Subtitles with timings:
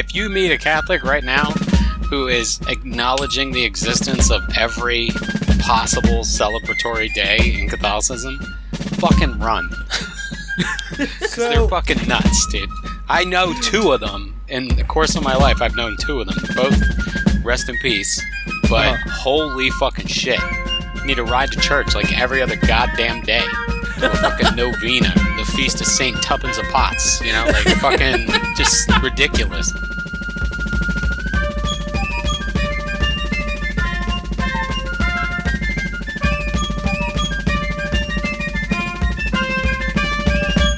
[0.00, 1.50] if you meet a Catholic right now
[2.08, 5.10] who is acknowledging the existence of every
[5.58, 8.40] possible celebratory day in Catholicism,
[8.72, 9.68] fucking run.
[11.36, 12.70] They're fucking nuts, dude.
[13.10, 15.60] I know two of them in the course of my life.
[15.60, 16.38] I've known two of them.
[16.56, 18.22] Both rest in peace.
[18.70, 19.10] But uh-huh.
[19.10, 20.40] holy fucking shit.
[20.94, 23.44] You need to ride to church like every other goddamn day.
[24.02, 25.12] Or fucking novena,
[25.60, 27.20] feast of Saint Tuppence of Pots.
[27.20, 29.70] You know, like fucking just ridiculous.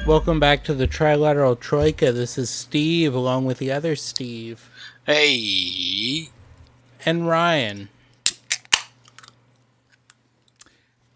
[0.05, 2.11] welcome back to the Trilateral Troika.
[2.11, 4.69] This is Steve, along with the other Steve
[5.07, 6.29] Hey,
[7.07, 7.89] and Ryan.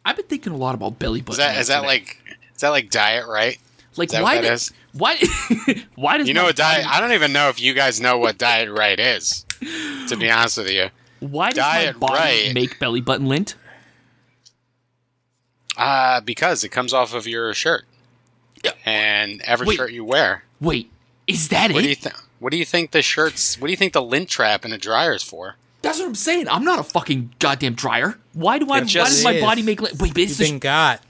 [0.04, 1.32] I've been thinking a lot about belly button.
[1.32, 2.22] is that is that like
[2.56, 3.58] is that like diet right?
[3.96, 4.72] like that why what that did, is?
[4.92, 5.16] why
[5.94, 6.84] why does You know my what diet?
[6.84, 9.44] body- I don't even know if you guys know what diet right is.
[10.08, 10.90] To be honest with you,
[11.20, 12.54] why does diet my body right.
[12.54, 13.54] make belly button lint?
[15.76, 17.84] uh, because it comes off of your shirt,
[18.84, 19.76] and every Wait.
[19.76, 20.44] shirt you wear.
[20.60, 20.90] Wait,
[21.26, 21.82] is that What it?
[21.82, 22.14] do you think?
[22.38, 23.58] What do you think the shirts?
[23.58, 25.56] What do you think the lint trap in a dryer is for?
[25.82, 26.48] That's what I'm saying.
[26.48, 28.18] I'm not a fucking goddamn dryer.
[28.32, 28.80] Why do I?
[28.80, 29.98] Why just does my body make lint?
[30.00, 31.00] Wait, but it's You've the been got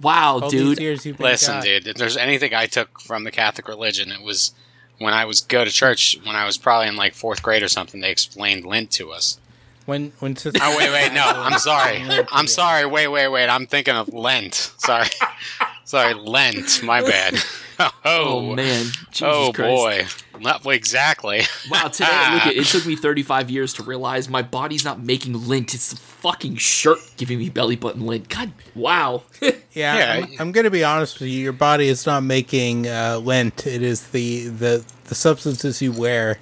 [0.00, 0.76] wow, all dude.
[0.76, 1.06] these years.
[1.06, 1.64] You've been Listen, got.
[1.64, 1.86] dude.
[1.86, 4.52] If there's anything I took from the Catholic religion, it was
[4.98, 7.68] when I was go to church when I was probably in like fourth grade or
[7.68, 8.00] something.
[8.00, 9.38] They explained Lent to us.
[9.84, 11.22] When when Sister Oh wait, wait, no.
[11.24, 12.02] I'm sorry.
[12.32, 12.86] I'm sorry.
[12.86, 13.48] Wait, wait, wait.
[13.48, 14.54] I'm thinking of Lent.
[14.78, 15.06] Sorry,
[15.86, 16.12] sorry.
[16.14, 16.82] Lent.
[16.82, 17.34] My bad.
[17.78, 20.24] Oh, Oh man, Jesus oh Christ.
[20.32, 20.40] boy.
[20.40, 21.42] Not exactly.
[21.70, 25.46] Wow, today look, it, it took me 35 years to realize my body's not making
[25.46, 25.74] lint.
[25.74, 28.30] It's the fucking shirt giving me belly button lint.
[28.30, 29.24] God, wow.
[29.42, 30.12] Yeah, Yeah.
[30.24, 31.38] I'm, I'm going to be honest with you.
[31.38, 33.66] Your body is not making uh, lint.
[33.66, 36.38] It is the, the the substances you wear.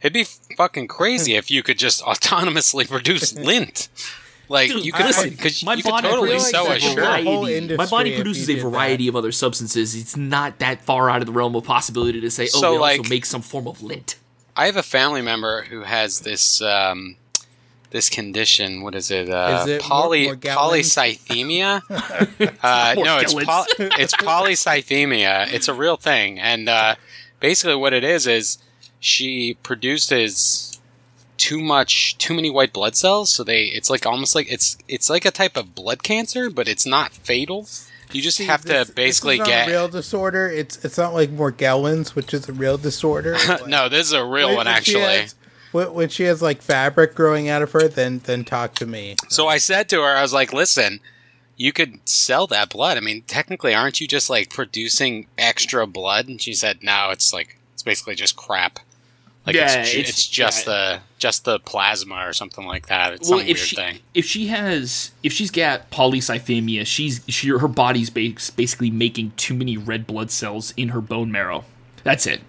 [0.00, 0.24] It'd be
[0.56, 3.90] fucking crazy if you could just autonomously produce lint.
[4.50, 6.96] Like Dude, you could, listen, cause my you could body totally produces sew a shirt.
[6.96, 7.76] variety.
[7.76, 8.68] My body produces a did that.
[8.68, 9.94] variety of other substances.
[9.94, 12.78] It's not that far out of the realm of possibility to say, oh, So, we
[12.78, 14.16] like- also make some form of lint.
[14.56, 17.14] I have a family member who has this um,
[17.90, 18.82] this condition.
[18.82, 19.30] What is it?
[19.30, 21.82] Uh, Is it poly more- more polycythemia.
[22.62, 25.52] uh, no, it's poly, it's polycythemia.
[25.52, 26.96] It's a real thing, and uh,
[27.38, 28.58] basically what it is is
[28.98, 30.69] she produces
[31.40, 33.30] too much, too many white blood cells.
[33.30, 36.68] So they, it's like almost like it's it's like a type of blood cancer, but
[36.68, 37.66] it's not fatal.
[38.12, 39.68] You just have This- to basically this is not get.
[39.68, 40.48] a real disorder.
[40.48, 43.36] It's it's not like Morgellons, which is a real disorder.
[43.66, 45.02] no, this is a real When- one when actually.
[45.02, 45.34] has-
[45.72, 49.14] when she has like fabric growing out of her, then then talk to me.
[49.28, 50.98] So I said to her, I was like, listen,
[51.56, 52.96] you could sell that blood.
[52.96, 56.26] I mean, technically, aren't you just like producing extra blood?
[56.26, 58.80] And she said, no, it's like, it's basically just crap.
[59.46, 60.72] Like Yeah, it's, it's- it's, just yeah.
[60.72, 63.14] the just the plasma or something like that.
[63.14, 63.98] It's Well, some if weird she thing.
[64.14, 69.76] if she has if she's got polycythemia, she's she her body's basically making too many
[69.76, 71.64] red blood cells in her bone marrow.
[72.04, 72.40] That's it.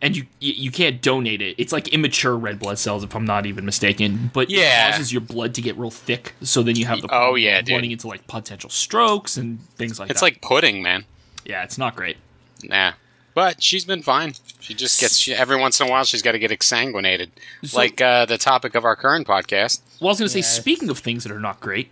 [0.00, 1.56] And you you can't donate it.
[1.58, 4.30] It's like immature red blood cells, if I'm not even mistaken.
[4.32, 4.88] But Yeah.
[4.88, 7.60] it causes your blood to get real thick, so then you have the Oh, yeah,
[7.68, 10.26] running into like potential strokes and things like It's that.
[10.28, 11.04] It's like pudding, man.
[11.44, 12.16] yeah, it's not great.
[12.62, 12.92] Nah.
[13.34, 14.34] But she's been fine.
[14.60, 16.04] She just gets she, every once in a while.
[16.04, 17.30] She's got to get exsanguinated,
[17.64, 19.80] So- like uh, the topic of our current podcast.
[20.00, 20.44] Well, I was gonna say, Yeah.
[20.46, 21.90] speaking of things that are not great,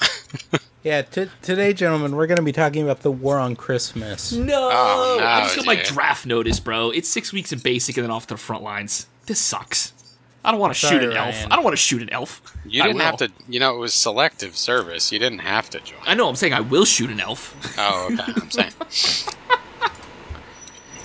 [0.82, 4.32] Yeah, t- today, gentlemen, we're going to be talking about the war on Christmas.
[4.32, 6.90] no, Oh, no, I just got my draft notice, bro.
[6.90, 9.06] It's six weeks in basic and then off to the front lines.
[9.24, 9.94] This sucks.
[10.44, 11.36] I don't want to shoot an elf.
[11.50, 12.42] I don't want to shoot an elf.
[12.66, 13.32] You didn't have to.
[13.48, 15.10] You know, it was selective service.
[15.10, 16.00] You didn't have to join.
[16.04, 16.28] I know.
[16.28, 17.56] I'm saying I will shoot an elf.
[17.78, 18.32] Oh, okay.
[18.36, 18.72] I'm saying.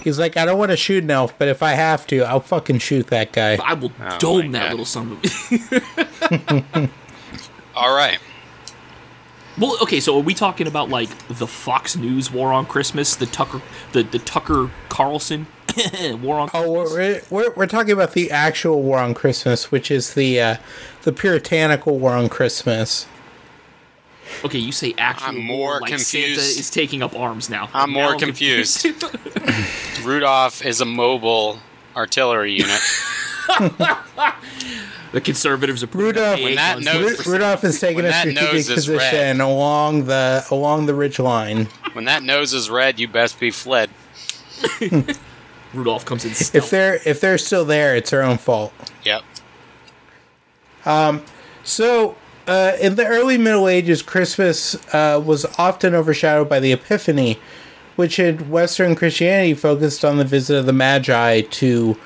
[0.04, 2.40] He's like, I don't want to shoot an elf, but if I have to, I'll
[2.40, 3.58] fucking shoot that guy.
[3.64, 4.70] I will Oh dome that God.
[4.72, 5.24] little son of
[6.74, 6.90] a.
[7.76, 8.20] All right.
[9.58, 10.00] well, okay.
[10.00, 13.62] So are we talking about like the Fox News war on Christmas, the Tucker,
[13.94, 15.48] the the Tucker Carlson
[16.22, 16.50] war on?
[16.50, 16.54] Christmas?
[16.54, 20.56] Oh, we're, we're, we're talking about the actual war on Christmas, which is the uh,
[21.04, 23.06] the puritanical war on Christmas.
[24.46, 25.30] Okay, you say actual.
[25.30, 26.60] I'm more war, like Santa confused.
[26.60, 27.70] is taking up arms now.
[27.74, 28.86] I'm Now more confused.
[30.04, 31.60] Rudolph is a mobile
[31.96, 32.80] artillery unit.
[35.12, 38.44] the conservatives are putting Rudolph- When that guns- note- Ru- Rudolph is taking a strategic
[38.54, 38.76] nose red.
[38.76, 41.68] position along the along the ridge line.
[41.94, 43.90] When that nose is red, you best be fled.
[45.74, 46.32] Rudolph comes in.
[46.58, 48.74] If they're if they're still there, it's their own fault.
[49.04, 49.24] Yep.
[50.86, 51.24] Um.
[51.64, 52.16] So,
[52.50, 57.40] uh, in the early Middle Ages, Christmas uh, was often overshadowed by the Epiphany,
[57.96, 61.98] which in Western Christianity focused on the visit of the Magi to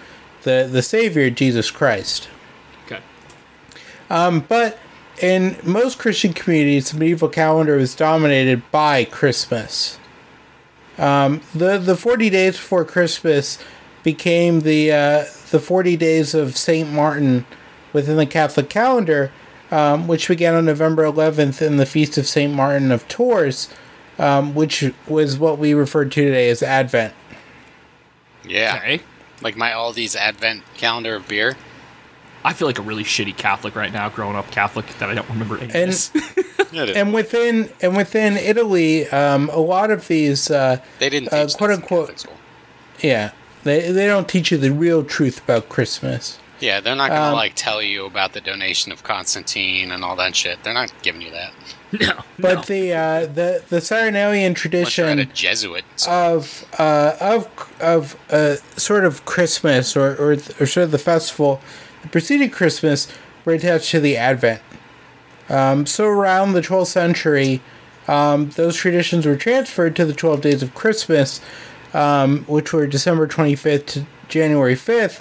[0.44, 2.28] the the Savior Jesus Christ.
[2.86, 3.00] Okay.
[4.10, 4.78] But
[5.22, 10.00] in most Christian communities, the medieval calendar was dominated by Christmas.
[10.98, 13.60] Um, the the forty days before Christmas
[14.04, 17.46] became the uh, the forty days of Saint Martin
[17.94, 19.32] within the Catholic calendar,
[19.74, 23.70] um, which began on November 11th in the feast of Saint Martin of Tours,
[24.20, 27.14] um, which was what we refer to today as Advent.
[28.46, 28.76] Yeah.
[28.78, 29.02] Okay.
[29.42, 31.58] Like my Aldi's Advent calendar of beer.
[32.46, 35.30] I feel like a really shitty Catholic right now, growing up Catholic, that I don't
[35.30, 36.12] remember any of And- this.
[36.76, 40.50] And within and within Italy, um, a lot of these.
[40.50, 42.26] Uh, they didn't uh, quote unquote.
[43.00, 43.30] Yeah,
[43.64, 46.40] they they don't teach you the real truth about Christmas.
[46.64, 50.16] Yeah, they're not gonna Um, like tell you about the donation of Constantine and all
[50.16, 50.64] that shit.
[50.64, 51.52] They're not giving you that.
[52.00, 52.24] no.
[52.40, 52.62] But no.
[52.62, 55.84] the uh, the the Saturnalian Unless a tradition Jesuit.
[56.08, 57.50] of uh, of
[57.82, 61.60] of uh, sort of Christmas or, or or sort of the festival
[62.02, 63.10] that preceded Christmas
[63.44, 64.62] were attached to the Advent.
[65.50, 67.62] Um, so around the 12th century,
[68.08, 71.42] um, those traditions were transferred to the 12 days of Christmas,
[71.94, 75.20] um, which were December 25th to January 5th,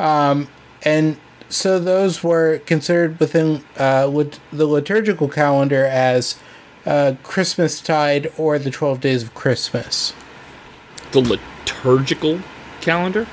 [0.00, 0.48] um,
[0.82, 1.16] and
[1.48, 6.38] so those were considered within uh, lit- the liturgical calendar as
[6.86, 10.12] uh, Christmas tide or the 12 days of Christmas.
[11.12, 12.40] the liturgical
[12.80, 13.26] calendar.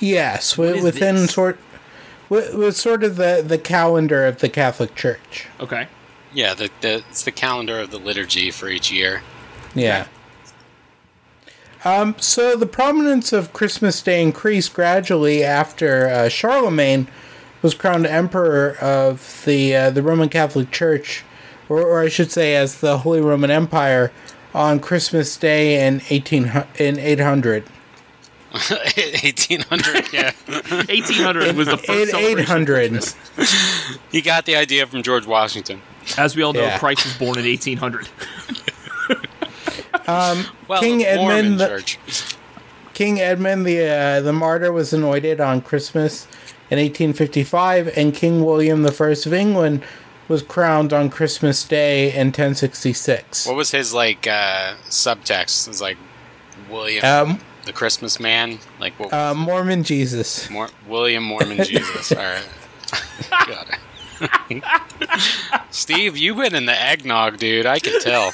[0.00, 1.32] Yes, wi- is within this?
[1.32, 1.58] sort
[2.28, 5.46] with, with sort of the, the calendar of the Catholic Church.
[5.60, 5.86] Okay.
[6.32, 9.22] Yeah, the, the it's the calendar of the liturgy for each year.
[9.74, 10.06] Yeah.
[11.84, 17.08] Um, so the prominence of Christmas Day increased gradually after uh, Charlemagne
[17.62, 21.24] was crowned emperor of the uh, the Roman Catholic Church,
[21.68, 24.12] or, or I should say, as the Holy Roman Empire,
[24.54, 27.64] on Christmas Day in eighteen in eight hundred.
[28.54, 30.12] 1800.
[30.12, 33.04] Yeah, 1800 was the first eight hundred.
[34.12, 35.82] he got the idea from George Washington.
[36.16, 36.78] As we all know, Yeah.
[36.78, 38.08] Christ was born in 1800.
[40.68, 41.98] Well, King the Edmund the- Church.
[42.94, 46.26] King Edmund the uh, the Martyr was anointed on Christmas
[46.70, 49.82] in 1855, and King William I of England
[50.28, 53.46] was crowned on Christmas Day in 1066.
[53.46, 55.66] What was his like uh, subtext?
[55.66, 55.98] It was like
[56.70, 58.58] William, Um, the Christmas man.
[58.80, 59.12] Like what?
[59.12, 60.48] uh, Mormon Jesus.
[60.48, 62.12] Mor- William Mormon Jesus.
[62.12, 62.44] All right.
[63.46, 63.76] God.
[65.70, 67.66] Steve, you've been in the eggnog, dude.
[67.66, 68.32] I can tell.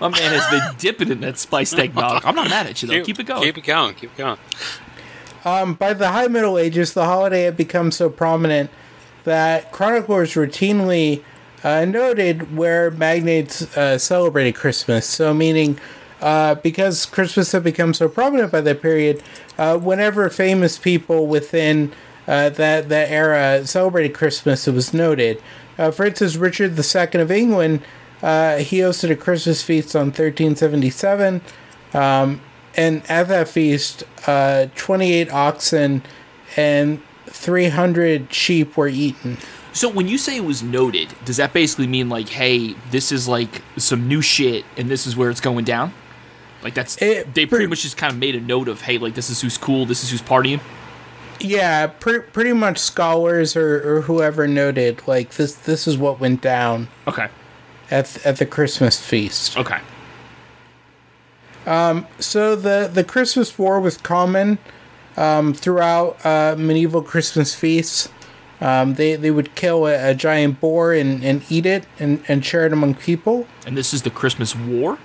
[0.00, 2.24] My man has been dipping in that spiced eggnog.
[2.24, 3.04] I'm not mad at you though.
[3.04, 3.42] Keep it going.
[3.42, 3.94] Keep it going.
[3.94, 4.38] Keep it going.
[5.44, 8.70] Um, by the High Middle Ages, the holiday had become so prominent
[9.24, 11.22] that chroniclers routinely
[11.64, 15.06] uh, noted where magnates uh, celebrated Christmas.
[15.06, 15.78] So, meaning,
[16.20, 19.22] uh, because Christmas had become so prominent by that period,
[19.58, 21.92] uh, whenever famous people within
[22.28, 25.42] uh, that that era celebrated Christmas, it was noted.
[25.78, 27.82] Uh, for instance, Richard II of England,
[28.22, 31.40] uh, he hosted a Christmas feast on 1377.
[31.94, 32.40] Um,
[32.76, 36.02] and at that feast, uh, 28 oxen
[36.56, 39.38] and 300 sheep were eaten.
[39.72, 43.26] So when you say it was noted, does that basically mean like, hey, this is
[43.26, 45.92] like some new shit, and this is where it's going down?
[46.62, 49.14] Like that's It- they pretty much just kind of made a note of, hey, like
[49.14, 50.60] this is who's cool, this is who's partying.
[51.42, 55.54] Yeah, pre- pretty much scholars or, or whoever noted like this.
[55.54, 57.28] This is what went down Okay.
[57.90, 59.56] at at the Christmas feast.
[59.58, 59.78] Okay.
[61.66, 64.58] Um, so the the Christmas War was common
[65.16, 68.08] um, throughout uh, medieval Christmas feasts.
[68.60, 72.44] Um, they they would kill a, a giant boar and, and eat it and, and
[72.44, 73.46] share it among people.
[73.66, 74.98] And this is the Christmas War.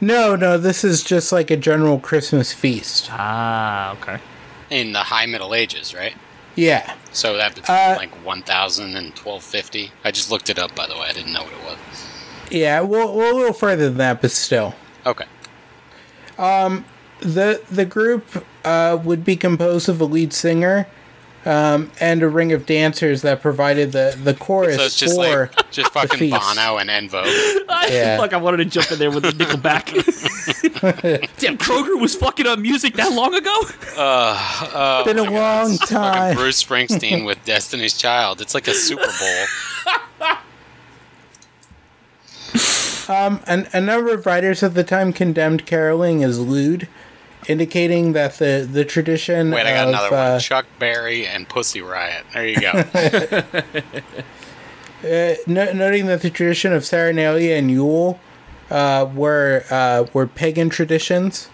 [0.00, 3.08] No, no, this is just like a general Christmas feast.
[3.12, 4.18] Ah, okay.
[4.72, 6.14] In the High Middle Ages, right?
[6.56, 6.94] Yeah.
[7.12, 9.92] So that between Uh, like 1000 and 1250.
[10.04, 11.06] I just looked it up, by the way.
[11.08, 11.78] I didn't know what it was.
[12.50, 14.74] Yeah, well, well, a little further than that, but still.
[15.06, 15.24] Okay.
[17.20, 20.88] The the group uh, would be composed of a lead singer
[21.46, 25.50] um, and a ring of dancers that provided the, the chorus So it's just for
[25.56, 26.36] like just fucking feast.
[26.36, 27.22] Bono and Envo.
[27.88, 28.16] Yeah.
[28.16, 29.88] Fuck, I wanted to jump in there with the Nickelback.
[31.38, 33.62] Damn, Kroeger was fucking on music that long ago.
[33.94, 36.34] Uh, it's been a long fucking time.
[36.34, 38.40] Bruce Springsteen with Destiny's Child.
[38.40, 39.46] It's like a Super Bowl.
[43.46, 46.88] An, a number of writers at the time condemned caroling as lewd,
[47.48, 50.38] indicating that the, the tradition Wait, I got of another uh.
[50.40, 52.24] Chuck Berry and Pussy Riot.
[52.32, 52.70] There you go.
[55.04, 58.18] uh, no, noting that the tradition of Saturnalia and Yule
[58.72, 61.48] uh, were uh, were pagan traditions.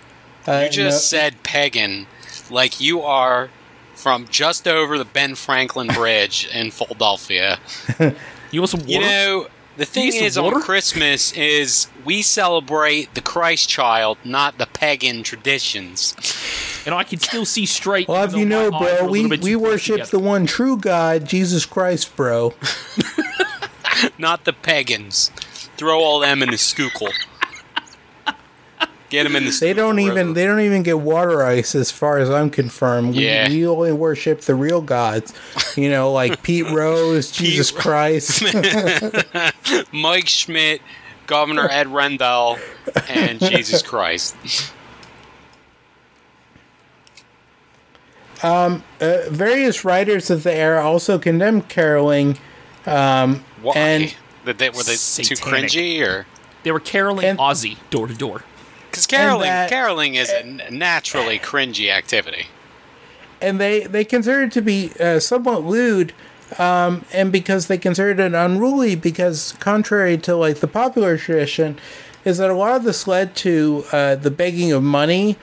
[0.46, 2.06] Uh, You just said pagan
[2.50, 3.50] like you are
[3.94, 7.58] from just over the Ben Franklin Bridge in Philadelphia.
[8.50, 8.92] You want some water?
[8.92, 9.46] You know,
[9.76, 10.62] the thing is on?
[10.62, 16.14] Christmas is we celebrate the Christ child, not the pagan traditions.
[16.86, 18.08] you know, I can still see straight.
[18.08, 20.10] Well, if you know, my eyes are bro, we, we worship together.
[20.10, 22.54] the one true God, Jesus Christ, bro.
[24.18, 25.30] not the pagans.
[25.78, 27.08] Throw all them in the Schuylkill.
[29.10, 29.50] Get them in the.
[29.58, 30.32] They don't even River.
[30.34, 33.16] they don't even get water ice as far as I'm confirmed.
[33.16, 33.48] We, Yeah.
[33.48, 35.32] we only worship the real gods.
[35.76, 38.42] You know, like Pete Rose, Jesus Ro- Christ.
[39.92, 40.82] Mike Schmidt,
[41.26, 42.58] Governor Ed Rendell,
[43.08, 44.36] and Jesus Christ.
[48.42, 48.78] uh,
[49.30, 52.36] various writers of the era also condemned caroling.
[52.84, 53.40] Why?
[53.74, 54.14] And-
[54.44, 56.26] Did they, were they too cringy or?
[56.62, 58.42] They were caroling And- Aussie door to door.
[58.90, 62.46] Because caroling, that- caroling is a naturally cringy activity.
[63.40, 66.12] and they they considered it to be uh, somewhat lewd
[66.58, 71.78] um, and because they considered it unruly because contrary to like the popular tradition
[72.24, 75.36] is that a lot of this led to uh, the begging of money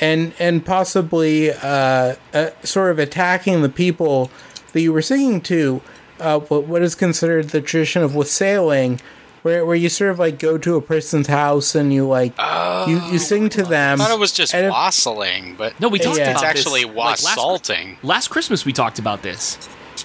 [0.00, 4.30] and and possibly uh, uh, sort of attacking the people
[4.72, 5.80] that you were singing to
[6.20, 9.00] uh, what, what is considered the tradition of wassailing
[9.42, 12.86] where, where you sort of like go to a person's house and you like oh,
[12.88, 15.98] you, you sing to them I thought it was just if- wassailing, but No, we
[15.98, 16.30] talked Yeah.
[16.30, 17.98] about it's this, actually like, last, wassalting.
[18.02, 19.56] last Christmas we talked about this.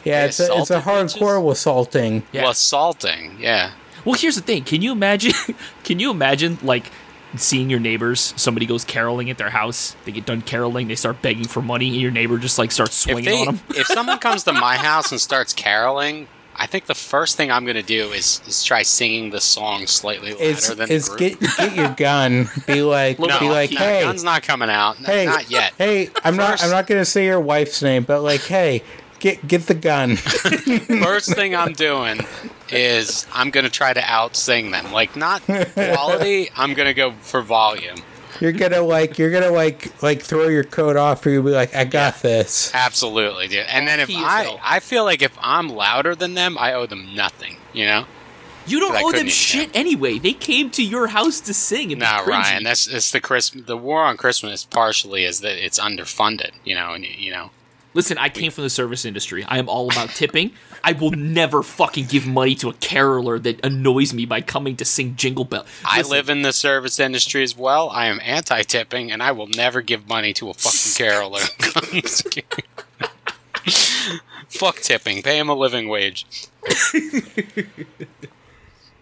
[0.03, 1.18] yeah it's a, it's a assaulted bitches?
[1.20, 2.44] hardcore assaulting Yeah.
[2.44, 3.72] Wassalting, yeah.
[4.06, 4.63] Well, here's the thing.
[4.63, 5.34] Can you imagine?
[5.84, 6.91] Can you imagine like
[7.36, 8.34] seeing your neighbors?
[8.38, 9.96] Somebody goes caroling at their house.
[10.06, 10.88] They get done caroling.
[10.88, 13.60] They start begging for money, and your neighbor just like starts swinging they, on them.
[13.70, 17.66] if someone comes to my house and starts caroling, I think the first thing I'm
[17.66, 21.40] gonna do is, is try singing the song slightly louder is than is the group.
[21.40, 22.50] get get your gun.
[22.68, 25.00] Be like no, be like, hey, gun's not coming out.
[25.00, 25.74] N- hey, not yet.
[25.78, 28.84] Hey, I'm not I'm not gonna say your wife's name, but like, hey,
[29.22, 30.16] get get the gun.
[30.18, 32.20] First thing I'm doing
[32.70, 34.92] is I'm gonna try to out sing them.
[34.92, 37.98] Like not quality, I'm gonna go for volume.
[38.42, 41.74] you're gonna like you're gonna like like throw your coat off, or you'll be like,
[41.74, 42.72] I got this.
[42.74, 43.66] Absolutely, dude.
[43.70, 44.60] And then if Key I hell.
[44.62, 47.56] I feel like if I'm louder than them, I owe them nothing.
[47.72, 48.06] You know?
[48.68, 50.20] You don't owe them couldn't even shit anyway.
[50.20, 51.92] They came to your house to sing.
[51.92, 52.28] And be Nah, cringy.
[52.28, 52.63] Ryan.
[52.63, 53.66] That's it's the Christmas.
[53.66, 56.51] The war on Christmas partially is that it's underfunded.
[56.63, 57.51] You know, and you know.
[57.94, 59.44] Listen, I came from the service industry.
[59.44, 60.52] I am all about tipping.
[60.84, 64.86] I will never fucking give money to a caroler that annoys me by coming to
[64.86, 65.66] sing Jingle Bell.
[65.84, 67.90] I live in the service industry as well.
[67.90, 71.42] I am anti-tipping, and I will never give money to a fucking caroler.
[74.50, 75.22] Fuck tipping.
[75.22, 76.26] Pay him a living wage.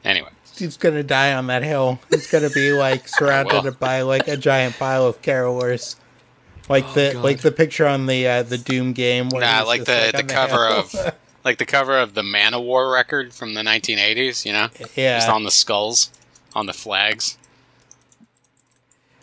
[0.04, 2.00] anyway, He's gonna die on that hill.
[2.10, 3.72] He's gonna be like surrounded Well.
[3.80, 5.96] by like a giant pile of carolers.
[6.70, 7.24] Like the Oh, God.
[7.24, 9.30] like the picture on the uh, the Doom game.
[9.30, 10.94] Where nah, like the on the cover of
[11.44, 14.46] like the cover of the Manowar record from the 1980s.
[14.46, 16.12] You know, yeah, just on the skulls,
[16.56, 17.38] on the flags.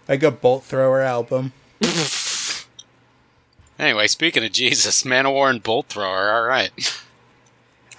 [0.08, 1.52] like a bolt thrower album.
[3.78, 6.30] Anyway, speaking of Jesus, Manowar and Bolt Thrower.
[6.30, 6.70] All right.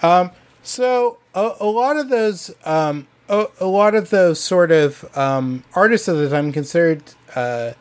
[0.01, 0.31] Um.
[0.63, 5.63] So a, a lot of those, um, a, a lot of those sort of um,
[5.75, 7.03] artists of the time considered
[7.35, 7.73] uh,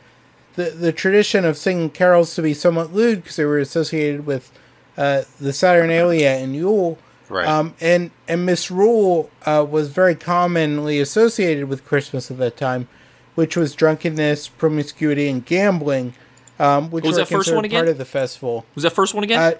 [0.56, 4.50] the the tradition of singing carols to be somewhat lewd because they were associated with
[4.96, 6.98] uh, the Saturnalia and Yule.
[7.28, 7.46] Right.
[7.46, 12.88] Um, and and misrule uh, was very commonly associated with Christmas at that time,
[13.34, 16.14] which was drunkenness, promiscuity, and gambling,
[16.58, 17.92] um, which was were that first one considered part again?
[17.92, 18.64] of the festival.
[18.75, 19.40] Was that first one again?
[19.40, 19.52] Uh,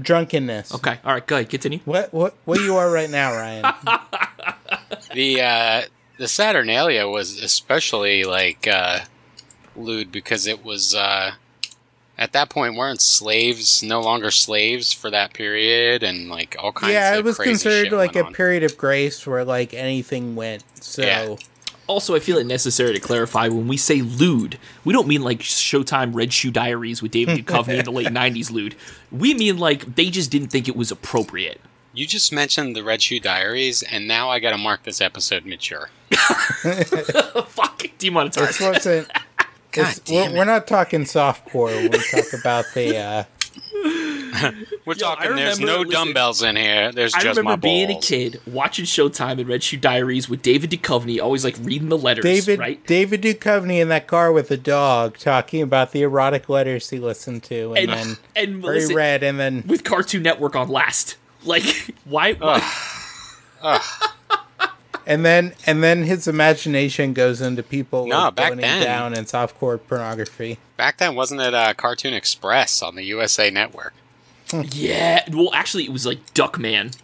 [0.00, 0.74] drunkenness.
[0.74, 0.98] okay.
[1.04, 1.26] All right.
[1.26, 1.50] Go ahead.
[1.50, 1.80] Continue.
[1.84, 3.62] What what what you are right now, Ryan?
[5.14, 5.82] the uh,
[6.16, 9.00] the Saturnalia was especially like uh,
[9.80, 11.32] lewd because it was uh,
[12.18, 16.90] at that point weren't slaves no longer slaves for that period and like all kinds.
[16.90, 16.94] Of.
[16.94, 18.32] Yeah, it was crazy considered like a on.
[18.34, 20.62] period of grace where like anything went.
[20.80, 21.36] So Yeah.
[21.86, 25.40] Also, I feel it necessary to clarify when we say lewd, we don't mean like
[25.40, 28.76] Showtime Red Shoe Diaries with David Duchovny in the late '90s lewd.
[29.10, 31.60] We mean like they just didn't think it was appropriate.
[31.92, 35.44] You just mentioned the Red Shoe Diaries, and now I got to mark this episode
[35.44, 35.90] mature.
[37.48, 38.48] Fuck, demonetized.
[38.48, 39.10] this wasn't.
[39.72, 40.38] God damn we're, it.
[40.38, 42.96] we're not talking softcore when we talk about the.
[42.96, 43.24] Uh,
[44.84, 45.36] We're Yo, talking.
[45.36, 46.92] There's no listen, dumbbells in here.
[46.92, 50.42] There's I just remember my being a kid watching Showtime and Red Shoe Diaries with
[50.42, 52.84] David Duchovny, always like reading the letters, David right?
[52.86, 57.42] David Duchovny in that car with the dog talking about the erotic letters he listened
[57.44, 61.16] to, and, And then and very listen, red, and then with Cartoon Network on last.
[61.44, 61.64] Like,
[62.04, 62.34] why?
[62.34, 63.80] why-
[65.10, 68.82] and then and then his imagination goes into people No, like, back then.
[68.82, 70.58] down and softcore pornography.
[70.78, 73.92] Back then, wasn't it uh, Cartoon Express on the USA Network?
[74.72, 75.22] Yeah.
[75.30, 76.96] Well, actually, it was like Duckman.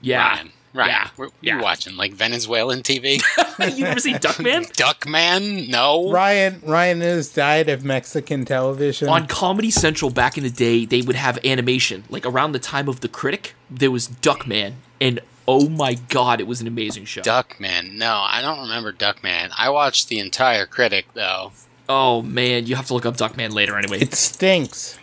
[0.00, 0.18] Yeah.
[0.28, 1.08] Ryan, Ryan, Yeah.
[1.16, 1.56] we're, Yeah.
[1.56, 3.20] you watching like Venezuelan TV?
[3.76, 4.70] you never seen Duckman?
[4.76, 5.68] Duckman?
[5.68, 6.10] No.
[6.10, 9.08] Ryan Ryan has died of Mexican television.
[9.08, 12.04] On Comedy Central back in the day, they would have animation.
[12.08, 16.46] Like around the time of The Critic, there was Duckman, and oh my god, it
[16.46, 17.22] was an amazing show.
[17.22, 17.94] Duckman.
[17.94, 19.50] No, I don't remember Duckman.
[19.56, 21.52] I watched the entire Critic though.
[21.88, 23.98] oh man, you have to look up Duckman later anyway.
[24.00, 24.98] it stinks.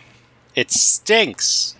[0.54, 1.74] It stinks.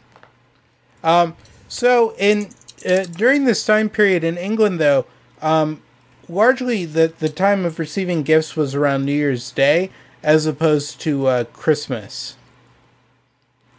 [1.02, 1.36] Um
[1.68, 2.50] So in
[2.84, 5.06] uh, during this time period in England, though,
[5.40, 5.82] um,
[6.28, 9.90] largely the the time of receiving gifts was around New Year's Day
[10.22, 12.36] as opposed to uh, Christmas.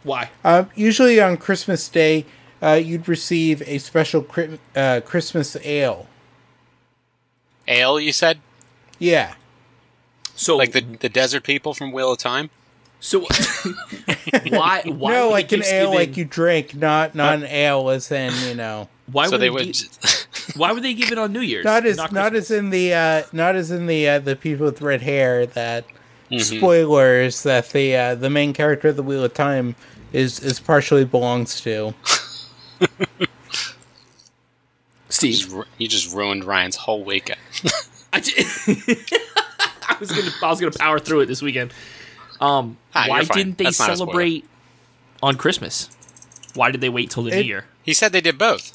[0.02, 0.30] Why?
[0.42, 2.24] Uh, usually on Christmas Day,
[2.62, 6.06] uh, you'd receive a special cri- uh, Christmas ale.
[7.66, 8.40] Ale, you said?
[8.98, 9.34] Yeah.
[10.34, 12.50] So Like the the desert people from Wheel of Time?
[13.00, 13.20] so
[14.48, 18.10] why why no, like an ale given- like you drink, not not an ale as
[18.10, 18.88] in you know.
[19.12, 19.72] why so were they they, would.
[19.74, 19.86] gi-
[20.56, 21.64] why were they given on New Year's?
[21.64, 22.50] Not as not, Christmas?
[22.50, 25.84] as in the uh, not as in the uh, the people with red hair that
[26.30, 26.58] Mm-hmm.
[26.58, 29.74] spoilers that the uh, the main character of the Wheel of Time
[30.12, 31.94] is is partially belongs to.
[35.18, 35.32] Steve.
[35.34, 37.38] just ru- you just ruined Ryan's whole weekend.
[38.12, 38.32] I, ju-
[39.88, 41.72] I was gonna I was gonna power through it this weekend.
[42.40, 44.12] Um, Ah, why didn't they That's not a spoiler.
[44.12, 44.44] celebrate
[45.22, 45.90] on Christmas?
[46.54, 47.64] Why did they wait till the It- New Year?
[47.82, 48.72] He said they did both.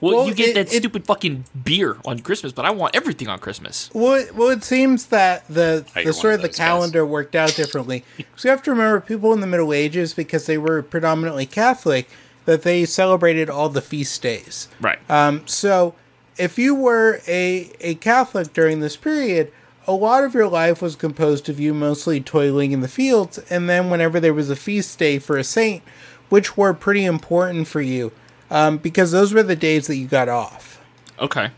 [0.00, 2.94] Well, Well, you get it- that it- stupid fucking beer on Christmas, but I want
[2.94, 3.90] everything on Christmas.
[3.92, 6.66] Well, it- well, it seems that the Oh, the sort of of the those guys.
[6.68, 8.04] calendar worked out differently.
[8.36, 12.08] so you have to remember, people in the Middle Ages, because they were predominantly Catholic,
[12.48, 14.68] that they celebrated all the feast days.
[14.80, 14.98] Right.
[15.10, 15.94] Um, so,
[16.38, 19.52] if you were a, a Catholic during this period,
[19.86, 23.68] a lot of your life was composed of you mostly toiling in the fields, and
[23.68, 25.82] then whenever there was a feast day for a saint,
[26.30, 28.12] which were pretty important for you,
[28.50, 30.82] um, because those were the days that you got off.
[31.18, 31.50] okay.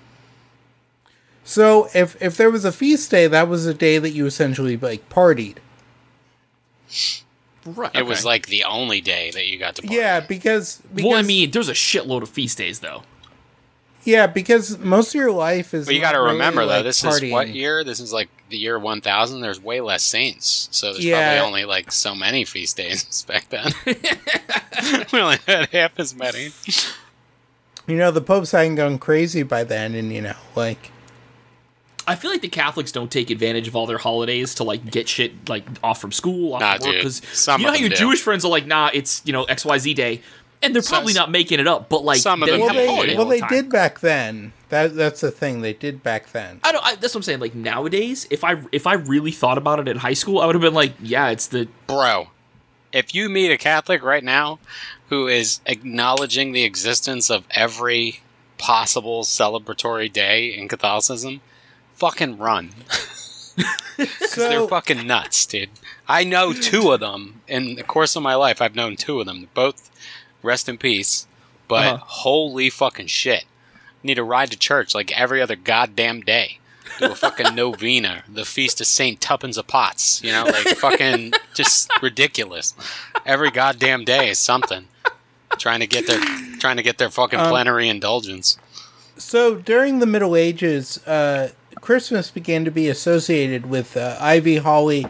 [1.44, 4.76] So, if if there was a feast day, that was a day that you essentially
[4.76, 5.58] like partied.
[7.74, 7.94] Right.
[7.94, 9.94] It was like the only day that you got to party.
[9.96, 13.02] Yeah, because, because Well, I mean, there's a shitload of feast days though.
[14.04, 15.86] yeah, because most of your life is.
[15.86, 17.26] But you got to really, remember though, like, this partying.
[17.26, 17.84] is what year?
[17.84, 19.40] This is like the year 1000.
[19.40, 21.34] There's way less saints, so there's Yeah.
[21.36, 23.72] probably only like so many feast days back then.
[25.12, 26.50] we only had half as many.
[27.86, 30.90] You know, the Pope's hadn't gone crazy by then, and you know, like.
[32.10, 35.08] I feel like the Catholics don't take advantage of all their holidays to like get
[35.08, 36.96] shit like off from school, off Nah, from work.
[36.96, 37.22] Because
[37.58, 37.94] you know how your do.
[37.96, 40.20] Jewish friends are like, nah, it's you know X Y Z day,
[40.62, 41.88] and they're probably Some- not making it up.
[41.88, 42.80] But like, some of them Well, have do.
[42.82, 44.52] they well all the they did back then.
[44.70, 46.60] That that's the thing they did back then.
[46.62, 46.84] I don't.
[46.84, 47.40] I, that's what I'm saying.
[47.40, 50.54] Like nowadays, if I if I really thought about it in high school, I would
[50.54, 52.28] have been like, yeah, it's the Bro,
[52.92, 54.58] if you meet a Catholic right now
[55.08, 58.20] who is acknowledging the existence of every
[58.58, 61.40] possible celebratory day in Catholicism,
[62.00, 62.70] fucking run.
[63.96, 65.70] because They're fucking nuts, dude.
[66.08, 68.60] I know two of them in the course of my life.
[68.60, 69.48] I've known two of them.
[69.54, 69.90] Both
[70.42, 71.26] rest in peace.
[71.68, 72.04] But Uh-huh.
[72.04, 73.44] holy fucking shit.
[74.02, 76.58] Need to ride to church like every other goddamn day.
[76.98, 80.22] Do a fucking novena, the feast of Saint Tuppence of Pots.
[80.24, 82.74] You know, like fucking just ridiculous.
[83.24, 84.88] Every goddamn day is something.
[85.58, 86.20] Trying to get their
[86.58, 88.56] trying to get their fucking Um, plenary indulgence.
[89.16, 95.06] so during the Middle Ages, uh, Christmas began to be associated with uh, ivy, holly,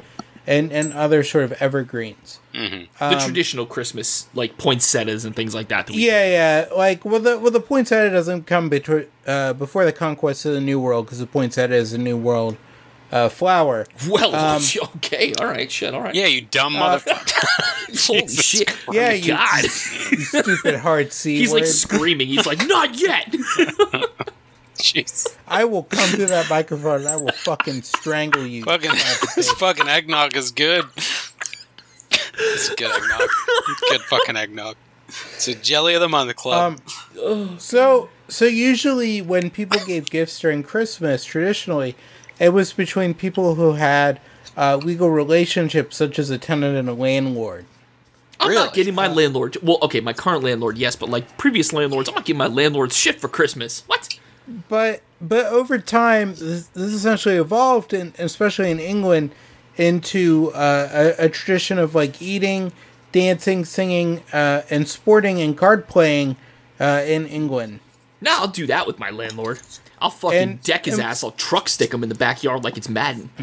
[0.46, 2.38] and and other sort of evergreens.
[2.52, 5.86] the Um, traditional Christmas like poinsettias and things like that.
[5.86, 6.26] that we- Yeah,
[6.68, 6.74] yeah.
[6.76, 10.60] Like, well, the well, the poinsettia doesn't come between uh, before the conquest of the
[10.60, 12.56] New World because the poinsettia is a New World
[13.12, 13.86] uh, flower.
[14.08, 14.62] Well, Um,
[14.96, 16.14] okay, all right, shit, all right.
[16.14, 17.46] Yeah, you dumb Uh, motherfucker.
[18.06, 18.68] Holy shit!
[18.68, 18.88] Christ.
[18.92, 19.62] Yeah, oh, you, God.
[19.64, 22.28] you stupid hard C He's like screaming.
[22.28, 23.34] He's like, not yet.
[24.94, 25.26] Jeez.
[25.46, 28.64] I will come through that microphone and I will fucking strangle you.
[28.64, 28.90] Fucking
[29.36, 30.84] this fucking eggnog is good.
[32.42, 33.28] It's good eggnog.
[33.90, 34.76] Good fucking eggnog.
[35.08, 36.80] It's a jelly of the month club.
[37.22, 41.96] Um, so so usually when people gave gifts during Christmas, traditionally,
[42.38, 44.20] it was between people who had
[44.56, 47.64] uh, legal relationships, such as a tenant and a landlord.
[48.38, 48.64] I'm Really?
[48.64, 49.58] not getting my landlord.
[49.62, 52.92] Well, okay, my current landlord, yes, but like previous landlords, I'm not getting my landlord
[52.92, 53.82] shit for Christmas.
[53.86, 54.18] What?
[54.68, 59.30] But but over time, this, this essentially evolved, and especially in England,
[59.76, 62.72] into uh, a, a tradition of like eating,
[63.12, 66.36] dancing, singing, uh, and sporting and card playing
[66.78, 67.80] uh, in England.
[68.20, 69.60] Now I'll do that with my landlord.
[70.00, 71.22] I'll fucking And- deck his and- ass.
[71.22, 73.30] I'll truck stick him in the backyard like it's Madden.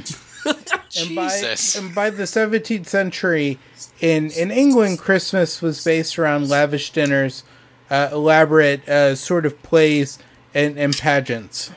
[0.97, 1.75] And by, Jesus.
[1.75, 3.59] and by the 17th century,
[3.99, 7.43] in, in England, Christmas was based around lavish dinners,
[7.89, 10.17] uh, elaborate uh, sort of plays,
[10.53, 11.71] and, and pageants.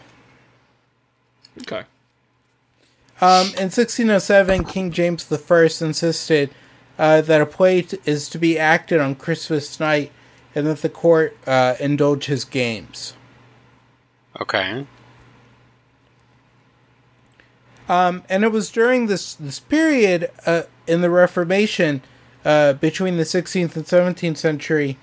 [1.62, 1.84] Okay.
[3.20, 6.50] Um, in 1607, King James I insisted
[6.98, 10.10] uh, that a play t- is to be acted on Christmas night
[10.54, 13.14] and that the court uh, indulge his games.
[14.40, 14.86] Okay.
[17.88, 22.02] Um, and it was during this this period uh, in the Reformation
[22.44, 24.96] uh, between the 16th and 17th century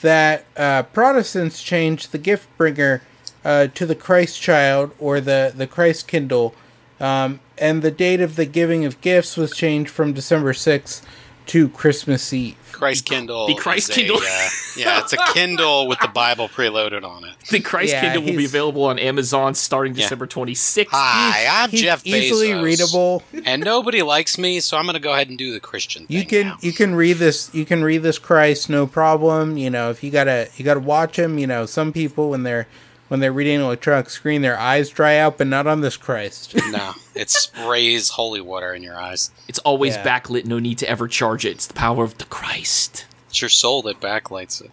[0.00, 3.00] that uh, Protestants changed the gift bringer
[3.44, 6.54] uh, to the Christ child or the the Christ kindle,
[7.00, 11.02] um, and the date of the giving of gifts was changed from December 6th
[11.46, 12.56] to Christmas Eve.
[12.72, 13.46] Christ Kindle.
[13.46, 14.16] The Christ is a, Kindle.
[14.16, 17.34] uh, yeah, it's a Kindle with the Bible preloaded on it.
[17.50, 20.02] The Christ Yeah, Kindle will be available on Amazon starting Yeah.
[20.02, 20.86] December 26th.
[20.90, 23.22] Hi, I'm He's Jeff easily readable.
[23.44, 26.16] and nobody likes me, so I'm going to go ahead and do the Christian thing.
[26.16, 26.58] You can now.
[26.60, 29.56] you can read this you can read this Christ no problem.
[29.56, 31.38] You know if you gotta you gotta watch him.
[31.38, 32.66] You know some people when they're
[33.12, 36.54] when they're reading an electronic screen their eyes dry out, but not on this Christ.
[36.70, 39.30] No, it sprays holy water in your eyes.
[39.48, 40.02] It's always Yeah.
[40.02, 41.50] backlit, no need to ever charge it.
[41.50, 43.04] It's the power of the Christ.
[43.28, 44.70] It's your soul that backlights it.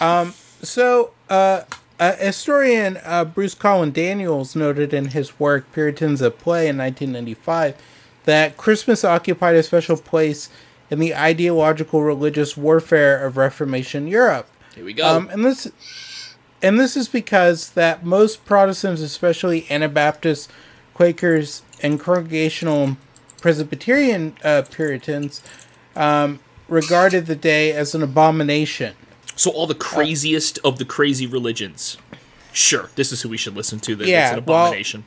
[0.00, 0.34] um.
[0.62, 1.62] So, uh,
[2.00, 7.80] uh, historian uh, Bruce Colin Daniels noted in his work Puritans at Play in 1995
[8.24, 10.48] that Christmas occupied a special place
[10.90, 14.48] in the ideological religious warfare of Reformation Europe.
[14.80, 15.06] Here we go.
[15.06, 15.70] Um, and this,
[16.62, 20.48] and this is because that most Protestants, especially Anabaptists,
[20.94, 22.96] Quakers, and Congregational
[23.42, 25.42] Presbyterian uh, Puritans,
[25.94, 28.94] um, regarded the day as an abomination.
[29.36, 31.98] so all the craziest of the crazy religions.
[32.54, 33.94] Sure, this is who we should listen to.
[33.94, 35.04] That Yeah, it's an well- abomination.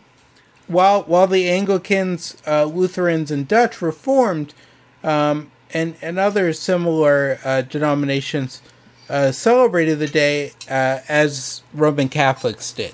[0.68, 4.54] while while the Anglicans, uh, Lutherans, and Dutch Reformed,
[5.04, 8.62] um, and and other similar uh, denominations
[9.10, 12.94] uh, celebrated the day uh, as Roman Catholics did.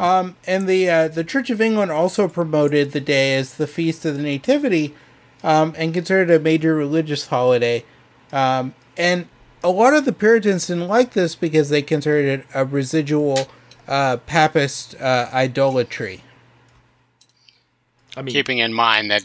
[0.00, 4.04] Um, and the uh, the Church of England also promoted the day as the feast
[4.04, 4.94] of the Nativity,
[5.42, 7.84] um, and considered a major religious holiday.
[8.32, 9.28] Um, and
[9.62, 13.48] a lot of the Puritans didn't like this because they considered it a residual
[13.86, 16.22] uh, papist uh, idolatry.
[18.16, 19.22] I mean, Keeping in mind that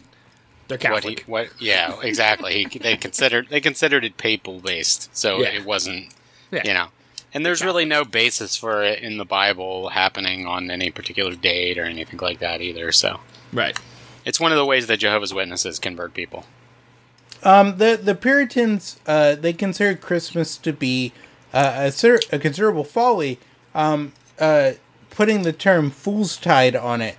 [0.82, 2.66] they're what he, what, yeah, exactly.
[2.70, 5.50] He, they considered they considered it papal based, so Yeah.
[5.50, 6.14] it wasn't,
[6.52, 6.62] Yeah.
[6.66, 6.88] you know.
[7.34, 11.80] And there's really no basis for it in the Bible happening on any particular date
[11.80, 12.92] or anything like that either.
[12.92, 13.76] So right.
[14.24, 16.46] it's one of the ways that Jehovah's Witnesses convert people.
[17.42, 21.12] Um, the the Puritans uh, they considered Christmas to be
[21.54, 23.38] uh, a, cer- a considerable folly,
[23.76, 24.74] um, uh,
[25.10, 27.18] putting the term "fool's tide" on it,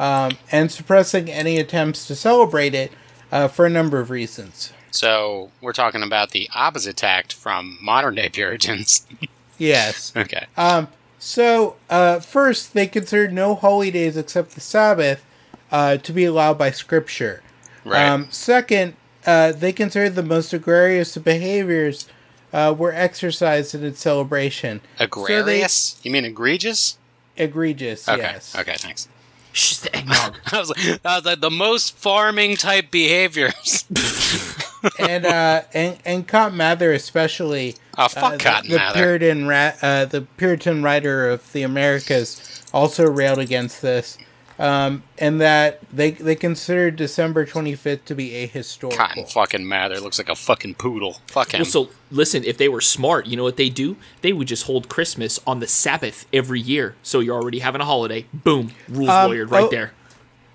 [0.00, 2.90] um, and suppressing any attempts to celebrate it
[3.30, 4.72] uh, for a number of reasons.
[4.90, 9.06] So we're talking about the opposite tact from modern day Puritans.
[9.58, 10.14] Yes.
[10.16, 10.46] okay.
[10.56, 15.22] Um, so, uh, first, they considered no holy days except the Sabbath
[15.70, 17.42] uh, to be allowed by Scripture.
[17.84, 18.06] Right.
[18.08, 18.94] Um, second,
[19.26, 22.08] uh, they considered the most egregious of behaviors
[22.54, 24.80] uh, were exercised in its celebration.
[24.98, 26.00] Agrarious?
[26.02, 26.96] you mean egregious?
[27.36, 28.22] Egregious, Okay.
[28.22, 28.56] yes.
[28.56, 29.06] Okay, thanks.
[29.52, 30.36] Shh, the eggnog.
[30.52, 33.84] I was like, that was like the most farming type behaviors.
[34.98, 37.76] and uh, and and Cotton Mather especially.
[37.98, 38.98] Oh, fuck uh, the- Cotton the, Mather.
[38.98, 44.16] Puritan ra- uh, the Puritan writer of the Americas also railed against this,
[44.60, 48.96] um, and that they they considered December twenty fifth to be ahistorical.
[48.96, 51.14] Cotton fucking Mather looks like a fucking poodle.
[51.26, 51.60] Fuck him.
[51.60, 53.96] Well, so listen, if they were smart, you know what they do?
[54.20, 56.94] They would just hold Christmas on the Sabbath every year.
[57.02, 58.26] So you're already having a holiday.
[58.32, 59.92] Boom, rules Um, lawyered right oh, there.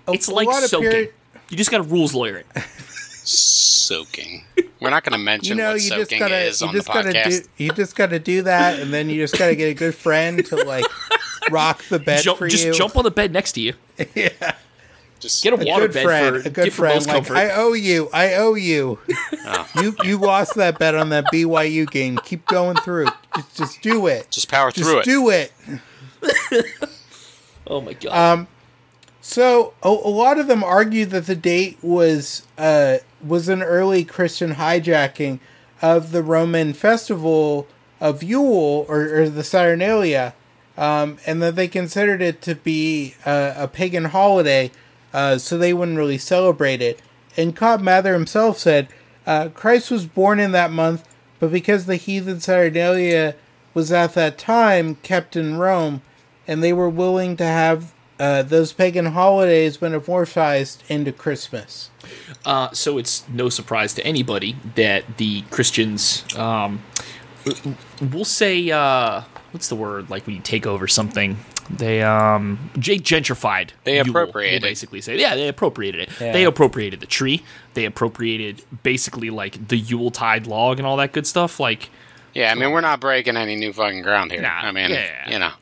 [0.08, 0.90] A- It's like soaking.
[0.90, 1.10] Puri-
[1.50, 2.46] you just got to rules lawyer it.
[3.24, 4.44] soaking.
[4.80, 6.74] We're not going to mention you know, what you just soaking gotta is you on
[6.74, 7.48] the just gotta do podcast.
[7.56, 10.56] you just gotta do that, and then you just gotta get a good friend to
[10.56, 10.84] like
[11.50, 12.72] rock the bed Jump, for just you.
[12.74, 13.74] jump on the bed next to you.
[14.14, 14.28] Yeah.
[15.18, 16.94] Just Get a a water good bed friend, for a good give friend.
[16.96, 17.36] most Like comfort.
[17.38, 18.98] I owe you, I owe you.
[19.46, 19.68] Oh.
[19.80, 22.18] You you lost that bet on that BYU game.
[22.24, 23.06] Keep going through.
[23.34, 24.30] Just just do it.
[24.30, 25.04] just power Just through it.
[25.04, 25.52] do it.
[27.66, 28.32] oh my god.
[28.32, 28.48] Um,
[29.20, 34.04] So a, a lot of them argued that the date was uh, was an early
[34.04, 35.40] Christian hijacking
[35.82, 37.66] of the Roman festival
[38.00, 40.34] of Yule or, or the Saturnalia,
[40.76, 44.70] um, and that they considered it to be uh, a pagan holiday,
[45.12, 47.00] uh, so they wouldn't really celebrate it.
[47.36, 48.88] And Cotton Mather himself said,
[49.26, 51.06] uh, Christ was born in that month,
[51.40, 53.34] but because the heathen Saturnalia
[53.74, 56.00] was at that time kept in Rome,
[56.48, 61.90] and they were willing to have uh, those pagan holidays metamorphosed into Christmas.
[62.44, 66.82] Uh, so it's no surprise to anybody that the Christians, um,
[68.00, 69.22] we'll say, uh,
[69.56, 70.10] what's the word?
[70.10, 71.38] Like when you take over something,
[71.70, 73.70] they um, Jake gentrified.
[73.84, 74.60] They appropriated.
[74.60, 76.20] We'll basically say, yeah, they appropriated it.
[76.20, 76.32] Yeah.
[76.34, 77.42] They appropriated the tree.
[77.72, 81.58] They appropriated basically like the Yule tide log and all that good stuff.
[81.58, 81.88] Like
[82.34, 84.42] Yeah, I mean, we're not breaking any new fucking ground here.
[84.42, 85.30] Nah, I mean, yeah.
[85.30, 85.52] you know,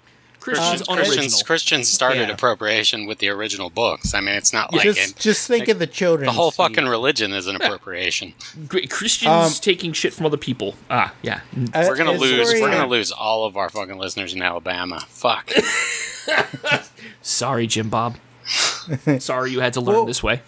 [0.45, 1.05] Christians, unoriginal.
[1.17, 2.35] Christians Christians started Yeah.
[2.35, 4.13] appropriation with the original books.
[4.15, 6.27] I mean, it's not like just, it, just think of the children.
[6.27, 6.67] the whole Steve.
[6.69, 8.35] fucking religion is an appropriation.
[8.69, 10.75] Great- Christians Um, taking shit from other people.
[10.91, 11.41] Ah, yeah.
[11.73, 12.47] Uh, We're gonna a lose.
[12.49, 15.01] story- We're gonna lose all of our fucking listeners in Alabama.
[15.09, 15.51] Fuck.
[17.23, 18.17] Sorry, Jim Bob.
[19.19, 20.43] Sorry you had to learn Well- this way.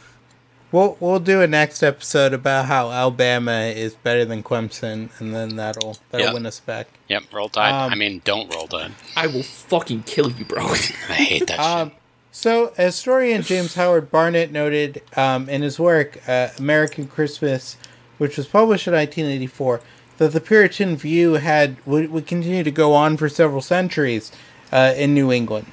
[0.73, 5.57] We'll we'll do a next episode about how Alabama is better than Clemson, and then
[5.57, 6.33] that'll that'll Yeah.
[6.35, 6.89] win us back.
[7.09, 7.23] Yep.
[7.33, 7.71] Roll Tide.
[7.73, 8.93] Um, I mean, don't roll Tide.
[9.15, 10.65] I will fucking kill you, bro.
[10.69, 11.99] I hate that Um, shit.
[12.33, 17.77] so, historian James Howard Barnett noted um, in his work uh, "American Christmas,"
[18.19, 19.81] which was published in 1984,
[20.19, 24.33] that the Puritan view had would, would continue to go on for several centuries
[24.73, 25.67] uh, in New England.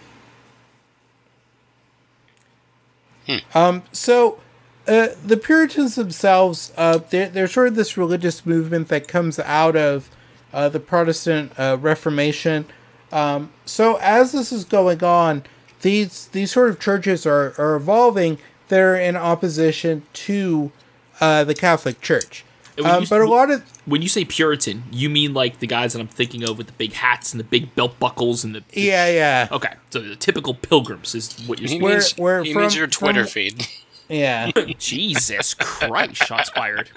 [3.55, 4.39] Um, so,
[4.87, 9.75] uh, the Puritans themselves, uh, they're, they're sort of this religious movement that comes out
[9.75, 10.09] of
[10.53, 12.65] uh, the Protestant uh, Reformation.
[13.11, 15.43] Um, so, as this is going on,
[15.81, 18.37] these these sort of churches are, are evolving.
[18.69, 20.71] They're in opposition to
[21.21, 22.43] uh, the Catholic Church.
[22.83, 25.93] Um, you- but a lot of when you say Puritan, you mean like the guys
[25.93, 28.63] that I'm thinking of with the big hats and the big belt buckles and the
[28.73, 31.83] yeah, yeah, Okay, so the typical pilgrims is what you're He saying.
[31.83, 33.67] We're- means, we're he means from- your Twitter from- feed.
[34.09, 34.51] yeah.
[34.79, 36.89] Jesus Christ, shots fired.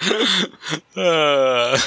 [0.96, 1.78] Uh,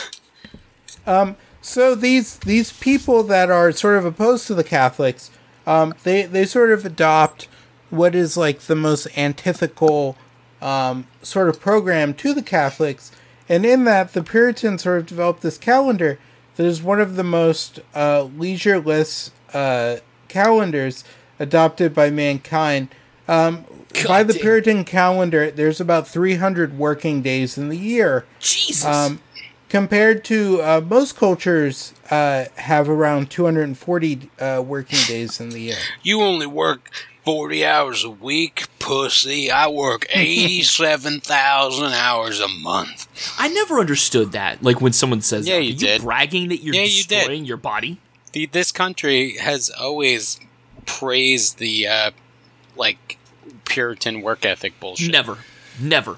[1.61, 5.31] So these these people that are sort of opposed to the Catholics,
[5.67, 7.47] um, they they sort of adopt
[7.89, 10.17] what is like the most antithetical
[10.61, 13.11] um, sort of program to the Catholics,
[13.49, 16.19] and in that the Puritans sort of developed this calendar
[16.55, 21.03] that is one of the most uh, leisureless uh, calendars
[21.39, 22.89] adopted by mankind.
[23.29, 23.65] Um,
[24.07, 24.41] by the damn.
[24.41, 28.25] Puritan calendar, there's about 300 working days in the year.
[28.39, 28.85] Jesus.
[28.85, 29.21] Um,
[29.67, 35.77] compared to uh, most cultures uh, have around 240 uh, working days in the year.
[36.01, 36.89] you only work
[37.23, 39.51] forty hours a week, pussy.
[39.51, 43.07] I work eighty-seven thousand hours a month.
[43.37, 44.63] I never understood that.
[44.63, 46.01] Like when someone says, Yeah, that, you are did.
[46.01, 47.09] bragging that you're Yeah, you did.
[47.17, 47.99] destroying your body."
[48.31, 50.39] The, this country has always
[50.87, 52.11] praised the uh,
[52.75, 53.17] like
[53.69, 55.11] Puritan work ethic bullshit.
[55.11, 55.37] Never,
[55.79, 56.17] never,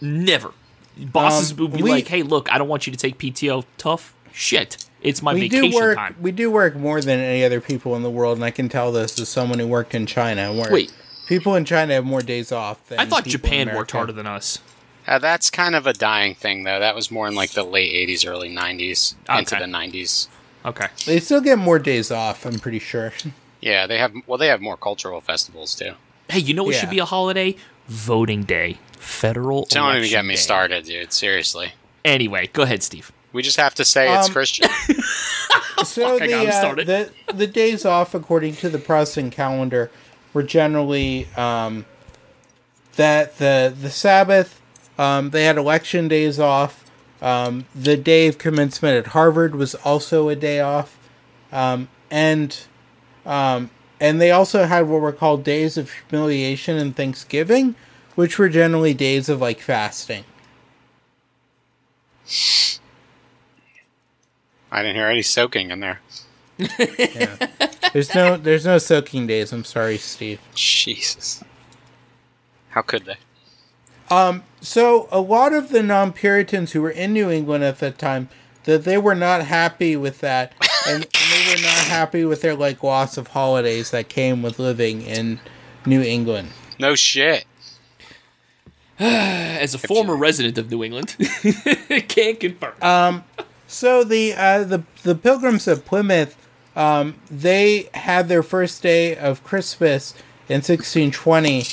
[0.00, 0.52] never.
[0.96, 3.64] Bosses Um, would be we- like, "Hey, look, I don't want you to take PTO.
[3.78, 4.76] Tough shit.
[5.02, 5.96] It's my we do vacation work.
[5.96, 8.68] time." We do work more than any other people in the world, and I can
[8.68, 10.52] tell this as someone who worked in China.
[10.52, 10.92] Where Wait.
[11.26, 12.86] people in China have more days off.
[12.88, 14.58] Than I thought people in Japan worked harder than us.
[15.06, 16.78] Uh, that's kind of a dying thing, though.
[16.78, 20.28] That was more in like the late '80s, early '90s, into the '90s.
[20.64, 20.86] Okay.
[21.06, 22.44] They still get more days off.
[22.46, 23.12] I'm pretty sure.
[23.64, 24.12] Yeah, they have.
[24.26, 25.92] Well, they have more cultural festivals too.
[26.32, 26.80] Hey, you know what Yeah.
[26.80, 27.56] should be a holiday?
[27.88, 28.78] Voting day.
[28.98, 29.66] Federal.
[29.66, 30.40] Don't even election get me day.
[30.40, 31.12] started, dude.
[31.12, 31.72] Seriously,
[32.04, 33.12] Anyway, go ahead, Steve.
[33.32, 34.68] we just have to say it's Um, Christian.
[35.84, 39.90] so I the, got him uh, the the days off according to the Protestant calendar
[40.32, 41.84] were generally um,
[42.96, 44.60] that the the Sabbath.
[44.98, 46.84] Um, they had election days off.
[47.20, 50.98] Um, the day of commencement at Harvard was also a day off,
[51.52, 52.56] um, and
[53.24, 53.70] um,
[54.02, 57.76] and they also had what were called days of humiliation and Thanksgiving,
[58.16, 60.24] which were generally days of like fasting.
[64.72, 66.00] I didn't hear any soaking in there.
[67.92, 69.52] There's no there's no soaking days.
[69.52, 70.40] I'm sorry, Steve.
[70.52, 71.44] Jesus,
[72.70, 73.18] how could they?
[74.10, 78.30] Um, so a lot of the non-Puritans who were in New England at that time,
[78.64, 80.54] that they were not happy with that,
[80.88, 85.02] and they were not happy with their like loss of holidays that came with living
[85.02, 85.40] in
[85.86, 86.50] New England.
[86.78, 87.44] No shit.
[88.98, 91.16] As a former resident of New England,
[92.08, 92.74] can't confirm.
[92.82, 93.20] Uh,
[93.66, 96.36] So the uh, the the Pilgrims of Plymouth,
[96.76, 100.12] um, they had their first day of Christmas
[100.48, 101.64] in 1620.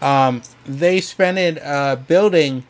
[0.00, 2.64] Um, they spent it uh, building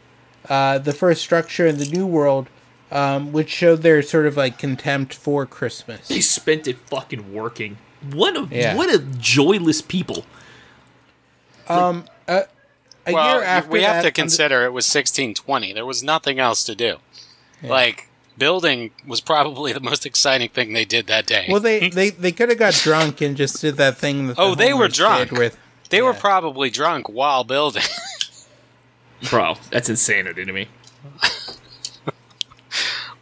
[0.49, 2.49] uh, the first structure in the New World,
[2.93, 6.09] um, which showed their sort of like contempt for Christmas.
[6.09, 7.79] they spent it fucking working.
[8.13, 8.77] What a Yeah.
[8.77, 10.25] what a joyless people.
[11.69, 15.73] a well, year after we have that, to consider it was 1620.
[15.73, 16.99] There was nothing else to do.
[17.63, 21.47] Like building was probably the most exciting thing they did that day.
[21.49, 24.27] well, they they, they could have got drunk and just did that thing.
[24.29, 25.31] That the Oh, they were drunk.
[25.33, 25.57] with.
[25.91, 27.83] they were probably drunk while building.
[29.31, 30.69] Bro, that's insanity to me.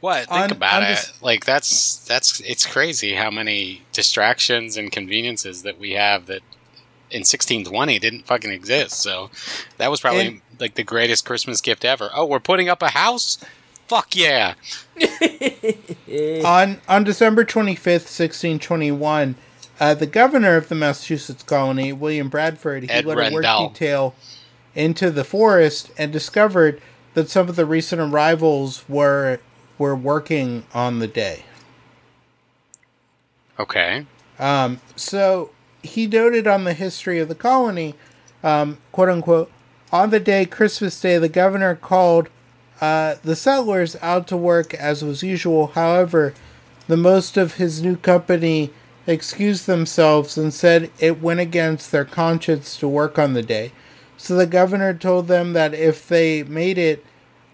[0.01, 0.21] what?
[0.29, 0.97] Think On- about on it.
[0.97, 6.43] this- like that's that's it's crazy how many distractions and conveniences that we have that
[7.11, 9.01] in 1620 didn't fucking exist.
[9.01, 9.31] So
[9.79, 12.11] that was probably And- like the greatest Christmas gift ever.
[12.15, 13.39] Oh, we're putting up a house?
[13.89, 14.55] Fuck yeah.
[16.45, 19.35] on on December 25th, 1621,
[19.81, 24.15] uh, the governor of the Massachusetts colony, William Bradford, he Ed led a work detail
[24.75, 26.81] into the forest and discovered
[27.15, 29.41] that some of the recent arrivals were
[29.81, 31.43] were working on the day.
[33.59, 34.05] Okay.
[34.39, 35.51] Um, so
[35.83, 37.95] he noted on the history of the colony,
[38.45, 39.51] um, quote unquote,
[39.91, 42.29] on the day Christmas Day, the governor called
[42.83, 45.69] uh, the settlers out to work as was usual.
[45.69, 46.35] However,
[46.87, 48.71] the most of his new company
[49.07, 53.73] excused themselves and said it went against their conscience to work on the day.
[54.19, 57.03] So the governor told them that if they made it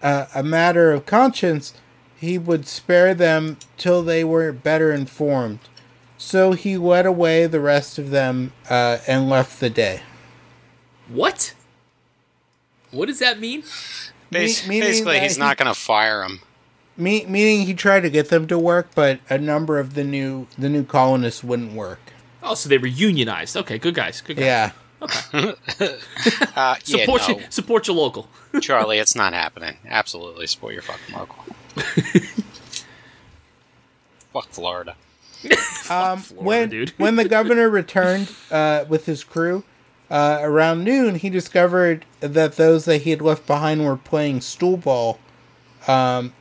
[0.03, 1.73] uh, a matter of conscience,
[2.19, 5.59] he would spare them till they were better informed.
[6.17, 10.01] So he led away the rest of them uh, and left the day.
[11.07, 11.53] What?
[12.91, 13.61] What does that mean?
[14.31, 16.41] Bas- Me- basically, he's he- not going to fire them.
[16.97, 20.47] Me- meaning he tried to get them to work, but a number of the new
[20.57, 21.99] the new colonists wouldn't work.
[22.41, 23.55] Oh, so they were unionized.
[23.55, 24.21] Okay, good guys.
[24.21, 24.45] Good guys.
[24.45, 24.71] Yeah,
[25.39, 28.27] Uh, yeah, Support no, your support your local.
[28.61, 29.77] Charlie, it's not happening.
[29.87, 31.43] Absolutely, support your fucking local.
[34.33, 34.95] Fuck Florida.
[35.89, 36.89] um, when dude.
[36.97, 39.63] when the governor returned uh, with his crew
[40.09, 44.77] uh, around noon, he discovered that those that he had left behind were playing stool
[44.77, 45.19] ball,
[45.87, 46.33] um,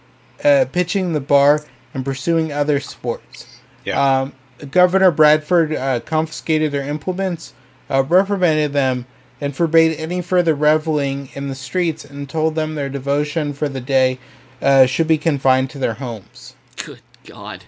[0.42, 1.60] uh, pitching the bar,
[1.92, 3.46] and pursuing other sports.
[3.84, 4.20] Yeah.
[4.20, 4.32] Um,
[4.70, 7.52] Governor Bradford uh, confiscated their implements,
[7.90, 9.06] uh, reprimanded them,
[9.40, 13.80] and forbade any further reveling in the streets and told them their devotion for the
[13.80, 14.18] day
[14.62, 16.54] uh, should be confined to their homes.
[16.76, 17.64] Good God.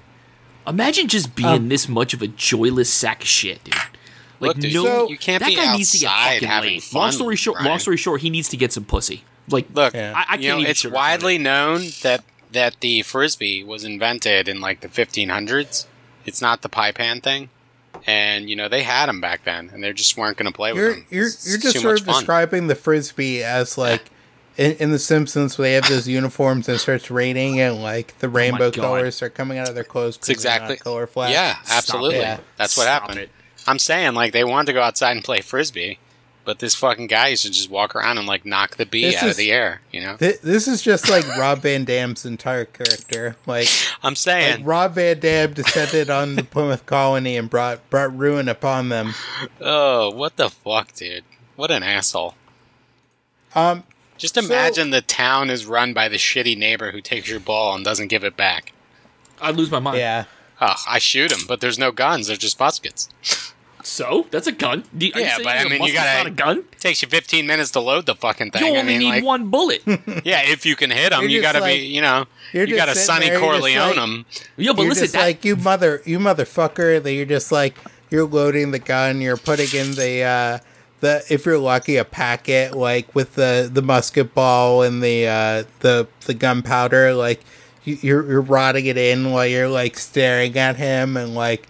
[0.66, 3.74] Imagine just being Um, this much of a joyless sack of shit, dude.
[4.40, 6.70] Like Look, dude, no, so- you can't that be guy needs to get fucking having
[6.74, 6.83] laid.
[6.83, 9.24] fun, long story short, long story short, he needs to get some pussy.
[9.48, 10.12] Like, Look, Yeah.
[10.14, 11.40] I, I can't you know, even it's widely it.
[11.40, 12.22] known that
[12.53, 15.87] that the frisbee was invented in like the 1500s.
[16.24, 17.48] It's not the pie pan thing,
[18.07, 20.72] and you know they had them back then, and they just weren't going to play
[20.72, 21.07] with You're them.
[21.11, 22.14] you're you're just sort of fun.
[22.16, 24.03] describing the frisbee as like
[24.59, 28.18] in, in the Simpsons where they have those uniforms and it starts raining and like
[28.18, 28.83] the rainbow God.
[28.83, 30.16] colors are coming out of their clothes.
[30.16, 31.31] It's exactly color flash.
[31.33, 32.18] Yeah, absolutely.
[32.18, 32.40] Yeah.
[32.57, 33.21] That's what Stop happened.
[33.21, 33.31] it.
[33.66, 35.99] I'm saying like they wanted to go outside and play frisbee,
[36.44, 39.23] but this fucking guy used to just walk around and like knock the bee This
[39.23, 39.83] out of the air.
[39.92, 43.37] You know, Th- This is just like Rob Van Dam's entire character.
[43.47, 43.68] Like,
[44.03, 48.49] I'm like saying, Rob Van Dam descended on the Plymouth colony and brought brought ruin
[48.49, 49.12] upon them.
[49.61, 51.25] oh, what the fuck, dude?
[51.57, 52.35] What an asshole.
[53.55, 53.85] Um,
[54.18, 57.74] Just So- imagine the town is run by the shitty neighbor who takes your ball
[57.74, 58.72] and doesn't give it back.
[59.40, 59.98] I'd lose my mind.
[59.98, 60.24] yeah.
[60.61, 62.26] Oh, I shoot him, but there's no guns.
[62.26, 63.09] They're just muskets.
[63.85, 64.83] So that's a gun.
[64.96, 66.64] Do you- you Yeah, but I mean, you gotta- not a gun.
[66.81, 68.62] takes you 15 minutes to load the fucking thing.
[68.66, 69.83] You I only mean, need like, one bullet.
[70.24, 72.74] yeah, if you can hit them, You're you gotta like- be, you know, you're you
[72.74, 74.26] gotta sitting Sonny there, you're Corleone like- them.
[74.57, 77.00] Yo, but you're listen, just that, like you mother, you motherfucker.
[77.02, 77.76] That you're just like
[78.11, 79.20] you're loading the gun.
[79.20, 80.59] You're putting in the uh,
[81.01, 85.65] the if you're lucky a packet like with the the musket ball and the uh,
[85.81, 87.15] the the gunpowder.
[87.15, 87.43] Like
[87.85, 91.67] you, you're you're rotting it in while you're like staring at him and like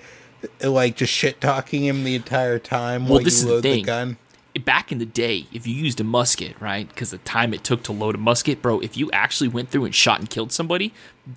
[0.63, 3.73] like just shit talking him the entire time Well, while this you the load the
[3.77, 3.85] thing.
[3.85, 4.17] gun.
[4.59, 6.89] Back in the day, if you used a musket, right?
[6.89, 9.85] Because the time it took to load a musket, bro, if you actually went through
[9.85, 10.93] and shot and killed somebody,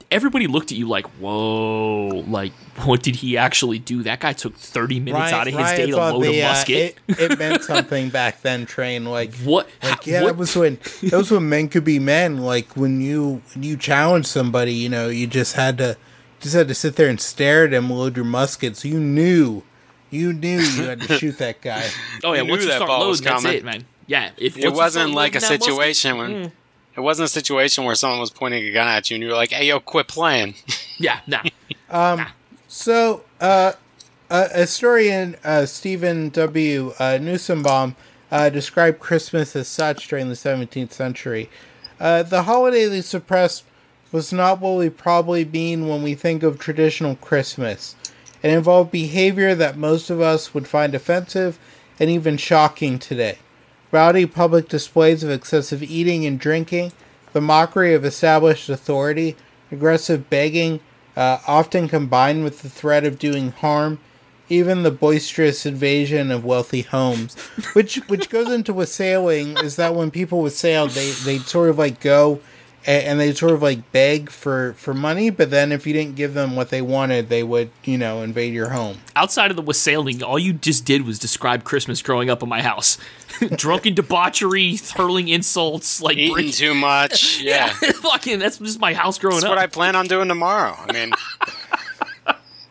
[0.09, 2.51] everybody looked at you like, whoa, like,
[2.85, 4.03] what did he actually do?
[4.03, 6.97] That guy took 30 minutes out of his day to load the, a uh, musket.
[7.07, 8.65] it, it meant something back then.
[8.65, 9.69] Train like what?
[9.81, 10.27] Like yeah, what?
[10.27, 12.37] that was when that was when men could be men.
[12.37, 15.97] Like when you when you challenge somebody, you know, you just had to
[16.41, 19.63] just had to sit there and stare at him, load your musket, so You knew,
[20.11, 21.89] you knew you had to shoot that guy.
[22.23, 23.57] oh, yeah, You once knew you that start ball was loading, that's coming.
[23.57, 23.85] it, man.
[24.07, 26.51] Yeah, if It wasn't like a loading that musket- situation when.
[26.93, 29.35] It wasn't a situation where someone was pointing a gun at you and you were
[29.35, 30.55] like, "Hey, yo, quit playing."
[30.99, 31.19] Yeah,
[31.89, 32.25] nah.
[32.67, 33.73] So, uh,
[34.29, 36.89] a historian uh, Stephen W.
[36.99, 37.95] Uh, Newsombaum
[38.31, 41.49] uh, described Christmas as such during the 17th century.
[41.99, 43.63] Uh, the holiday they suppressed
[44.11, 47.95] was not what we probably mean when we think of traditional Christmas.
[48.43, 51.59] It involved behavior that most of us would find offensive
[51.99, 53.37] and even shocking today.
[53.91, 56.91] rowdy public displays of excessive eating and drinking,
[57.33, 59.35] the mockery of established authority,
[59.71, 60.79] aggressive begging,
[61.15, 63.99] uh, often combined with the threat of doing harm,
[64.49, 67.35] even the boisterous invasion of wealthy homes,
[67.73, 71.99] which which goes into wassailing is that when people wassail, they they sort of like
[71.99, 72.39] go
[72.87, 76.33] and they sort of like beg for for money, but then if you didn't give
[76.33, 78.97] them what they wanted, they would you know invade your home.
[79.15, 82.61] Outside of the wassailing, all you just did was describe Christmas growing up in my
[82.61, 82.97] house.
[83.55, 87.41] Drunken debauchery, hurling insults, like Eating breaking- too much.
[87.41, 87.67] Yeah.
[87.73, 88.39] fucking.
[88.39, 89.41] That's just my house growing up.
[89.41, 89.57] That's up.
[89.57, 90.75] what I plan on doing tomorrow.
[90.77, 91.11] I mean,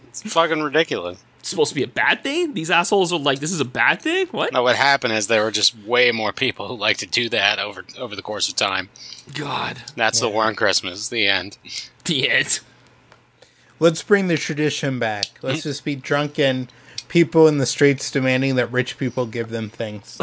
[0.08, 1.22] it's fucking ridiculous.
[1.40, 2.54] It's supposed to be a bad thing.
[2.54, 4.26] These assholes are like, this is a bad thing.
[4.28, 4.52] What?
[4.52, 7.58] No, what happened is there were just way more people who like to do that
[7.58, 8.90] over over the course of time.
[9.34, 11.08] God, That's the war on Christmas.
[11.08, 11.56] The end.
[12.04, 12.60] the end.
[13.78, 15.26] Let's bring the tradition back.
[15.40, 15.64] Let's mm.
[15.64, 16.68] just be drunken
[17.10, 20.16] people in the streets demanding that rich people give them things.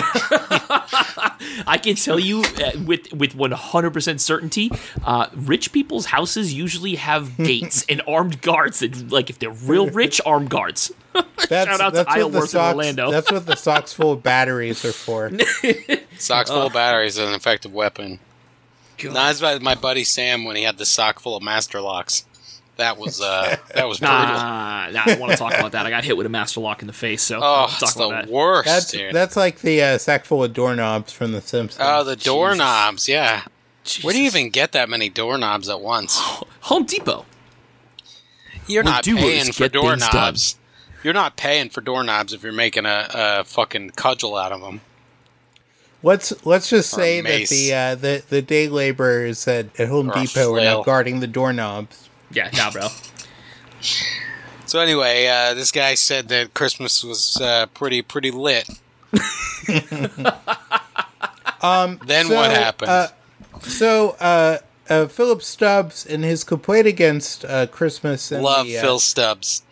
[1.68, 4.72] I can tell you uh, with with one hundred percent certainty,
[5.04, 8.80] uh, rich people's houses usually have gates and armed guards.
[8.80, 10.92] That, like if they're real rich, armed guards.
[11.50, 12.62] That's, Shout out to that's what the Isleworth in.
[12.62, 13.12] Orlando.
[13.12, 15.32] That's what the socks full of batteries are for.
[16.20, 18.20] Socks full of batteries is an effective weapon.
[19.04, 22.26] No, that's about my buddy Sam when he had the sock full of master locks.
[22.78, 24.16] That was uh, that was brutal.
[24.18, 25.86] Nah, nah, I don't want to talk about that.
[25.86, 28.10] I got hit with a master lock in the face, so Oh, talk it's about
[28.10, 28.28] the that.
[28.30, 29.14] worst, That's dude.
[29.16, 31.84] that's like the uh, sack full of doorknobs from The Simpsons.
[31.84, 33.08] oh, the doorknobs.
[33.10, 33.44] Yeah.
[34.02, 36.18] Where do you even get that many doorknobs at once?
[36.62, 37.26] Home Depot?
[38.68, 40.00] You're Where not doers paying for get things done.
[40.00, 40.58] doorknobs.
[41.04, 44.82] You're not paying for doorknobs if you're making a, a fucking cudgel out of them.
[46.04, 50.12] Let's let's just Or say that the uh, the the day laborers at, at Home
[50.12, 52.07] Or Depot are now guarding the doorknobs.
[52.32, 52.88] Yeah, nah, bro.
[54.66, 58.70] So anyway, uh, this guy said that Christmas was uh, pretty pretty lit.
[61.62, 62.92] Um, Then so, what happened?
[62.92, 63.08] Uh,
[63.62, 64.60] so uh,
[64.90, 69.64] uh, Philip Stubbs in his complaint against uh, Christmas and Love the, uh, Phil Stubbs.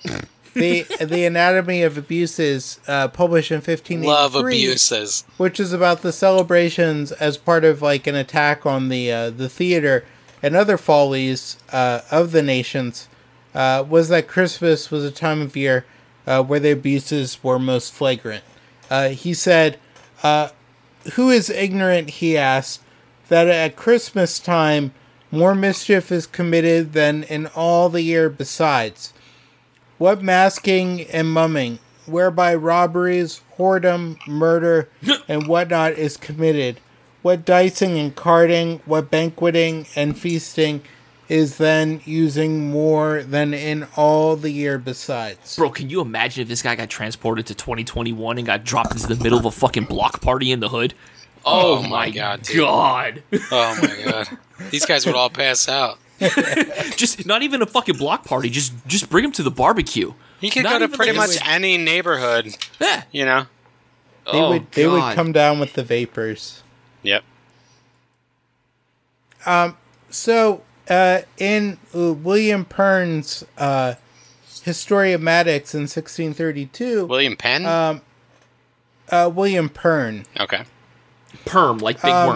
[0.54, 5.26] the the Anatomy of Abuses, uh, published in 1583, Love abuses.
[5.38, 9.50] which is about the celebrations as part of like an attack on the uh, the
[9.50, 10.06] theater
[10.46, 13.10] and other follies uh, of the nations,
[13.56, 15.88] uh, was that Christmas was a time of year
[16.28, 18.44] uh, where the abuses were most flagrant.
[18.88, 19.80] Uh, he said,
[20.22, 20.50] uh,
[21.14, 22.82] "Who is ignorant?" He asked,
[23.28, 24.94] "that at Christmas time
[25.32, 29.14] more mischief is committed than in all the year besides."
[29.98, 34.90] What masking and mumming, whereby robberies, whoredom, murder,
[35.28, 36.80] and whatnot is committed.
[37.26, 40.84] What dicing and carding, what banqueting and feasting
[41.28, 45.56] is then using more than in all the year besides.
[45.56, 49.08] Bro, can you imagine if this guy got transported to 2021 and got dropped into
[49.08, 50.94] the middle of a fucking block party in the hood?
[51.44, 52.58] Oh, oh my god, dude.
[52.58, 53.24] God.
[53.52, 54.38] Oh my god.
[54.70, 55.98] These guys would all pass out.
[56.96, 58.52] just not even a fucking block party.
[58.52, 60.14] Just just bring him to the barbecue.
[60.40, 63.02] He could Not go to pretty like- much any neighborhood, Yeah.
[63.12, 63.48] you know.
[64.32, 66.62] They oh, would they would oh come down with the vapors.
[67.06, 67.24] Yep.
[70.10, 73.96] So, uh, in uh, William Pern's uh,
[74.64, 77.66] Historiomatics in 1632, William Penn.
[77.66, 78.02] um,
[79.10, 80.64] uh, William Pern, okay.
[81.46, 82.28] perm like big Um,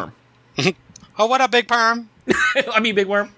[0.57, 0.75] worm.
[1.21, 2.09] Oh, what up, Big Perm?
[2.73, 3.33] I mean, big worm.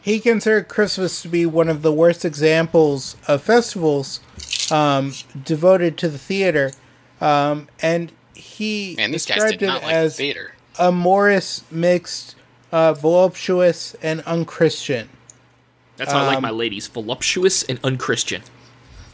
[0.00, 4.20] he considered Christmas to be one of the worst examples of festivals
[4.70, 5.12] um,
[5.44, 6.72] devoted to the theater,
[7.20, 8.10] um, and
[8.42, 10.52] he Man, these guys described did it like as theater.
[10.78, 12.34] a Morris mixed,
[12.72, 15.08] uh, voluptuous, and unchristian.
[15.96, 16.88] That's how I like Um, my ladies.
[16.88, 18.42] Voluptuous and unchristian.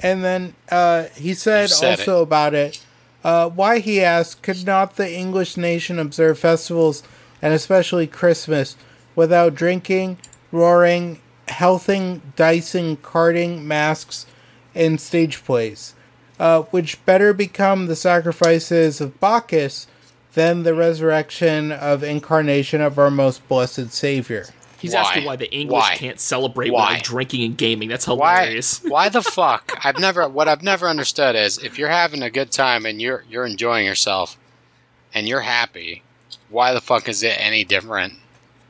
[0.00, 2.80] And then uh, he said, said also about it,
[3.24, 7.02] uh, why he asked, could not the English nation observe festivals,
[7.42, 8.76] and especially Christmas,
[9.16, 10.18] without drinking,
[10.52, 14.24] roaring, healthing, dicing, carding, masks,
[14.74, 15.94] and stage plays,
[16.38, 19.86] uh, which better become the sacrifices of Bacchus
[20.34, 24.46] than the resurrection of incarnation of our most blessed Savior.
[24.78, 25.00] He's Why?
[25.00, 25.96] asking why the English Why?
[25.96, 26.90] can't celebrate Why?
[26.92, 27.88] without drinking and gaming.
[27.88, 28.42] That's Why?
[28.42, 28.80] hilarious.
[28.86, 29.72] Why the fuck?
[29.84, 30.28] I've never.
[30.28, 33.84] What I've never understood is if you're having a good time and you're you're enjoying
[33.86, 34.38] yourself,
[35.12, 36.04] and you're happy,
[36.48, 38.14] why the fuck is it any different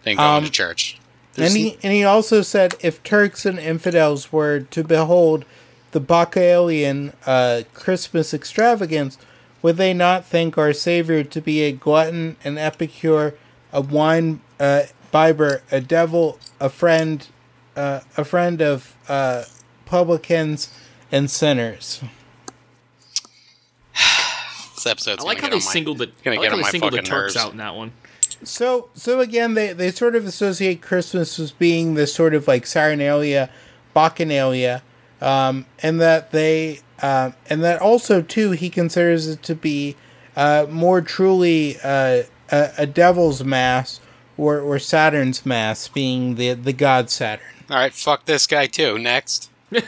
[0.04, 0.98] than going Um, to church?
[1.36, 5.44] And he, and he also said if Turks and infidels were to behold
[5.92, 9.18] the Bacchanalian uh, Christmas extravagance,
[9.62, 13.34] would they not think our Savior to be a glutton, an epicure,
[13.72, 17.26] a wine uh, bibber, a devil, a friend,
[17.76, 19.44] uh, a friend of uh,
[19.86, 20.72] publicans
[21.10, 22.02] and sinners?
[24.74, 26.10] It's episode's I like how they my- singled the.
[26.24, 27.36] I like how they singled the Turks nerves.
[27.36, 27.92] out in that one.
[28.44, 32.64] So so again, they they sort of associate Christmas as being this sort of like
[32.64, 33.50] Saturnalia,
[33.96, 34.82] Bacchanalia,
[35.20, 39.96] um, and that they um, and that also too he considers it to be
[40.36, 44.00] uh, more truly uh, a, a devil's mass
[44.36, 47.46] or or Saturn's mass, being the the god Saturn.
[47.70, 48.98] All right, fuck this guy too.
[48.98, 49.50] Next.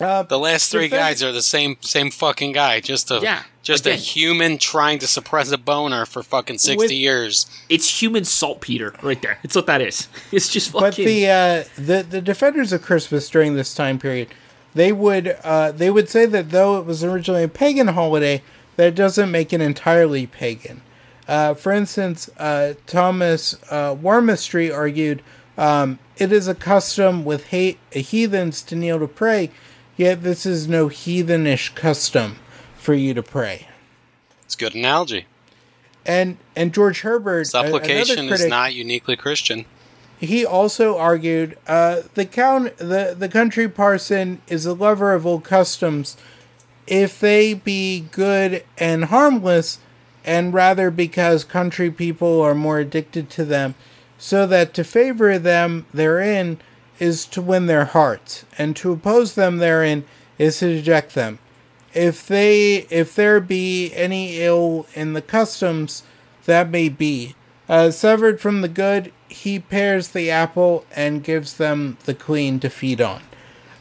[0.00, 2.80] Uh, The last three Defend- guys are the same same fucking guy.
[2.80, 6.90] Just a Yeah, just a human trying to suppress a boner for fucking sixty With-
[6.90, 7.46] years.
[7.68, 9.38] It's human saltpeter right there.
[9.42, 10.08] It's what that is.
[10.32, 10.82] It's just fucking.
[10.88, 14.28] But the uh, the the defenders of Christmas during this time period,
[14.74, 18.42] they would uh, they would say that though it was originally a pagan holiday,
[18.76, 20.82] that it doesn't make it entirely pagan.
[21.28, 25.22] Uh, for instance, uh, Thomas uh, Warmstry argued
[25.58, 29.50] um, it is a custom with hate, heathens to kneel to pray,
[29.96, 32.36] yet this is no heathenish custom
[32.76, 33.68] for you to pray.
[34.44, 35.26] It's a good analogy.
[36.04, 39.64] And and George Herbert, Supplication another is not uniquely Christian.
[40.20, 45.44] he also argued uh, the count the, the country parson is a lover of old
[45.44, 46.16] customs
[46.86, 49.78] if they be good and harmless
[50.24, 53.74] and rather because country people are more addicted to them
[54.18, 56.58] so that to favor them therein
[56.98, 60.04] is to win their hearts and to oppose them therein
[60.38, 61.38] is to reject them.
[61.94, 66.02] If they if there be any ill in the customs
[66.44, 67.34] that may be
[67.68, 72.70] uh, severed from the good he pares the apple and gives them the queen to
[72.70, 73.22] feed on.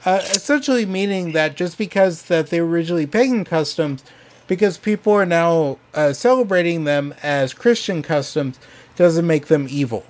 [0.05, 4.03] Uh, essentially meaning that just because that they were originally pagan customs
[4.47, 8.59] because people are now uh, celebrating them as christian customs
[8.95, 10.05] doesn't make them evil.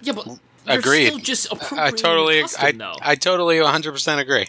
[0.00, 1.06] Yeah, but they're Agreed.
[1.06, 2.94] still just I appropriating totally, custom, I, though.
[3.02, 4.48] I totally 100% agree.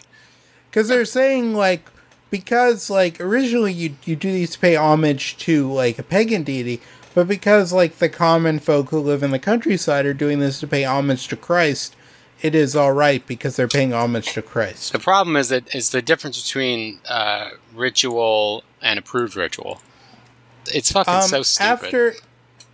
[0.70, 1.88] because they're saying like
[2.30, 6.80] because like originally you you do these to pay homage to like a pagan deity
[7.14, 10.66] but because like the common folk who live in the countryside are doing this to
[10.66, 11.94] pay homage to christ
[12.42, 15.90] it is all right because they're paying homage to christ The problem is that is
[15.90, 19.80] the difference between uh, ritual and approved ritual.
[20.74, 21.66] It's fucking Um, so stupid.
[21.70, 22.14] after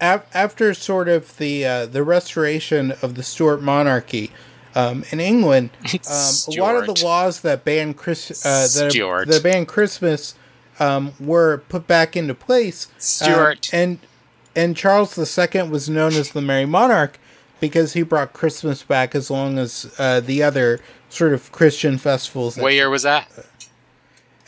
[0.02, 4.30] af- after sort of the uh, the restoration of the Stuart monarchy
[4.74, 5.70] um, in England,
[6.10, 8.92] um, a lot of the laws that ban Chris uh, that,
[9.28, 10.34] that ban Christmas
[10.78, 12.86] um, were put back into place.
[12.86, 13.70] Um, Stuart.
[13.72, 13.98] and
[14.54, 17.18] and Charles II was known as the Merry Monarch
[17.60, 22.56] because he brought Christmas back as long as uh, the other sort of Christian festivals.
[22.56, 23.30] what year was that?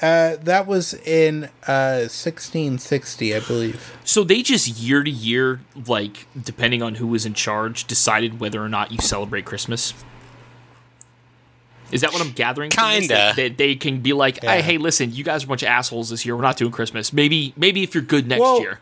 [0.04, 3.96] Uh, that was in uh, 1660, I believe.
[4.04, 8.62] So they just year to year, like depending on who was in charge, decided whether
[8.62, 9.94] or not you celebrate Christmas.
[11.90, 12.70] Is that what I'm gathering?
[12.70, 12.98] from this?
[13.00, 13.14] Kinda.
[13.14, 14.56] That, that they can be like, Yeah.
[14.56, 16.36] hey, hey, listen, you guys are a bunch of assholes this year.
[16.36, 17.10] We're not doing Christmas.
[17.14, 18.80] Maybe, maybe if you're good next Well- year,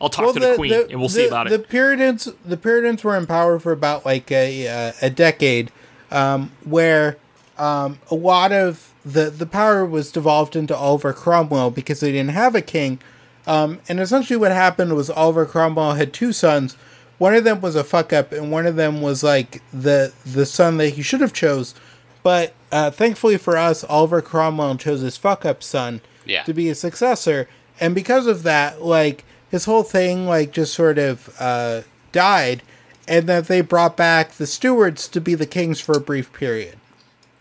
[0.00, 1.58] I'll talk to the, Queen and we'll see the- about the.
[1.58, 5.72] Puritans, the Puritans were in power for about like a uh, a decade,
[6.12, 7.16] um, where
[7.58, 12.30] um, a lot of the the power was devolved into Oliver Cromwell because they didn't
[12.32, 12.98] have a king,
[13.46, 16.76] um, and essentially what happened was Oliver Cromwell had two sons.
[17.18, 20.46] One of them was a fuck up, and one of them was like the the
[20.46, 21.74] son that he should have chose.
[22.22, 26.42] But uh, thankfully for us, Oliver Cromwell chose his fuck up son Yeah.
[26.44, 27.48] to be his successor,
[27.78, 31.82] and because of that, like his whole thing, like just sort of uh,
[32.12, 32.62] died,
[33.06, 36.76] and that they brought back the Stuarts to be the kings for a brief period.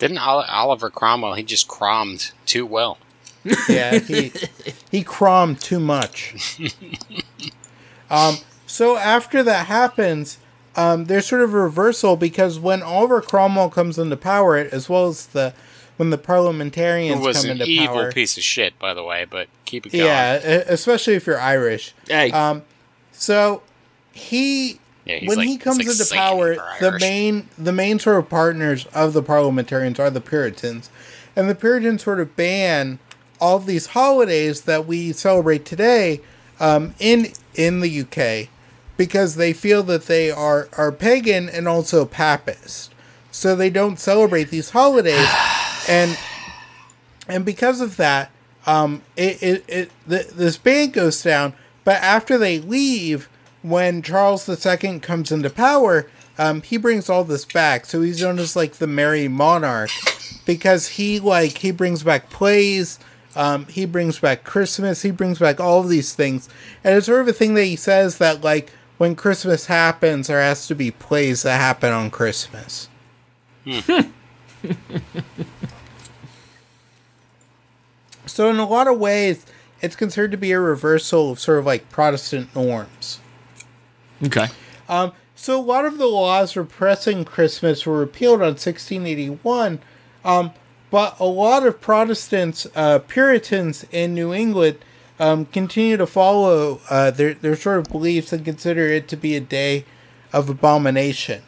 [0.03, 1.33] Didn't Ol- Oliver Cromwell?
[1.35, 2.97] He just crommed too well.
[3.69, 4.33] Yeah, he
[4.91, 6.59] he crommed too much.
[8.09, 8.35] Um,
[8.67, 10.39] so after that happens,
[10.75, 15.07] um, there's sort of a reversal because when Oliver Cromwell comes into power, as well
[15.07, 15.53] as the
[15.97, 19.03] when the parliamentarians Who was come an into evil power, piece of shit, by the
[19.03, 19.25] way.
[19.29, 20.03] But keep it going.
[20.05, 21.93] yeah, especially if you're Irish.
[22.09, 22.63] Hey, Um,
[23.13, 23.61] so
[24.11, 28.29] he Yeah, when like- he comes like into power, the main the main sort of
[28.29, 30.89] partners of the parliamentarians are the Puritans,
[31.35, 32.99] and the Puritans sort of ban
[33.39, 36.21] all of these holidays that we celebrate today
[36.59, 38.49] um, in in the UK
[38.95, 42.93] because they feel that they are are pagan and also papist,
[43.31, 45.27] so they don't celebrate these holidays,
[45.89, 46.17] and
[47.27, 48.31] and because of that,
[48.65, 51.53] um, it it, it the, this ban goes down.
[51.83, 53.27] But after they leave,
[53.63, 56.07] when Charles II comes into power,
[56.37, 57.85] um, he brings all this back.
[57.85, 59.89] So he's known as like the Merry Monarch
[60.45, 62.99] because he like he brings back plays.
[63.35, 65.01] Um, he brings back Christmas.
[65.01, 66.47] He brings back all of these things,
[66.83, 70.39] and it's sort of a thing that he says that like when Christmas happens, there
[70.39, 72.89] has to be plays that happen on Christmas.
[78.33, 79.45] So in a lot of ways,
[79.81, 83.19] it's considered to be a reversal of sort of like Protestant norms.
[84.25, 84.47] Okay.
[84.89, 89.79] Um, so a lot of the laws repressing Christmas were repealed on 1681,
[90.23, 90.51] um,
[90.91, 94.77] but a lot of Protestants, uh, Puritans in New England,
[95.19, 99.35] um, continue to follow uh, their their sort of beliefs and consider it to be
[99.35, 99.85] a day
[100.31, 101.43] of abomination.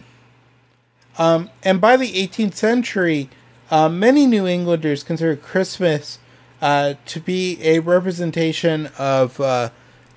[1.18, 3.30] Um, and by the 18th century,
[3.72, 6.20] uh, many New Englanders consider Christmas
[6.62, 9.70] uh, to be a representation of uh,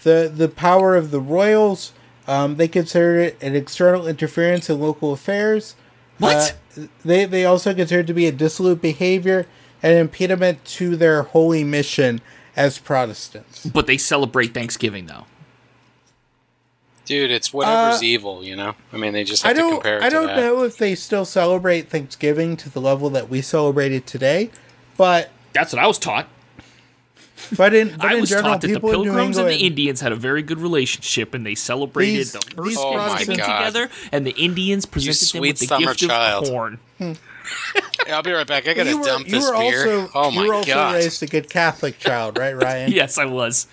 [0.02, 1.92] the the power of the royals.
[2.28, 5.74] Um, they consider it an external interference in local affairs.
[6.18, 6.56] What?
[6.76, 9.46] Uh, they they also consider it to be a dissolute behavior
[9.82, 12.20] and an impediment to their holy mission
[12.54, 13.64] as Protestants.
[13.66, 15.24] But they celebrate Thanksgiving though.
[17.06, 18.74] Dude, it's whatever's Uh, evil, you know.
[18.92, 20.36] I mean, they just have I don't compare it I to don't that.
[20.36, 24.50] know if they still celebrate Thanksgiving to the level that we celebrate it today,
[24.98, 26.28] but That's what I was taught.
[27.56, 29.48] But in but I in was general, taught that the people in New Pilgrims and
[29.48, 33.38] the Indians had a very good relationship, and they celebrated These- the first Oh Thanksgiving
[33.38, 33.58] God.
[33.58, 36.44] together, and the Indians presented them sweet with the summer gift child.
[36.44, 36.78] of corn.
[36.98, 37.12] Hmm.
[38.06, 38.68] Yeah, I'll be right back.
[38.68, 39.54] I gotta were, dump you this beer.
[39.54, 40.94] also oh my you were also god!
[40.94, 42.92] raised a good Catholic child, right, Ryan?
[42.92, 43.66] Yes, I was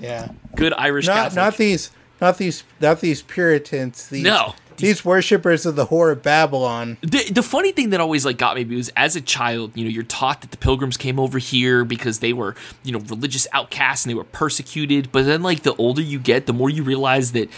[0.00, 0.28] Yeah.
[0.54, 1.36] good Irish Not Catholic.
[1.36, 1.90] not these
[2.20, 4.08] not these not these Puritans.
[4.08, 4.54] These, No.
[4.78, 6.98] These worshippers of the whore of Babylon.
[7.00, 9.90] The, the funny thing that always like got me was as a child, you know,
[9.90, 14.04] you're taught that the pilgrims came over here because they were, you know, religious outcasts
[14.04, 15.10] and they were persecuted.
[15.12, 17.48] But then like the older you get, the more you realize that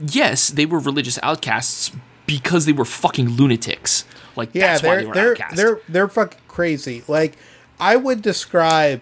[0.00, 1.92] yes, they were religious outcasts
[2.26, 4.04] because they were fucking lunatics.
[4.36, 5.56] Like Yeah, that's why they they're were they're outcasts.
[5.56, 7.02] they're they're fucking crazy.
[7.08, 7.36] Like
[7.78, 9.00] I would describe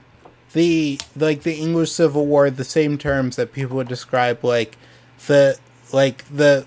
[0.53, 4.77] the like the English Civil War the same terms that people would describe like
[5.27, 5.59] the
[5.93, 6.67] like the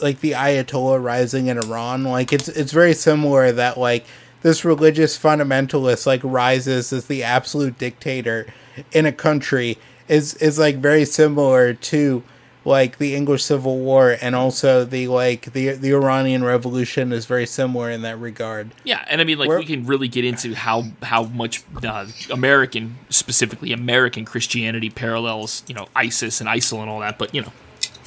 [0.00, 2.04] like the Ayatollah rising in Iran.
[2.04, 4.04] Like it's it's very similar that like
[4.42, 8.46] this religious fundamentalist like rises as the absolute dictator
[8.92, 9.78] in a country
[10.08, 12.22] is is like very similar to
[12.64, 17.46] like the English Civil War and also the like the the Iranian Revolution is very
[17.46, 18.70] similar in that regard.
[18.84, 22.06] Yeah, and I mean, like Where- we can really get into how how much uh,
[22.30, 27.18] American, specifically American Christianity, parallels you know ISIS and ISIL and all that.
[27.18, 27.52] But you know,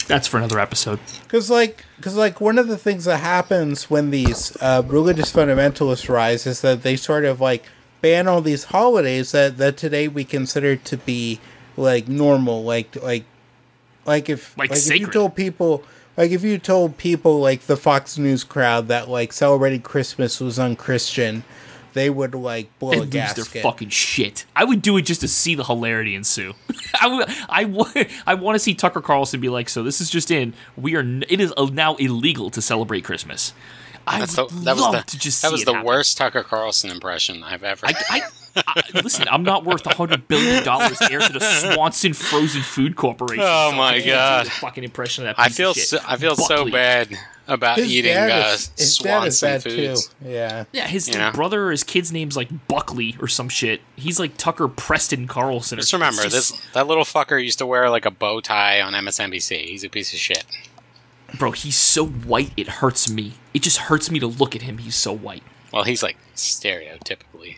[0.07, 0.99] that's for another episode.
[1.27, 6.09] Cause like, cause like, one of the things that happens when these uh, religious fundamentalists
[6.09, 7.65] rise is that they sort of like
[8.01, 11.39] ban all these holidays that that today we consider to be
[11.75, 13.25] like normal, like like
[14.05, 15.83] like if Like if you told people
[16.15, 20.57] like if you told people like the Fox News crowd that like celebrating Christmas was
[20.57, 21.43] unchristian,
[21.97, 24.45] they would like blow and a lose their fucking shit.
[24.55, 26.53] I would do it just to see the hilarity ensue.
[27.01, 30.09] I would, I would, I want to see Tucker Carlson be like, "So this is
[30.09, 30.53] just in.
[30.75, 31.01] We are.
[31.27, 33.53] It is uh, now illegal to celebrate Christmas."
[34.05, 35.73] I That's the, would that was love the to just that see was it the
[35.73, 35.85] happen.
[35.87, 37.85] worst Tucker Carlson impression I've ever.
[37.85, 38.21] I, I,
[38.67, 42.95] I, listen, I'm not worth a hundred billion dollars heir to the Swanson Frozen Food
[42.95, 43.43] Corporation.
[43.45, 44.45] Oh so my I can't do God.
[44.45, 45.41] the fucking impression of that.
[45.41, 45.87] I feel of shit.
[45.87, 47.09] so, I feel so bad
[47.47, 50.07] about His eating dad uh, is, his dad is Swanson bad foods.
[50.07, 50.15] too.
[50.29, 50.63] Yeah.
[50.73, 51.31] Yeah, his You know?
[51.31, 53.81] brother or his kid's name's like Buckley or some shit.
[53.95, 55.77] He's like Tucker Preston Carlson.
[55.79, 58.93] Just remember just- this: that little fucker used to wear like a bow tie on
[58.93, 59.65] MSNBC.
[59.65, 60.43] He's a piece of shit.
[61.37, 63.33] Bro, he's so white it hurts me.
[63.53, 64.77] It just hurts me to look at him.
[64.77, 65.43] He's so white.
[65.73, 67.57] Well, he's like stereotypically.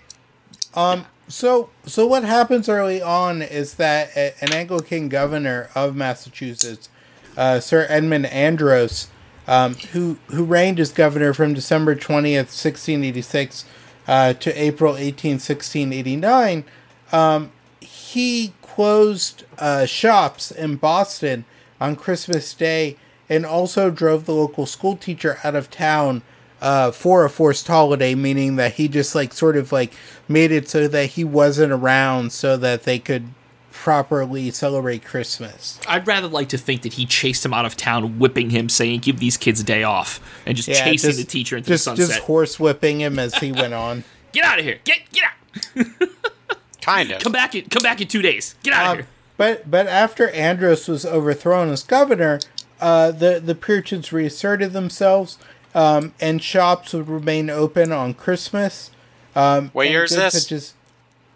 [0.74, 1.06] Um.
[1.28, 6.90] So, so what happens early on is that an Anglican governor of Massachusetts,
[7.38, 9.10] uh, Sir Edmund Andros,
[9.48, 13.66] um, who who reigned as governor from December twentieth, sixteen eighty six,
[14.10, 16.64] uh, to April 18, 1689,
[17.12, 21.46] um, he closed uh, shops in Boston
[21.80, 22.98] on Christmas Day
[23.30, 26.24] and also drove the local school teacher out of town
[26.62, 29.94] uh, for a forced holiday, meaning that he just like sort of like
[30.28, 33.28] made it so that he wasn't around so that they could
[33.72, 35.80] properly celebrate Christmas.
[35.88, 39.00] I'd rather like to think that he chased him out of town, whipping him, saying,
[39.00, 41.86] "Give these kids a day off," and just Yeah, chasing just- the teacher into just
[41.86, 42.08] the sunset.
[42.08, 44.04] just horse whipping him as he went on.
[44.34, 44.80] Get out of here!
[44.84, 45.88] Get get out!
[46.82, 47.22] Kind of.
[47.22, 48.56] Come back in come back in two days.
[48.64, 49.08] Get out of Um, here!
[49.38, 52.40] but but after Andros was overthrown as governor,
[52.80, 55.38] uh, the the Puritans reasserted themselves,
[55.80, 58.92] um, and shops would remain open on Christmas.
[59.36, 60.44] Um, What year is this?
[60.44, 60.74] Such as,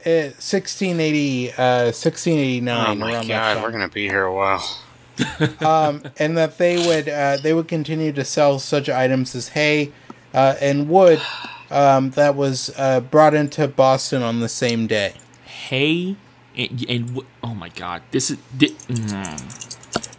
[0.05, 2.87] uh, 1680, uh, 1689.
[2.87, 4.79] Oh my god, we're gonna be here a while.
[5.61, 9.91] um, and that they would uh, they would continue to sell such items as hay
[10.33, 11.21] uh, and wood
[11.71, 15.13] um, that was uh, brought into Boston on the same day.
[15.45, 16.17] Hay
[16.57, 19.62] and, and oh my god, this is thi- mm.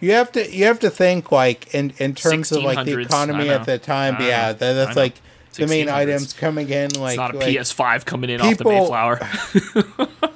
[0.00, 3.48] You have to you have to think like in in terms of like the economy
[3.48, 4.16] at the time.
[4.18, 5.14] I Yeah, that, that's like
[5.54, 6.86] the main items coming in.
[6.86, 9.20] it's Like, not a like PS5 coming in off the Mayflower.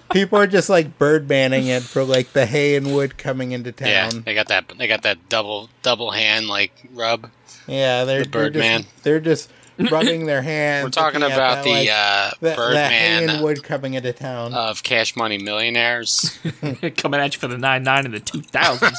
[0.13, 3.73] People are just like bird manning it for like the hay and wood coming into
[3.73, 3.89] town.
[3.89, 4.23] Yeah, town.
[4.25, 4.73] they got that.
[4.79, 7.31] They got that double double hand like rub.
[7.67, 8.83] Yeah, they're, The they're Birdman.
[8.85, 9.51] just they're just
[9.91, 10.85] rubbing their hands.
[10.85, 14.13] We're talking looking about that, the like, uh, the, the hay Birdman wood coming into
[14.13, 14.53] town.
[14.55, 16.39] of Cash Money Millionaires.
[16.97, 18.99] Coming at you for the nine nine in the two thousands.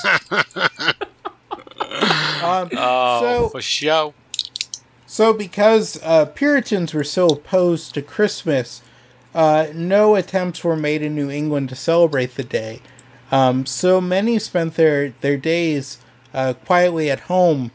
[2.41, 4.13] um, Oh, So- for show.
[5.05, 8.83] So, because uh, Puritans were so opposed to Christmas,
[9.33, 12.79] uh, no attempts were made in New England to celebrate the day.
[13.31, 15.97] Um, so many spent their, their days
[16.31, 17.71] uh, quietly at home.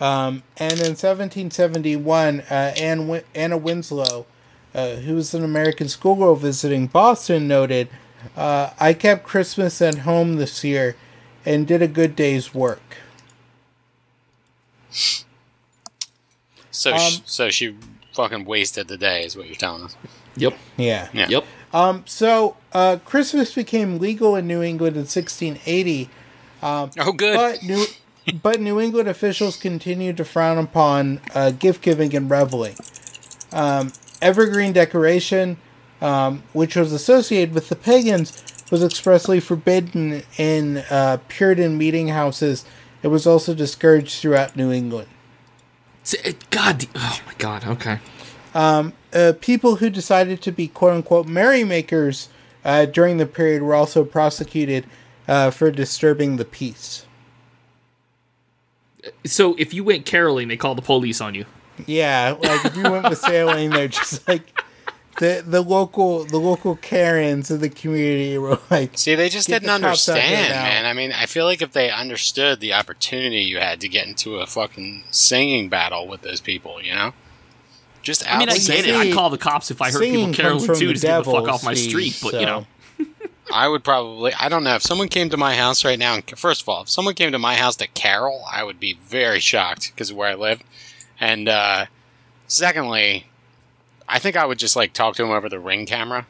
[0.00, 4.26] Um, and in 1771, uh, Anne Win- Anna Winslow,
[4.74, 7.88] uh, who was an American schoolgirl visiting Boston, noted,
[8.36, 10.96] uh, I kept Christmas at home this year
[11.46, 12.96] and did a good day's work.
[16.70, 17.74] So, Um, sh- so she
[18.14, 19.96] fucking wasted the day, is what you're telling us.
[20.36, 20.56] yep.
[20.76, 21.08] Yeah.
[21.12, 21.28] Yeah.
[21.28, 21.44] Yep.
[21.72, 26.08] Um, so uh, Christmas became legal in New England in 1680,
[26.62, 26.86] Oh,
[27.16, 27.36] good.
[27.36, 27.84] but New
[28.32, 32.76] but New England officials continued to frown upon uh, gift giving and reveling.
[33.52, 35.58] Um, evergreen decoration,
[36.00, 42.64] um, which was associated with the pagans, was expressly forbidden in uh, Puritan meeting houses.
[43.02, 45.08] It was also discouraged throughout New England.
[46.50, 46.86] God.
[46.94, 47.66] Oh my God.
[47.66, 47.98] Okay.
[49.12, 52.28] uh, people who decided to be quote unquote merrymakers
[52.64, 54.86] uh, during the period were also prosecuted
[55.28, 57.03] uh, for disturbing the peace.
[59.24, 61.44] So if you went caroling, they call the police on you.
[61.86, 64.62] Yeah, like if you went with sailing, they're just like
[65.18, 69.66] the the local the local Karens of the community were like, See, they just didn't
[69.66, 70.86] the cops out there understand, man.
[70.86, 74.36] I mean, I feel like if they understood the opportunity you had to get into
[74.36, 77.12] a fucking singing battle with those people, you know,
[78.02, 78.94] just I mean, I get it.
[78.94, 81.64] I'd call the cops if I heard people caroling too to get the fuck off
[81.64, 82.18] my Steve, street.
[82.22, 82.66] But you know,
[83.52, 84.32] I would probably.
[84.34, 86.14] I don't know if someone came to my house right now.
[86.14, 88.94] And, first of all, if someone came to my house to carol, I would be
[88.94, 90.62] very shocked because of where I live.
[91.20, 91.86] And uh,
[92.46, 93.26] secondly,
[94.08, 96.26] I think I would just like talk to him over the ring camera.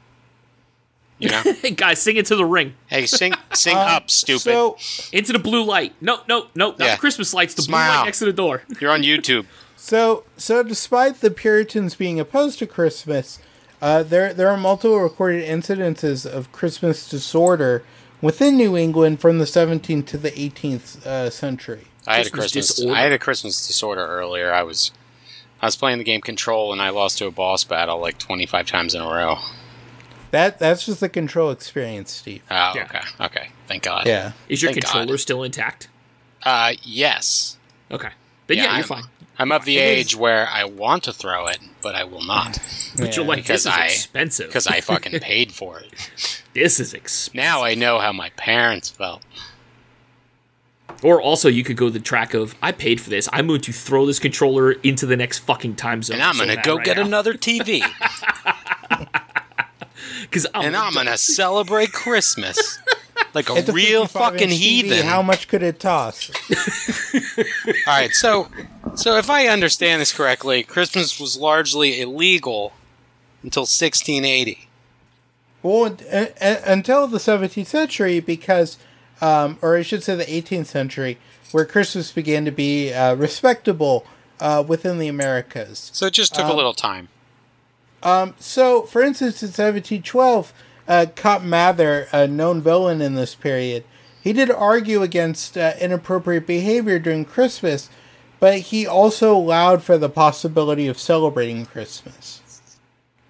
[1.18, 4.40] You know, hey guys, sing it to the ring, hey, sing, sing um, up, stupid.
[4.42, 4.76] So
[5.12, 5.94] into the blue light.
[6.00, 6.94] No, no, no, not Yeah.
[6.96, 7.54] the Christmas lights.
[7.54, 7.98] The blue Smile.
[7.98, 8.64] light next to the door.
[8.80, 9.46] You're on YouTube.
[9.76, 13.38] So, so despite the Puritans being opposed to Christmas,
[13.84, 17.84] uh, there there are multiple recorded incidences of Christmas disorder
[18.22, 21.84] within New England from the 17th to the 18th uh, century.
[22.06, 22.74] I had a Christmas Christmas.
[22.76, 22.96] disorder.
[22.98, 24.52] I had a Christmas disorder earlier.
[24.52, 24.90] I was,
[25.60, 28.66] I was playing the game Control, and I lost to a boss battle like 25
[28.66, 29.36] times in a row.
[30.30, 32.42] That that's just the control experience, Steve.
[32.50, 32.84] Oh, Yeah.
[32.84, 33.48] okay, okay.
[33.68, 34.06] Thank God.
[34.06, 34.32] Yeah.
[34.48, 34.92] Is your Thank God.
[34.92, 35.88] controller still intact?
[36.42, 37.58] Uh, yes.
[37.90, 38.10] Okay,
[38.46, 39.04] then yeah, I'm, you're fine.
[39.38, 42.22] I'm of the It is- age where I want to throw it, but I will
[42.24, 42.58] not
[42.96, 43.28] But you're Yeah.
[43.30, 44.46] like, this is I- expensive.
[44.46, 46.42] because I fucking paid for it.
[46.52, 47.34] this is expensive.
[47.34, 49.22] Now I know how my parents felt.
[51.02, 53.28] Or also, you could go the track of, I paid for this.
[53.32, 56.14] I'm going to throw this controller into the next fucking time zone.
[56.14, 57.02] And I'm gonna go right get now.
[57.04, 57.80] another TV,
[60.30, 62.78] 'Cause I'm and I'm gonna celebrate Christmas
[63.34, 64.56] like a real fucking inch TV.
[64.58, 65.06] heathen.
[65.06, 66.30] How much could it toss?
[67.36, 67.44] All
[67.86, 68.48] right, so
[68.94, 72.72] so if I understand this correctly, Christmas was largely illegal
[73.42, 74.68] until 1680.
[75.62, 78.78] Well, un- until the 17th century, because,
[79.20, 81.18] um, or I should say the 18th century,
[81.52, 84.06] where Christmas began to be uh, respectable
[84.40, 85.90] uh, within the Americas.
[85.94, 87.08] So it just took a little time.
[88.02, 90.52] Um, so, for instance, in 1712,
[90.86, 93.84] uh, Cotton Mather, a known villain in this period,
[94.22, 97.88] he did argue against uh, inappropriate behavior during Christmas,
[98.44, 102.42] but he also allowed for the possibility of celebrating Christmas.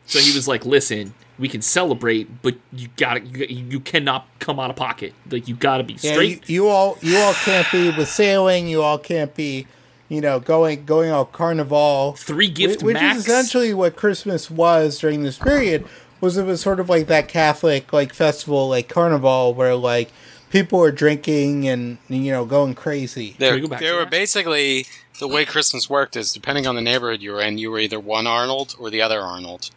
[0.07, 4.27] So he was like, "Listen, we can celebrate, but you got to you, you cannot
[4.41, 5.15] come out of pocket.
[5.31, 8.09] Like you got to be Yeah, you, straight." you all you all can't be with
[8.09, 8.67] sailing.
[8.67, 9.69] You all can't be,
[10.09, 12.15] you know, going going all carnival.
[12.19, 13.19] Three gift which max.
[13.19, 15.87] is essentially what Christmas was during this period.
[16.21, 20.11] Was it was sort of like that Catholic like festival like carnival where like
[20.51, 23.37] people are drinking and you know going crazy.
[23.39, 24.87] They, we go back were basically
[25.19, 28.01] the way Christmas worked is depending on the neighborhood you were in, you were either
[28.01, 29.71] one Arnold or the other Arnold.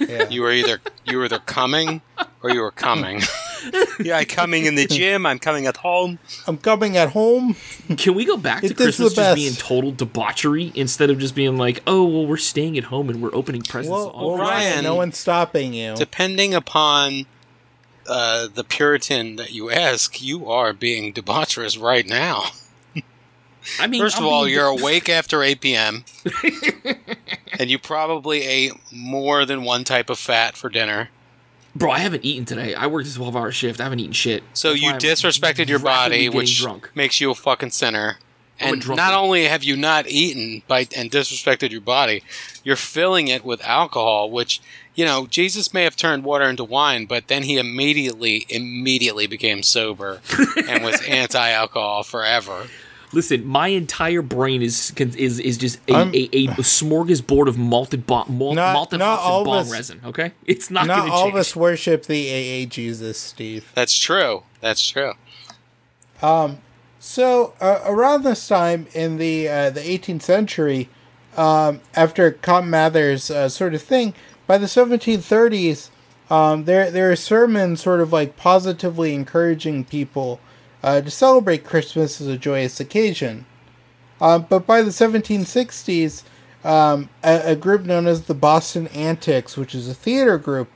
[0.00, 0.28] Yeah.
[0.28, 2.02] You were either you were either coming
[2.42, 3.20] or you were coming.
[4.00, 5.26] yeah, I'm coming in the gym.
[5.26, 6.18] I'm coming at home.
[6.46, 7.56] I'm coming at home.
[7.96, 9.36] Can we go back to It is the Christmas just best.
[9.36, 13.20] being total debauchery instead of just being like, "Oh, well, we're staying at home and
[13.20, 15.96] we're opening presents." Well, all well Ryan, Ryan, no one's stopping you.
[15.96, 17.26] Depending upon
[18.06, 22.44] uh, the Puritan that you ask, you are being debaucherous right now.
[23.78, 26.04] I mean, First I'm of all, you're awake after 8 p.m.
[27.58, 31.10] and you probably ate more than one type of fat for dinner.
[31.74, 32.74] Bro, I haven't eaten today.
[32.74, 33.80] I worked a 12 hour shift.
[33.80, 34.42] I haven't eaten shit.
[34.52, 36.90] So That's you disrespected your body, which drunk.
[36.94, 38.18] makes you a fucking sinner.
[38.60, 42.24] And not only have you not eaten by and disrespected your body,
[42.64, 44.60] you're filling it with alcohol, which
[44.96, 49.62] you know Jesus may have turned water into wine, but then he immediately immediately became
[49.62, 50.20] sober
[50.66, 52.66] and was anti-alcohol forever.
[53.12, 58.06] Listen, my entire brain is is is just a, I'm- a, a smorgasbord of malted
[58.06, 60.00] bomb, mal- Not- malted not and all bomb us- resin.
[60.04, 61.34] Okay, it's not, Not going to all change.
[61.34, 62.28] of us worship the
[62.64, 63.70] AA Jesus, Steve.
[63.74, 64.42] That's true.
[64.60, 65.14] That's true.
[66.22, 66.58] Um,
[67.00, 70.88] So uh, around this time in the uh, the 18th century,
[71.36, 74.14] um, after Cotton Mather's uh, sort of thing,
[74.46, 75.90] by the 1730s,
[76.30, 80.40] um, there there are sermons sort of like positively encouraging people
[80.82, 83.46] uh, to celebrate Christmas as a joyous occasion.
[84.20, 86.22] Um, but by the 1760s,
[86.64, 90.68] um, a, a group known as the Boston Antics, which is a theater group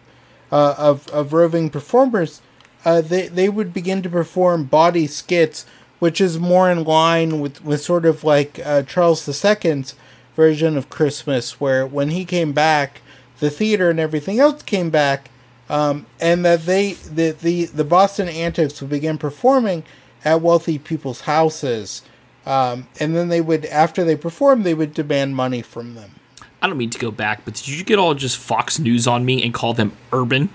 [0.51, 2.41] uh, of, of roving performers,
[2.85, 5.67] uh, they, they would begin to perform body skits,
[5.99, 9.95] which is more in line with, with sort of like uh, Charles II's
[10.35, 13.01] version of Christmas, where when he came back,
[13.39, 15.31] the theater and everything else came back,
[15.73, 19.85] um, and that they the, the, the Boston Antics would begin performing
[20.23, 22.03] at wealthy people's houses.
[22.45, 26.17] Um, and then they would, after they performed, they would demand money from them.
[26.61, 29.25] I don't mean to go back, but did you get all just Fox News on
[29.25, 30.51] me and call them urban?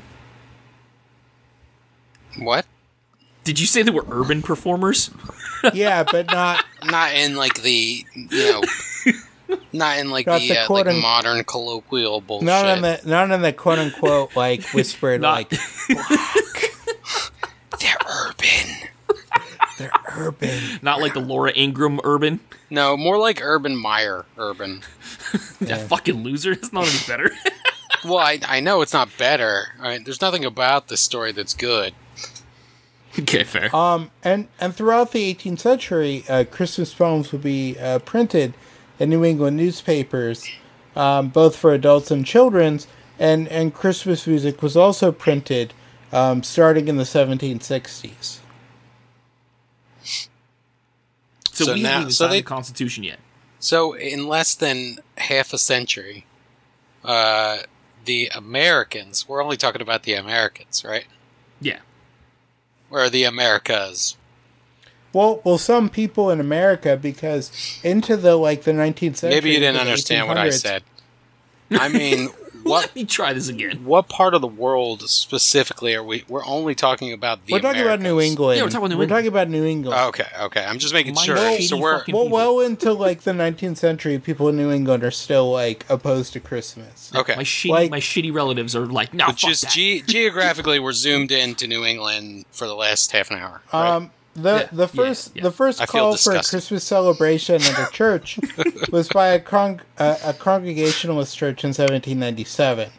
[2.37, 2.65] What?
[3.43, 5.09] Did you say they were urban performers?
[5.73, 8.61] Yeah, but not Not in like the you know,
[9.73, 12.45] not in like Not the, the uh, like quote un- modern colloquial bullshit.
[12.45, 15.59] not in the not in the quote unquote like whispered Not- like
[17.79, 19.15] They're urban.
[19.77, 20.59] they're urban.
[20.81, 22.39] Not like the Laura Ingraham urban.
[22.69, 24.81] No, more like Urban Meyer urban.
[25.61, 26.51] That fucking loser.
[26.53, 27.31] It's not any better.
[28.05, 29.65] Well, I, I know it's not better.
[29.81, 31.93] I mean, there's nothing about this story that's good.
[33.19, 33.75] okay, fair.
[33.75, 38.53] Um, and and throughout the 18th century, uh, Christmas poems would be uh, printed
[38.99, 40.47] in New England newspapers,
[40.95, 42.87] um, both for adults and children's.
[43.19, 45.73] And and Christmas music was also printed,
[46.11, 48.39] um, starting in the 1760s.
[51.51, 53.19] so, so we now- haven't even so signed they- the Constitution yet.
[53.59, 56.25] So, in less than half a century,
[57.03, 57.59] uh,
[58.05, 61.05] the Americans, we're only talking about the Americans, right?
[61.59, 61.79] Yeah.
[62.91, 64.15] Or the Americas.
[65.17, 67.51] Well, well, some people in America, because
[67.83, 70.83] into the like the 19th century, Maybe you didn't understand what I said.
[71.71, 72.27] I mean,
[72.63, 73.83] what Let me try this again.
[73.83, 76.23] what part of the world specifically are we?
[76.29, 77.53] We're only talking about the.
[77.53, 78.57] We're talking about New England.
[78.57, 79.09] Yeah, we're talking about New We're England.
[79.09, 79.99] talking about New England.
[80.09, 80.63] Okay, okay.
[80.63, 81.35] I'm just making My sure.
[81.35, 85.11] shitty So we're well, well into like the 19th century, people in New England are
[85.11, 87.11] still like opposed to Christmas.
[87.15, 87.35] okay.
[87.35, 89.71] My shitty, Like- my shitty relatives are like, no, But fuck just that.
[89.71, 93.61] ge- geographically, we're zoomed into New England for the last half an hour.
[93.73, 93.89] right?
[93.95, 95.43] Um, the Yeah, the first yeah.
[95.43, 96.43] the first I call for a.
[96.43, 98.39] Christmas celebration at a church
[98.91, 102.89] was by a con- a, a Congregationalist church in 1797.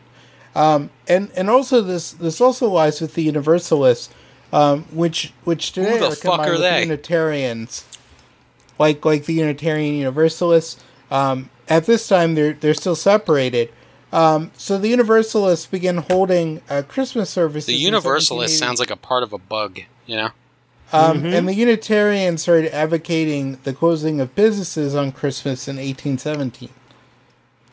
[0.54, 4.12] Um, and and also this this also lies with the Universalists,
[4.52, 6.82] um, which which today the are fuck combined are with they?
[6.82, 7.84] Unitarians,
[8.78, 10.82] like like the Unitarian Universalists.
[11.10, 13.72] Um, at this time, they're they're still separated.
[14.12, 17.66] Um, so the Universalists began holding uh, Christmas services.
[17.66, 19.80] the Universalist sounds like a part of a bug.
[20.06, 20.30] You know.
[20.92, 26.70] Um, And the Unitarians started advocating the closing of businesses on Christmas in 1817.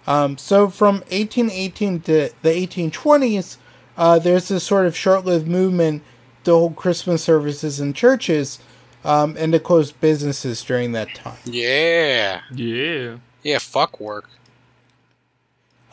[0.07, 3.57] Um, so from 1818 to the 1820s,
[3.97, 6.03] uh, there's this sort of short-lived movement
[6.43, 8.59] to hold Christmas services in churches
[9.03, 11.37] um, and to close businesses during that time.
[11.45, 12.41] Yeah.
[12.53, 13.17] Yeah.
[13.43, 13.59] Yeah.
[13.59, 14.29] Fuck work.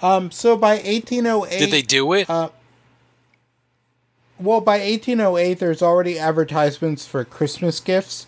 [0.03, 2.29] Um, so by 1808, Did they do it?
[2.29, 2.49] Uh,
[4.43, 8.27] well, by 1808, there's already advertisements for Christmas gifts,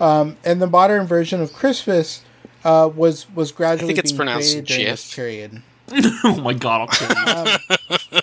[0.00, 2.22] um, and the modern version of Christmas
[2.64, 5.62] uh, was was gradually it's being pronounced created during this period.
[6.24, 8.20] oh my god, I'll kill you.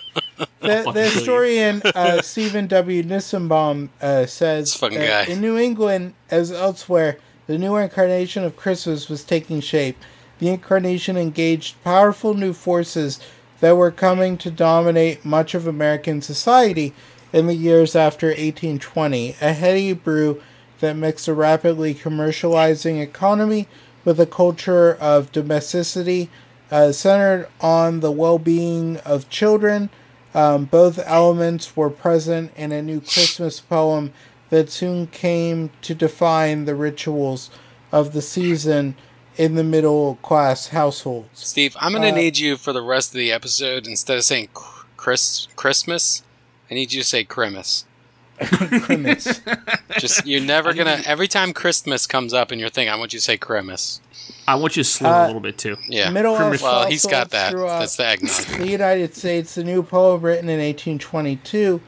[0.64, 3.02] The, the historian uh, Stephen W.
[3.02, 5.32] Nissenbaum uh, says This that guy.
[5.32, 9.98] in New England, as elsewhere, the new incarnation of Christmas was taking shape.
[10.38, 13.20] The incarnation engaged powerful new forces
[13.60, 16.94] that were coming to dominate much of American society
[17.34, 19.34] in the years after 1820.
[19.40, 20.40] A heady brew
[20.78, 23.66] that mixed a rapidly commercializing economy
[24.04, 26.30] with a culture of domesticity
[26.70, 29.90] uh, centered on the well being of children.
[30.32, 34.12] Um, both elements were present in a new Christmas poem
[34.50, 37.50] that soon came to define the rituals
[37.90, 38.96] of the season
[39.36, 41.44] in the middle class households.
[41.44, 44.50] Steve, I'm gonna uh, need you for the rest of the episode instead of saying
[44.96, 46.22] Chris Christmas,
[46.74, 47.84] I I need you to say Christmas.
[48.40, 49.40] Christmas.
[50.00, 51.02] Just you're never gonna.
[51.06, 54.00] Every time Christmas comes up in your thing, I want you to say Christmas.
[54.48, 55.76] I want you to slow Uh, a little bit too.
[55.88, 56.10] Yeah.
[56.10, 57.54] Middle Earth well, he's got that.
[57.54, 58.58] That's the eggnog.
[58.58, 61.80] the United States, the new poem written in 1822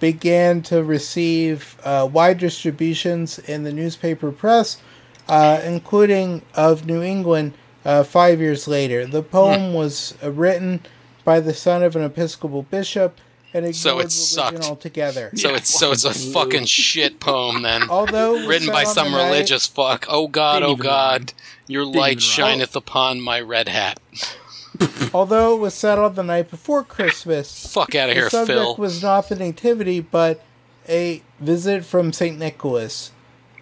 [0.00, 4.82] began to receive uh, wide distributions in the newspaper press,
[5.30, 7.54] uh, including of New England,
[7.86, 9.06] uh, five years later.
[9.06, 10.80] The poem was uh, written
[11.24, 13.18] by the son of an Episcopal bishop
[13.56, 14.64] and ignored So it religion sucked.
[14.64, 15.30] altogether.
[15.34, 17.88] So Yeah, it's so it's a fucking fucking shit poem then.
[17.90, 20.06] Although Written by some the night- religious fuck.
[20.08, 21.32] Oh God, oh even God,
[21.66, 22.18] your light even rhyme.
[22.58, 23.98] shineth upon my red hat.
[25.14, 28.58] although it was set on the night before Christmas, Fuck out of the here, subject
[28.58, 28.76] Phil.
[28.76, 30.42] was not the nativity, but
[30.88, 33.10] a visit from Saint Nicholas.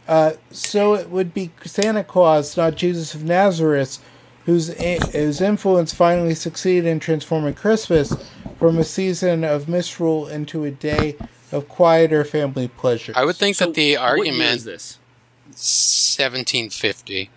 [0.07, 3.99] Uh, so it would be Santa Claus, not Jesus of Nazareth,
[4.45, 4.69] whose
[5.13, 8.13] whose influence finally succeeded in transforming Christmas
[8.59, 11.17] from a season of misrule into a day
[11.53, 13.13] of quieter family pleasure.
[13.17, 14.99] I would think So that the argument is this?
[15.47, 17.31] 1750.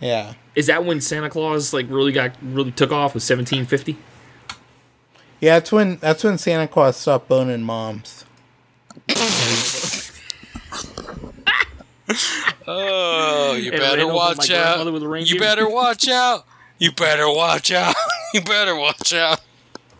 [0.00, 0.34] yeah.
[0.54, 3.14] Is that when Santa Claus like really got really took off?
[3.14, 3.96] Was 1750?
[5.40, 8.24] Yeah, that's when that's when Santa Claus stopped boning moms.
[12.70, 15.26] Oh, you And better ran over my watch out.
[15.26, 16.46] You better watch out.
[16.78, 17.94] You better watch out.
[18.34, 19.40] You better watch out.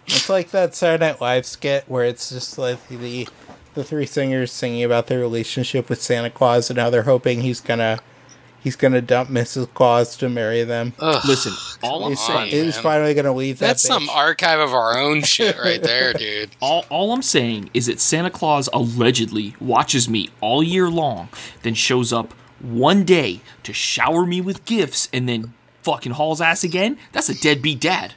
[0.08, 3.28] It's like that Saturday Night Live skit where it's just like the
[3.74, 7.60] the three singers singing about their relationship with Santa Claus and how they're hoping he's
[7.60, 8.00] gonna
[8.60, 9.72] he's gonna dump Mrs.
[9.74, 10.94] Claus to marry them.
[10.98, 11.22] Ugh.
[11.26, 11.52] Listen,
[11.82, 12.82] all I'm He's, saying, on, he's man.
[12.82, 13.66] finally gonna leave that.
[13.68, 16.50] That's some archive of our own shit right there, dude.
[16.60, 21.28] all, all I'm saying is that Santa Claus allegedly watches me all year long,
[21.62, 25.52] then shows up one day to shower me with gifts, and then
[25.82, 26.98] fucking hauls ass again.
[27.12, 28.14] That's a deadbeat dad.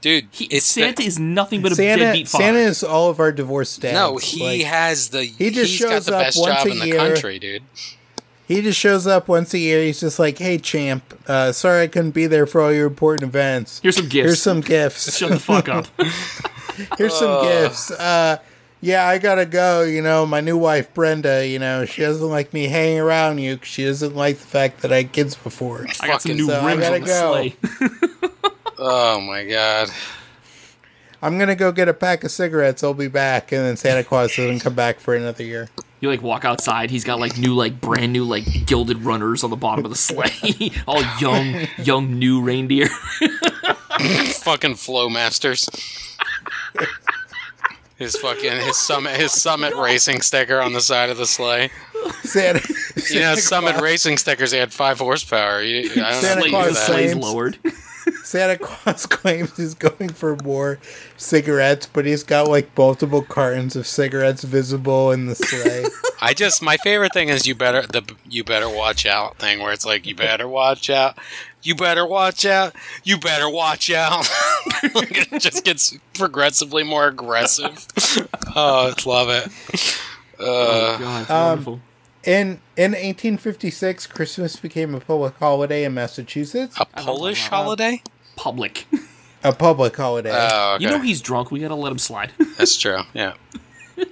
[0.00, 2.02] Dude, He, it's Santa the, is nothing but a Santa.
[2.04, 2.44] deadbeat father.
[2.44, 3.94] Santa is all of our divorced dads.
[3.94, 6.66] No, he Like, has the he just he's got shows the up best once job
[6.66, 6.96] a in the year.
[6.96, 7.62] country, dude.
[8.48, 9.82] he just shows up once a year.
[9.82, 13.28] He's just like, "Hey, champ, uh, sorry I couldn't be there for all your important
[13.28, 13.78] events.
[13.82, 14.26] Here's some gifts.
[14.26, 15.16] Here's some gifts.
[15.18, 15.86] Shut the fuck up.
[16.98, 17.90] Here's some gifts.
[17.90, 18.38] Uh,
[18.80, 19.82] yeah, I gotta go.
[19.82, 21.46] You know, my new wife Brenda.
[21.46, 23.58] You know, she doesn't like me hanging around you.
[23.58, 25.86] 'cause she doesn't like the fact that I had kids before.
[26.00, 27.32] I got some Fucking new so I rims gotta on the go.
[27.32, 28.50] sleigh.
[28.82, 29.90] Oh my god.
[31.22, 32.82] I'm gonna go get a pack of cigarettes.
[32.82, 35.68] I'll be back, and then Santa Claus doesn't come back for another year.
[36.00, 36.90] You like walk outside.
[36.90, 39.98] He's got like new, like brand new, like gilded runners on the bottom of the
[39.98, 40.72] sleigh.
[40.86, 42.86] All young, young new reindeer.
[44.40, 45.68] fucking Flowmasters.
[47.98, 51.68] His fucking his summit his summit racing sticker on the side of the sleigh.
[52.22, 52.60] Santa,
[53.10, 54.52] You know, Santa summit Claus- racing stickers.
[54.52, 55.60] They had five horsepower.
[55.62, 56.86] You, I don't Santa if you Claus knew the that.
[56.86, 57.58] sleigh's lowered.
[58.24, 60.78] Santa Claus claims he's going for more
[61.16, 65.84] cigarettes, but he's got like multiple cartons of cigarettes visible in the sleigh.
[66.20, 69.72] I just my favorite thing is you better the you better watch out thing where
[69.72, 71.18] it's like you better watch out,
[71.62, 74.28] you better watch out, you better watch out.
[74.94, 77.86] like it just gets progressively more aggressive.
[78.54, 79.98] oh, I love it.
[80.38, 81.80] Oh Uh, god, it's Um, wonderful.
[82.24, 86.76] In in 1856, Christmas became a public holiday in Massachusetts.
[86.78, 88.02] a Polish holiday?
[88.36, 88.86] Public.
[89.42, 90.32] A public holiday.
[90.34, 90.84] Oh, okay.
[90.84, 91.50] You know he's drunk.
[91.50, 92.32] We gotta let him slide.
[92.58, 93.00] That's true.
[93.14, 93.32] Yeah.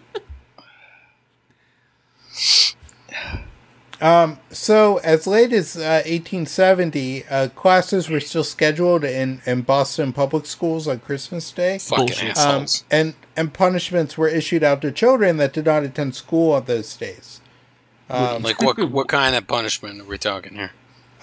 [4.01, 4.39] um.
[4.51, 10.47] so as late as uh, 1870, uh, classes were still scheduled in, in Boston public
[10.47, 11.77] schools on Christmas Day.
[11.79, 12.85] Fucking Um, assholes.
[12.91, 16.97] and and punishments were issued out to children that did not attend school on those
[16.97, 17.41] days.
[18.11, 20.73] Like what what kind of punishment are we talking here?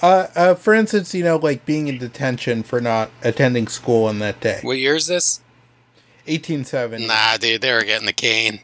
[0.02, 4.20] Uh, uh, for instance, you know, like being in detention for not attending school on
[4.20, 4.60] that day.
[4.62, 5.40] What year is this?
[6.28, 7.08] 1870.
[7.08, 8.60] Nah, dude, they were getting the cane.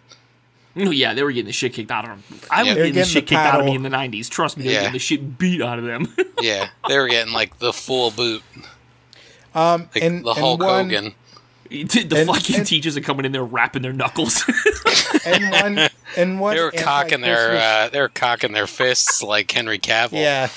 [0.73, 2.39] No, yeah, they were getting the shit kicked out of them.
[2.49, 2.69] I Yeah.
[2.69, 4.29] was They were getting the shit the kicked out of me in the '90s.
[4.29, 6.13] Trust me, they were getting the shit beat out of them.
[6.41, 8.41] Yeah, they were getting like the full boot,
[9.53, 11.13] Um, like and, the Hulk and one, Hogan.
[11.69, 14.43] the And- fucking and- teachers are coming in there rapping their knuckles.
[15.25, 16.55] and one, and one.
[16.55, 20.13] They were cocking their uh, they were cocking their fists like Henry Cavill.
[20.21, 20.49] yeah,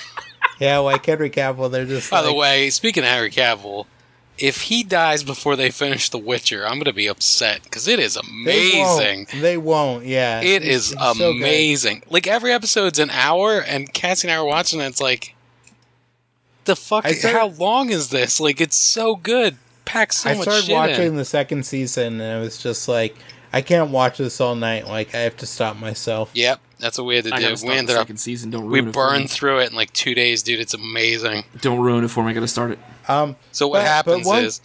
[0.58, 1.70] yeah, like Henry Cavill.
[1.70, 2.10] They're just.
[2.10, 3.86] By the way, speaking of Henry Cavill,
[4.38, 8.14] if he dies before they finish The Witcher, I'm gonna be upset because it is
[8.14, 9.26] they amazing.
[9.32, 9.42] won't.
[9.42, 10.06] They won't.
[10.06, 12.02] Yeah, It It's- is it's so amazing.
[12.10, 14.86] like every episode's an hour, and Cassie and I were watching it.
[14.86, 15.34] It's like,
[16.64, 17.06] the fuck?
[17.06, 18.40] Started- how long is this?
[18.40, 19.56] Like, it's so good.
[19.84, 21.16] Packs so I much started watching in.
[21.16, 23.14] the second season, and it was just like,
[23.54, 24.86] I can't watch this all night.
[24.88, 26.30] Like, I have to stop myself.
[26.34, 27.50] Yep, that's what we had to I do.
[27.50, 28.50] We start ended up second season.
[28.50, 28.92] Don't ruin we it.
[28.92, 30.60] burned through it in like two days, dude.
[30.60, 31.44] It's amazing.
[31.60, 32.30] Don't ruin it for me.
[32.30, 32.78] I gotta start it.
[33.08, 34.60] Um, So what But- but happens one- is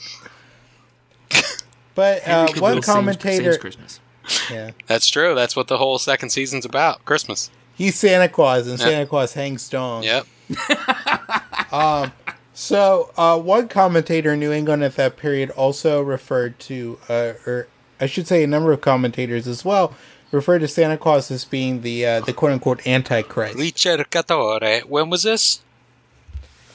[1.96, 4.00] but uh, Henry one Cavill sings- commentator, sings Christmas.
[4.52, 4.72] Yeah.
[4.88, 5.34] That's true.
[5.36, 7.04] That's what the whole second season's about.
[7.06, 7.50] Christmas.
[7.76, 8.86] He's Santa Claus, and Yeah.
[8.86, 10.04] Santa Claus hangs dong.
[10.04, 10.28] Yep.
[12.54, 17.68] So, uh, one commentator in New England at that period also referred to, uh, or
[18.02, 19.94] I should say, a number of commentators as well
[20.32, 23.58] refer to Santa Claus as being the uh, the quote unquote Antichrist.
[23.58, 24.84] Ricercatore.
[24.86, 25.62] When was this?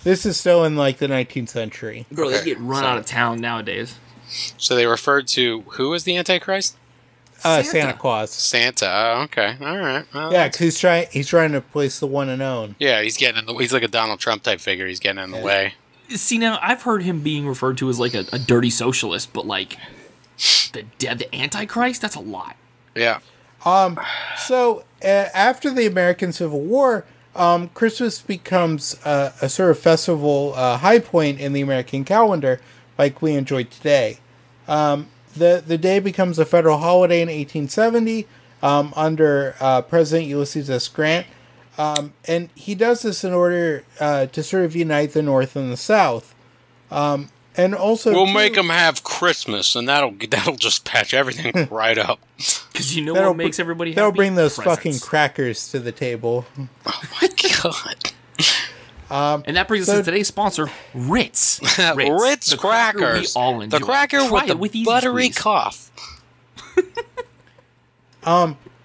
[0.03, 2.07] This is still in like the 19th century.
[2.13, 3.99] Bro, Okay, they get run so- out of town nowadays.
[4.59, 6.77] So they referred to who as the Antichrist?
[7.45, 7.69] Uh, Santa.
[7.69, 8.31] Santa Claus.
[8.33, 8.87] Santa.
[8.89, 9.57] Oh, okay.
[9.61, 10.05] All right.
[10.15, 12.75] Well, Yeah, because he's trying he's trying to place the one and own.
[12.79, 13.55] Yeah, he's getting in the.
[13.55, 14.87] He's like a Donald Trump type figure.
[14.87, 15.45] He's getting in the Yeah.
[15.45, 15.75] way.
[16.11, 19.47] See now, I've heard him being referred to as like a, a dirty socialist, but
[19.47, 19.77] like
[20.73, 22.03] the dead, the Antichrist.
[22.03, 22.57] That's a lot.
[22.95, 23.21] Yeah.
[23.65, 23.99] Um.
[24.37, 27.05] So uh, after the American Civil War,
[27.35, 32.61] um, Christmas becomes uh, a sort of festival uh, high point in the American calendar,
[32.99, 34.19] like we enjoy today.
[34.69, 38.27] Um, the the day becomes a federal holiday in 1870
[38.63, 40.89] um, under uh, President Ulysses S.
[40.89, 41.27] Grant,
[41.77, 45.73] um, and he does this in order uh, to sort of unite the North and
[45.73, 46.35] the South,
[46.91, 51.69] um, and also We'll too- make them have Christmas, and that'll that'll just patch everything
[51.71, 52.21] right up.
[52.73, 54.77] Because you know That'll what makes br- everybody That'll bring those Presents.
[54.77, 56.47] fucking crackers to the table.
[56.87, 57.29] Oh my
[57.63, 58.13] god.
[59.47, 61.61] And that brings So- us to today's sponsor, Ritz.
[61.63, 63.37] Ritz, the cracker we crackers.
[63.37, 65.39] all the cracker Try with the with Easy buttery Squeeze.
[65.39, 65.91] cough.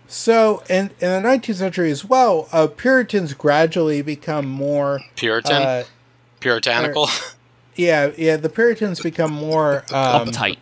[0.07, 5.01] So, in, in the 19th century as well, uh, Puritans gradually become more.
[5.15, 5.83] Puritan, Uh,
[6.39, 7.07] puritanical.
[7.79, 9.85] Yeah, yeah, the Puritans become more.
[9.93, 10.57] Um, Uptight.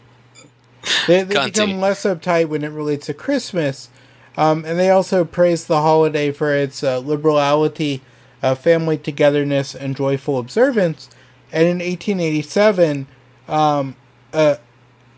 [1.07, 3.89] they they become less uptight when it relates to Christmas.
[4.37, 8.01] Um, and they also praise the holiday for its uh, liberality,
[8.43, 11.09] uh, family togetherness, and joyful observance.
[11.51, 13.07] And in 1887,
[13.47, 13.95] um,
[14.31, 14.59] a,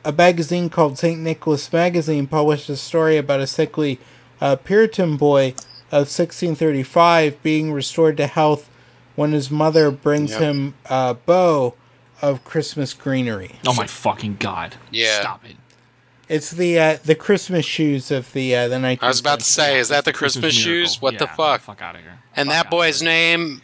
[0.06, 1.20] a magazine called St.
[1.20, 4.00] Nicholas Magazine published a story about a sickly
[4.39, 5.47] uh, Puritan boy
[5.91, 8.70] of 1635 being restored to health
[9.16, 10.39] when his mother brings Yep.
[10.41, 11.74] him a bow
[12.22, 13.56] of Christmas greenery.
[13.66, 14.76] Oh my fucking god.
[14.92, 15.22] Yeah.
[15.22, 15.56] Stop it.
[16.28, 19.46] It's the uh, the Christmas shoes of the uh, the 19th I was about to
[19.46, 19.74] century.
[19.76, 20.60] say, is that the Christmas miracle.
[20.62, 21.02] shoes?
[21.02, 21.62] What the Yeah, fuck?
[21.62, 22.20] Fuck out of here.
[22.36, 23.10] And Fuck that boy's here.
[23.10, 23.62] name,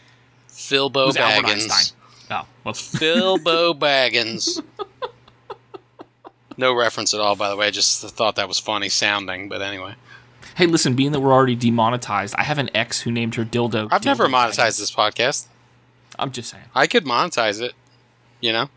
[0.48, 1.92] Philbo was Baggins.
[2.30, 4.60] Oh, well, Philbo Baggins.
[6.56, 7.66] No reference at all, by the way.
[7.66, 9.94] I just thought that was funny sounding, but anyway.
[10.56, 10.94] hey, listen.
[10.96, 13.88] Being that we're already demonetized, I have an ex who named her dildo.
[13.92, 15.46] I've never Dildo monetized this podcast.
[16.18, 16.64] I'm just saying.
[16.74, 17.74] I could monetize it.
[18.40, 18.68] You know,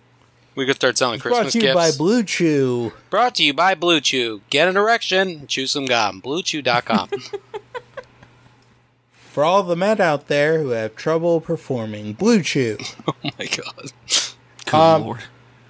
[0.55, 1.97] we could start selling Christmas Brought to you by gifts.
[1.97, 2.93] Blue Chew.
[3.09, 4.41] Brought to you by Blue Chew.
[4.49, 6.21] Get an erection, chew some gum.
[6.21, 7.09] BlueChew.com.
[9.11, 12.77] For all the men out there who have trouble performing, Blue Chew.
[13.07, 13.91] oh my god.
[14.65, 15.23] Good Um, lord.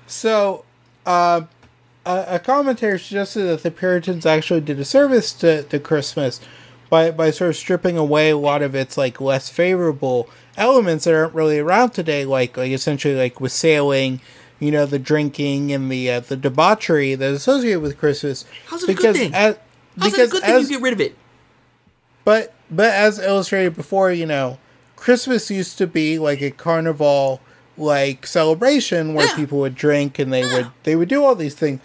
[0.08, 0.66] So,
[1.06, 1.42] uh,
[2.06, 6.40] a, a commentator suggested that the Puritans actually did a service to, to Christmas
[6.90, 10.28] by, by sort of stripping away a lot of its like less favorable
[10.58, 14.22] elements that aren't really around today, like like essentially like wassailing,
[14.60, 18.46] you know, the drinking and the uh, the debauchery that's associated with Christmas.
[18.68, 19.34] How's it a good thing?
[19.34, 19.58] As,
[19.98, 21.16] How's because it a good thing as you get rid of it?
[22.26, 24.58] but but as illustrated before, you know,
[24.96, 27.42] Christmas used to be like a carnival
[27.78, 29.36] like celebration where Yeah.
[29.36, 31.80] people would drink and they would they would do all these things.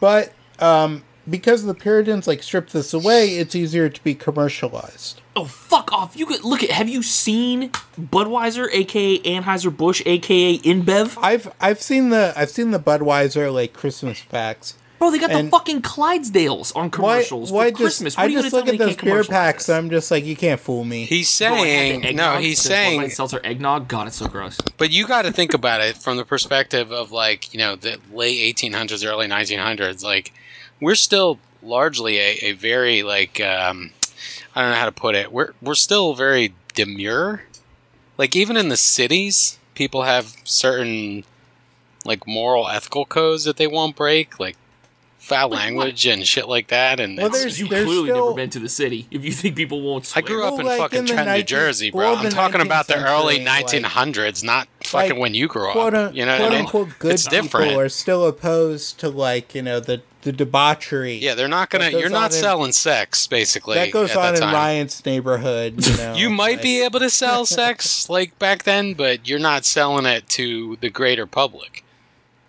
[0.00, 5.20] But um because the Puritans like stripped this away, it's easier to be commercialized.
[5.36, 6.16] Oh fuck off!
[6.16, 6.70] You could look at.
[6.70, 11.16] Have you seen Budweiser, aka Anheuser Busch, aka InBev?
[11.22, 14.74] I've I've seen the I've seen the Budweiser like Christmas packs.
[14.98, 18.16] Bro, they got And- the fucking Clydesdales on commercials why for just Christmas.
[18.16, 19.76] What I are you just look at those beer packs this?
[19.76, 21.04] I'm just like you can't fool me.
[21.04, 22.38] He's Bro, I saying no.
[22.38, 23.86] He's saying Seltzer eggnog.
[23.86, 24.58] God, it's so gross.
[24.76, 27.98] But you got to think about it from the perspective of like you know the
[28.12, 30.02] late 1800s, early 1900s.
[30.02, 30.32] Like
[30.80, 33.90] we're still largely a, a very like um,
[34.54, 35.32] I don't know how to put it.
[35.32, 37.42] We're we're still very demure.
[38.16, 41.24] Like even in the cities, people have certain
[42.04, 44.56] like moral ethical codes that they won't break, like
[45.18, 46.98] foul language and shit like that.
[47.00, 49.06] And Well, there's- You there's clearly still- never been to the city.
[49.10, 51.28] If you think people won't I grew up Well, in like, fucking in the Trent,
[51.30, 52.14] New Jersey, bro.
[52.14, 55.92] I'm talking about the early century, like- 1900s, not fucking like, when you grew quote,
[55.92, 56.10] up.
[56.10, 56.64] un- You know what quote I mean?
[56.64, 57.66] unquote good it's different.
[57.68, 61.14] people are still opposed to like you know the the debauchery.
[61.14, 61.90] Yeah, they're not gonna.
[61.90, 63.76] You're not on in- selling sex, basically.
[63.76, 64.54] that goes at on that in time.
[64.54, 65.86] Ryan's neighborhood.
[65.86, 69.38] You know, You might like- be able to sell sex like back then, but you're
[69.38, 71.84] not selling it to the greater public.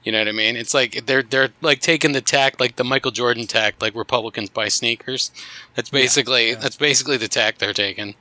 [0.04, 0.56] You know what I mean?
[0.56, 4.50] It's like they're they're like taking the tack, like the Michael Jordan tack, like Republicans
[4.50, 5.30] buy sneakers.
[5.76, 8.16] That's basically that's basically the tack they're taking.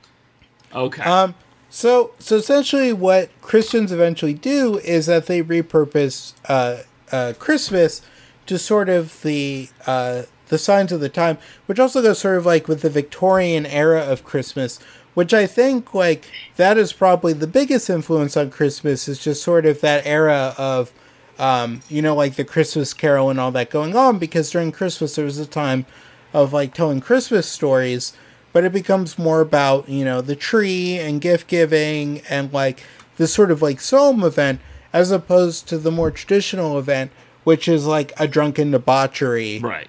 [0.75, 1.01] Okay.
[1.01, 1.33] Um,
[1.69, 8.01] so so essentially, what Christians eventually do is that they repurpose uh, uh, Christmas
[8.49, 12.45] to sort of the uh, the signs of the time, which also goes sort of
[12.45, 14.79] like with the Victorian era of Christmas,
[15.13, 19.67] which I think like that is probably the biggest influence on Christmas is just sort
[19.67, 20.91] of that era of
[21.37, 25.15] um, you know, like the Christmas Carol and all that going on, because during Christmas
[25.15, 25.85] there was a time
[26.33, 28.13] of like telling Christmas stories,
[28.51, 32.83] but it becomes more about, you know, the tree and gift giving and like
[33.17, 34.59] this sort of like solemn event
[34.91, 37.11] as opposed to the more traditional event,
[37.49, 39.87] which is like a drunken debauchery Right.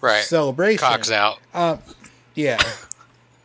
[0.00, 0.24] Right.
[0.24, 0.78] celebration.
[0.80, 1.38] Cocks out.
[2.34, 2.58] Yeah.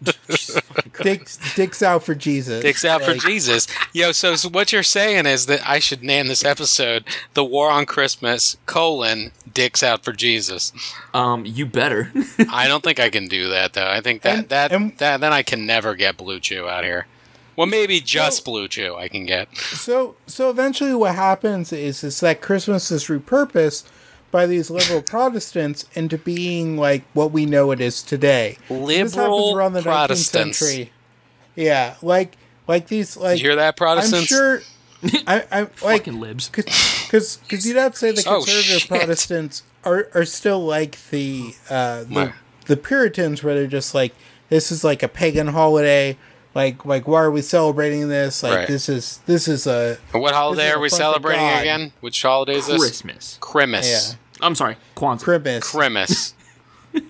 [1.03, 2.63] dicks, dicks out for Jesus.
[2.63, 3.67] Dicks out for Jesus.
[3.93, 7.03] Yo, so, so what you're saying is that I should name this episode
[7.35, 10.73] "The War on Christmas: colon Dicks out for Jesus."
[11.13, 12.11] Um, you better.
[12.49, 13.87] I don't think I can do that though.
[13.87, 16.83] I think that And- that, and- that then I can never get Blue Chew out
[16.83, 17.05] here.
[17.55, 19.55] Well, maybe just Blue Chew I can get.
[19.57, 23.83] So so eventually what happens is is that Christmas is repurposed
[24.31, 28.57] by these liberal Protestants into being like what we know it is today.
[28.69, 30.57] This happens Liberal around the 19th Protestants.
[30.59, 30.91] century.
[31.55, 32.37] Yeah, like
[32.67, 34.61] like these like You hear that, I'm sure
[35.27, 35.75] I I like
[36.05, 36.47] Fucking libs.
[36.49, 38.87] because because you'd have to say the Oh, conservative shit.
[38.89, 42.33] Protestants are are still like the uh the, My-
[42.67, 44.13] the Puritans where they're just like
[44.49, 46.17] this is like a pagan holiday.
[46.53, 48.43] Like like why are we celebrating this?
[48.43, 48.67] Like Right.
[48.67, 51.61] this is this is a what holiday are we a front to celebrating God.
[51.61, 51.91] again?
[52.01, 52.77] Which holiday is this?
[52.81, 53.37] Christmas.
[53.39, 54.11] Christmas.
[54.11, 55.23] yeah I'm sorry, Kwanzaa.
[55.23, 55.63] Christmas.
[55.71, 56.33] Christmas.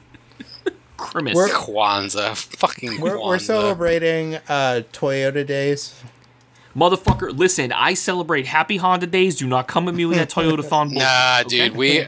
[0.98, 1.34] Christmas.
[1.36, 2.36] We're- Kwanzaa.
[2.36, 5.96] Fucking We're, we're celebrating uh, Toyota Days.
[6.76, 9.36] Motherfucker, listen, I celebrate Happy Honda Days.
[9.38, 10.94] Do not come at me with that Toyota Thon.
[10.94, 11.50] Nah, okay?
[11.70, 12.08] dude, we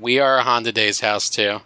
[0.00, 1.60] we are a Honda Days house too.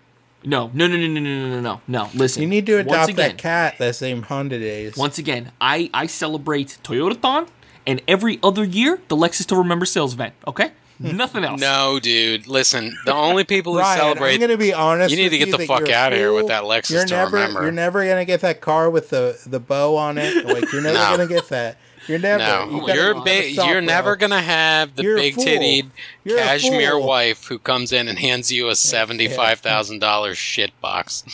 [0.44, 2.08] No, no, no, no, no, no, no, no, no, no.
[2.14, 2.42] Listen.
[2.42, 4.96] You need to once adopt again, that cat that's named Honda Days.
[4.96, 7.46] Once again, I I celebrate Toyota Thon,
[7.86, 10.34] and every other year the Lexus to Remember sales event.
[10.46, 11.60] Okay, nothing else.
[11.60, 12.46] No, dude.
[12.46, 15.10] Listen, the only people who Ryan, celebrate I'm gonna be honest.
[15.10, 17.14] You need with to get the that fuck you're here with that Lexus You're to
[17.14, 17.62] never, remember.
[17.62, 20.46] You're never gonna get that car with the the bow on it.
[20.46, 21.16] Like you're never No.
[21.16, 21.78] gonna get that.
[22.08, 22.38] You're never.
[22.38, 25.44] No, You you're go ba- you're never gonna have the You're big fool.
[25.44, 25.90] titted
[26.26, 31.24] cashmere wife who comes in and hands you a seventy five thousand dollars shit box.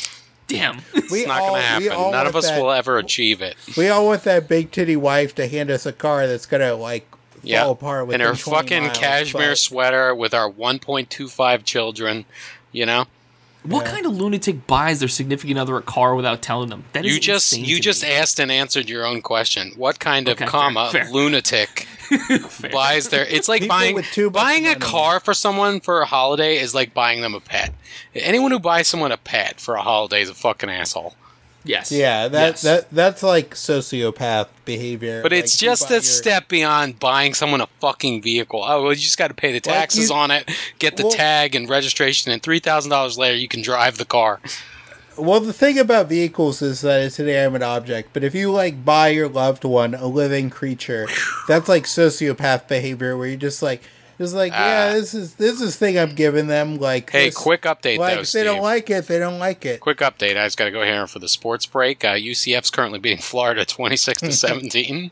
[0.48, 0.78] Damn.
[1.10, 1.88] We It's not all- gonna happen.
[1.88, 3.56] None of us that- will ever achieve it.
[3.76, 7.06] We all want that big titty wife to hand us a car that's gonna like
[7.42, 11.64] Yeah, fall apart with and her fucking cashmere sweater with our one point two five
[11.64, 12.24] children.
[12.70, 13.04] You know,
[13.64, 16.84] What kind of lunatic buys their significant other a car without telling them?
[16.92, 18.10] That is you just you just me.
[18.10, 19.72] asked and answered your own question.
[19.76, 21.08] What kind of Okay, fair, comma fair.
[21.10, 21.86] lunatic
[22.72, 23.24] buys their?
[23.24, 26.74] It's like People buying with too buying a car for someone for a holiday is
[26.74, 27.72] like buying them a pet.
[28.14, 31.14] Anyone who buys someone a pet for a holiday is a fucking asshole.
[31.64, 31.92] Yes.
[31.92, 32.62] Yeah, that Yes.
[32.62, 35.22] that that's like sociopath behavior.
[35.22, 38.64] But Like, it's just a your- step beyond buying someone a fucking vehicle.
[38.66, 41.04] Oh, well, you just got to pay the Like taxes you- on it, get the
[41.04, 44.40] Well- tag and registration, and three thousand dollars later, you can drive the car.
[45.16, 48.10] Well, the thing about vehicles is that it's an inanimate object.
[48.14, 51.06] But if you like buy your loved one a living creature,
[51.46, 53.82] that's like sociopath behavior, where you're just like,
[54.22, 54.94] just like, yeah, Ah.
[54.94, 56.78] this is this is thing I'm giving them.
[56.78, 59.64] Like, Hey, this- quick update like though, if they don't like it, they don't like
[59.66, 59.80] it.
[59.80, 60.36] Quick update.
[60.38, 62.04] I just got to go here for the sports break.
[62.04, 65.10] Uh, UCF's currently beating Florida twenty six to seventeen.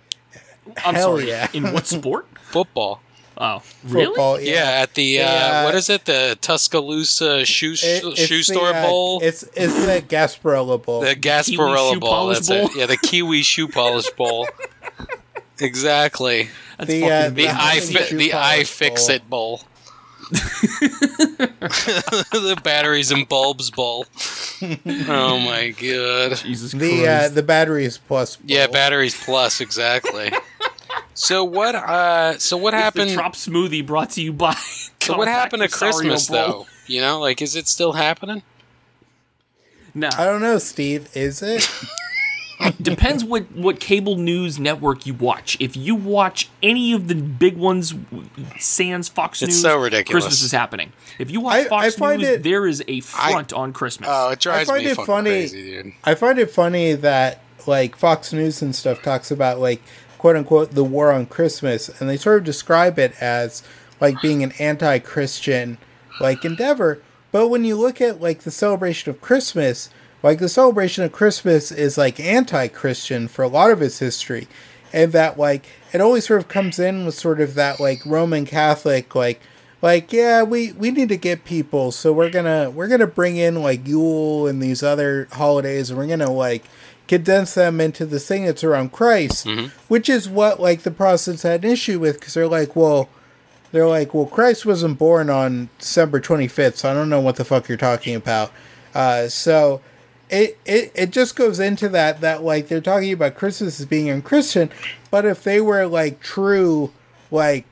[0.85, 1.29] I'm Hell sorry.
[1.29, 1.49] yeah.
[1.53, 2.27] In what sport?
[2.43, 3.01] Football.
[3.43, 4.05] Oh, really?
[4.07, 5.65] Football, Yeah, at the uh, Yeah.
[5.65, 6.05] what is it?
[6.05, 9.21] The Tuscaloosa shoe It- it's shoe the, store uh, bowl.
[9.23, 11.01] It's it's the Gasparilla Bowl.
[11.01, 12.11] The shoe Gasparilla bowl.
[12.11, 12.67] polish That's bowl?
[12.67, 12.77] it.
[12.77, 14.47] Yeah, the Kiwi shoe polish bowl.
[15.63, 16.49] exactly.
[16.79, 19.15] That's The, fucking uh, The The I fi- the I fix bowl.
[19.17, 19.61] it bowl.
[20.31, 21.51] the
[22.63, 24.07] batteries and bulbs bowl.
[25.09, 26.37] Oh my god.
[26.37, 28.37] Jesus the uh, the batteries plus.
[28.37, 28.45] Bowl.
[28.49, 30.33] Yeah, batteries plus exactly.
[31.15, 31.75] so what?
[31.75, 33.11] Uh, so what the happened?
[33.13, 34.57] Trop Smoothie brought to you by.
[35.03, 36.37] So what happened to Christmas Bowl.
[36.37, 36.67] though?
[36.87, 38.43] You know, like is it still happening?
[39.95, 41.09] No, I don't know, Steve.
[41.17, 41.67] Is it?
[42.83, 45.57] Depends what what cable news network you watch.
[45.61, 47.95] If you watch any of the big ones,
[48.59, 50.25] Sans, Fox It's News, so ridiculous.
[50.25, 50.93] Christmas is happening.
[51.19, 54.09] If you watch I- Fox I find News, it- there is a front on Christmas.
[54.11, 55.93] Oh, it drives find me it funny- crazy, dude.
[56.05, 59.83] I find it funny that like Fox News and stuff talks about like
[60.19, 63.63] quote unquote the war on Christmas and they sort of describe it as
[64.01, 65.79] like being an anti-Christian
[66.21, 67.01] like endeavor.
[67.33, 69.89] But when you look at like the celebration of Christmas,
[70.23, 74.49] like the celebration of Christmas is like anti-Christian for a lot of its history.
[74.93, 78.45] And that like it always sort of comes in with sort of that like Roman
[78.45, 79.41] Catholic like
[79.83, 83.63] like yeah we we need to get people so we're gonna we're gonna bring in
[83.63, 86.65] like yule and these other holidays and we're gonna like
[87.09, 89.47] condense them into this thing that's around christ
[89.89, 93.09] which is what like the protestants had an issue with because they're like well
[93.73, 97.45] they're like, well, Christ wasn't born on December 25th, so I don't know what the
[97.45, 98.51] fuck you're talking about.
[98.95, 99.81] Uh, so
[100.31, 104.11] it, it it just goes into that that like they're talking about Christmas as being
[104.11, 104.71] unchristian,
[105.11, 106.93] but if they were like true,
[107.31, 107.67] like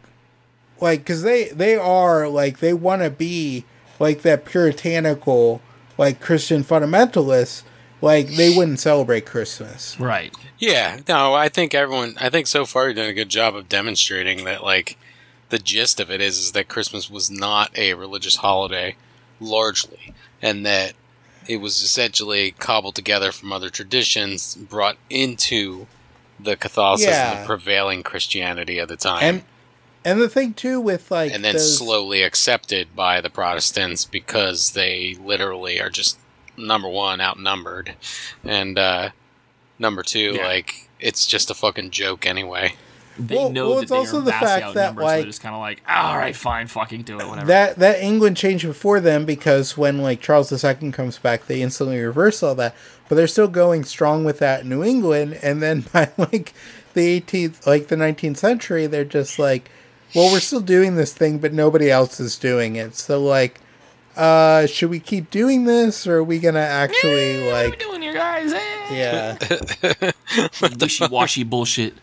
[0.80, 3.64] like because they they are like they want to be
[3.98, 5.60] like that puritanical
[5.96, 7.62] like Christian fundamentalists,
[8.00, 9.98] like they wouldn't celebrate Christmas.
[9.98, 10.34] Right.
[10.58, 12.16] Yeah, no, I think everyone.
[12.20, 14.96] I think so far you've done a good job of demonstrating that, like,
[15.50, 18.96] the gist of it is is that Christmas was not a religious holiday,
[19.40, 20.94] largely, and that
[21.48, 25.86] it was essentially cobbled together from other traditions, brought into
[26.38, 27.40] the Catholicism, Yeah.
[27.40, 29.44] the prevailing Christianity of the time, And
[30.04, 34.70] and the thing too with like and then those- slowly accepted by the Protestants because
[34.72, 36.18] they literally are just
[36.56, 37.94] number one outnumbered,
[38.44, 39.10] and uh,
[39.78, 40.46] number two, Yeah.
[40.46, 42.74] like it's just a fucking joke anyway.
[43.18, 45.06] They Well- know well, that it's they also are the vastly fact that, outnumbered, so
[45.06, 47.46] like- they're just kind of like, all right, fine, fucking do it, whatever.
[47.48, 52.00] that that England changed before them because when like Charles II comes back, they instantly
[52.00, 52.74] reverse all that.
[53.08, 56.52] But they're still going strong with that New England, and then by like
[56.94, 59.70] the 18th, like the 19th century, they're just like,
[60.14, 62.94] well, we're still doing this thing, but nobody else is doing it.
[62.96, 63.60] So like,
[64.16, 67.52] uh, should we keep doing this, or are we gonna actually like?
[67.52, 68.52] what are we like, doing here, guys?
[68.52, 68.94] Eh.
[68.94, 70.10] yeah?
[70.80, 71.94] Wishy-washy bullshit.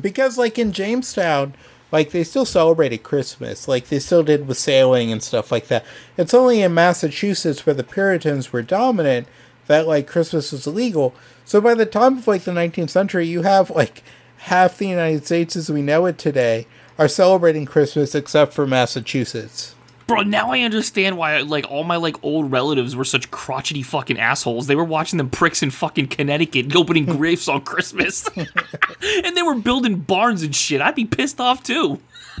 [0.00, 1.54] Because like in Jamestown,
[1.90, 5.84] like they still celebrated Christmas, like they still did wassailing and stuff like that.
[6.16, 9.26] It's only in Massachusetts where the Puritans were dominant
[9.66, 11.14] that like Christmas was illegal.
[11.44, 14.02] So by the time of like the 19th century, you have like
[14.38, 16.66] half the United States as we know it today
[16.98, 19.74] are celebrating Christmas except for Massachusetts.
[20.08, 24.18] Bro, now I understand why like all my like old relatives were such crotchety fucking
[24.18, 24.66] assholes.
[24.66, 28.26] They were watching them pricks in fucking Connecticut opening grapes on Christmas.
[28.36, 30.80] and they were building barns and shit.
[30.80, 32.00] I'd be pissed off too.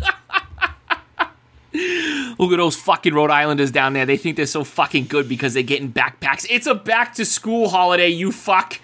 [2.38, 4.06] Look at those fucking Rhode Islanders down there.
[4.06, 6.46] They think they're so fucking good because they're getting backpacks.
[6.48, 8.80] It's a back to school holiday, you fuck.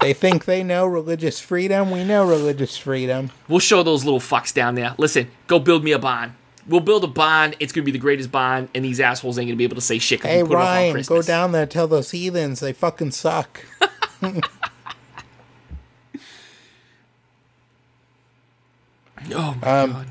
[0.00, 1.90] They think they know religious freedom.
[1.90, 3.32] We know religious freedom.
[3.48, 4.94] We'll show those little fucks down there.
[4.96, 6.36] Listen, go build me a barn.
[6.68, 7.56] We'll build a bond.
[7.58, 9.98] It's gonna be the greatest bond, and these assholes ain't gonna be able to say
[9.98, 10.22] shit.
[10.22, 13.64] Hey we put it on Ryan, go down there tell those heathens they fucking suck.
[19.34, 20.06] Oh my Um, god.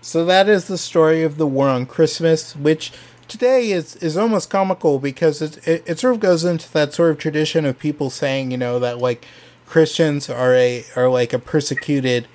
[0.00, 2.92] So that is the story of the war on Christmas, which
[3.28, 7.10] today is is almost comical because it, it it sort of goes into that sort
[7.10, 9.24] of tradition of people saying, you know, that like
[9.66, 12.26] Christians are a are like a persecuted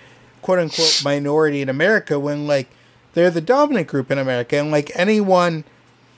[0.42, 2.70] quote unquote minority in America when like
[3.14, 5.64] they're the dominant group in America and like anyone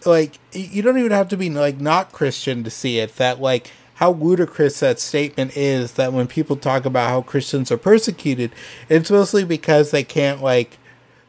[0.06, 3.72] like you don't even have to be like not Christian to see it that like
[3.96, 8.52] how ludicrous that statement is that when people talk about how Christians are persecuted
[8.88, 10.78] it's mostly because they can't like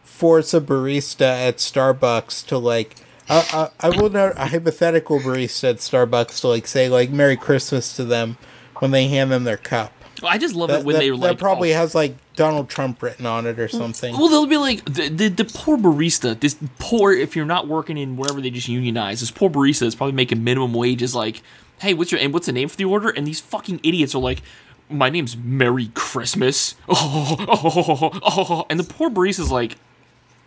[0.03, 2.97] force a barista at Starbucks to like
[3.29, 7.37] I, I, I will know a hypothetical barista at Starbucks to like say like Merry
[7.37, 8.37] Christmas to them
[8.81, 9.93] when they hand them their cup.
[10.23, 12.71] I just love That, it when that- they that like probably oh, has like Donald
[12.71, 13.71] Trump written on it or mm.
[13.71, 14.17] something.
[14.17, 16.41] Well, they'll be like the, the the poor barista.
[16.41, 19.21] This poor if you're not working in wherever they just unionize.
[19.21, 21.03] This poor barista is probably making minimum wage.
[21.03, 21.43] Is like,
[21.83, 23.11] hey, what's your and what's the name for the order?
[23.11, 24.41] And these fucking idiots are like,
[24.89, 26.77] my name's Merry Christmas.
[26.89, 28.67] Oh, oh, oh, oh.
[28.71, 29.77] and the poor barista's like,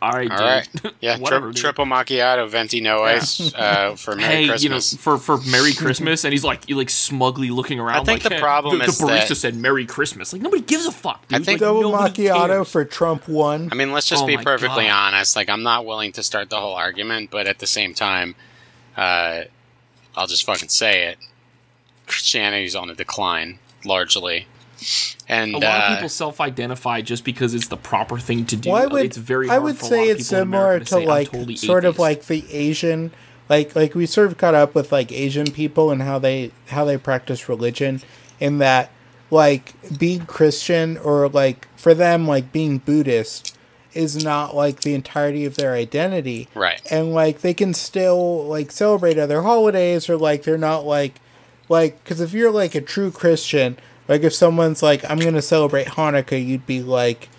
[0.03, 0.83] all right, All dude.
[0.83, 1.55] right, yeah, tri- Whatever, dude.
[1.57, 4.63] triple macchiato, venti no ice uh, for Merry hey, Christmas.
[4.63, 8.01] you know, for for Merry Christmas, and he's like, he like smugly looking around.
[8.01, 10.33] I think like, the "Hey, problem the, is the barista that- said Merry Christmas.
[10.33, 11.27] Like nobody gives a fuck.
[11.27, 11.35] Dude.
[11.41, 12.69] I think- like, Double nobody macchiato cares.
[12.71, 13.69] for Trump one.
[13.71, 15.13] I mean, let's just Oh be perfectly God.
[15.13, 15.35] honest.
[15.35, 18.35] Like, I'm not willing to start the whole argument, but at the same time,
[18.97, 19.43] uh,
[20.15, 21.17] I'll just fucking say it.
[22.07, 24.47] Christianity's on a decline, largely.
[25.27, 28.71] And A lot uh, of people self-identify just because it's the proper thing to do.
[28.71, 29.49] Well, I would, it's very.
[29.49, 33.11] I would say it's similar America to say, like totally sort of like the Asian,
[33.49, 36.85] like like we sort of caught up with like Asian people and how they how
[36.85, 38.01] they practice religion,
[38.39, 38.91] in that
[39.31, 43.57] like being Christian or like for them like being Buddhist
[43.93, 46.81] is not like the entirety of their identity, Right.
[46.91, 51.15] And like they can still like celebrate other holidays or like they're not like
[51.69, 53.77] like because if you're like a true Christian,
[54.07, 57.29] like if someone's like I'm gonna celebrate Hanukkah, you'd be like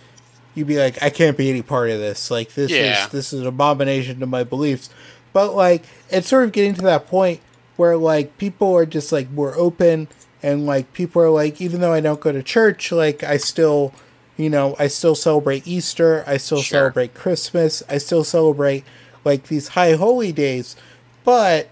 [0.54, 2.30] you'd be like, I can't be any part of this.
[2.30, 3.04] Like this Yeah.
[3.06, 4.90] is this is an abomination to my beliefs.
[5.32, 7.40] But like it's sort of getting to that point
[7.76, 10.08] where like people are just like more open
[10.42, 13.92] and like people are like, even though I don't go to church, like I still
[14.36, 16.80] you know, I still celebrate Easter, I still Sure.
[16.80, 18.84] celebrate Christmas, I still celebrate
[19.24, 20.76] like these high holy days,
[21.24, 21.68] but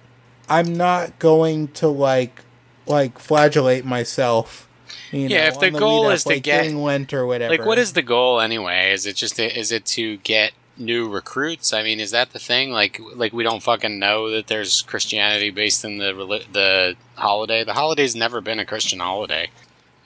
[0.48, 2.40] I'm not going to like
[2.86, 4.68] like flagellate myself
[5.12, 7.54] You Yeah, if the on goal lead-up, is to get- during Lent or whatever.
[7.56, 8.92] Like, what is the goal anyway?
[8.92, 11.72] Is it just is it to get new recruits?
[11.72, 12.70] I mean, is that the thing?
[12.72, 16.12] Like, like we don't fucking know that there's Christianity based in the
[16.52, 17.62] the holiday.
[17.62, 19.50] The holiday's never been a Christian holiday.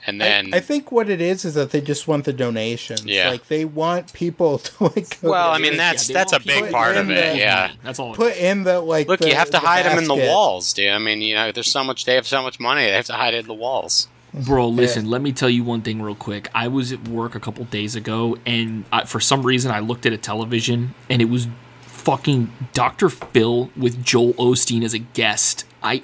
[0.05, 3.03] And then, I, I think what it is is that they just want the donations.
[3.05, 3.29] Yeah.
[3.29, 5.19] Like they want people to like.
[5.21, 7.33] go well, I mean, that's they that's a big part of it.
[7.33, 7.71] the- Yeah.
[7.83, 8.13] That's all.
[8.13, 9.07] put in the like.
[9.09, 10.91] Look, the- you have to the hide them in the walls, dude.
[10.91, 12.05] I mean, you know, there's so much.
[12.05, 12.83] They have so much money.
[12.85, 14.07] They have to hide it in the walls.
[14.45, 16.49] Bro, listen, let me tell you one thing real quick.
[16.53, 20.05] I was at work a couple days ago, and I, for some reason, I looked
[20.05, 21.47] at a television, and it was
[21.81, 23.09] fucking Dr.
[23.09, 25.65] Phil with Joel Osteen as a guest.
[25.83, 26.03] I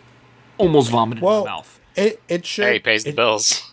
[0.58, 1.80] almost vomited Well, in my mouth.
[1.96, 2.66] It it should.
[2.66, 3.70] Hey, he pays the it- bills.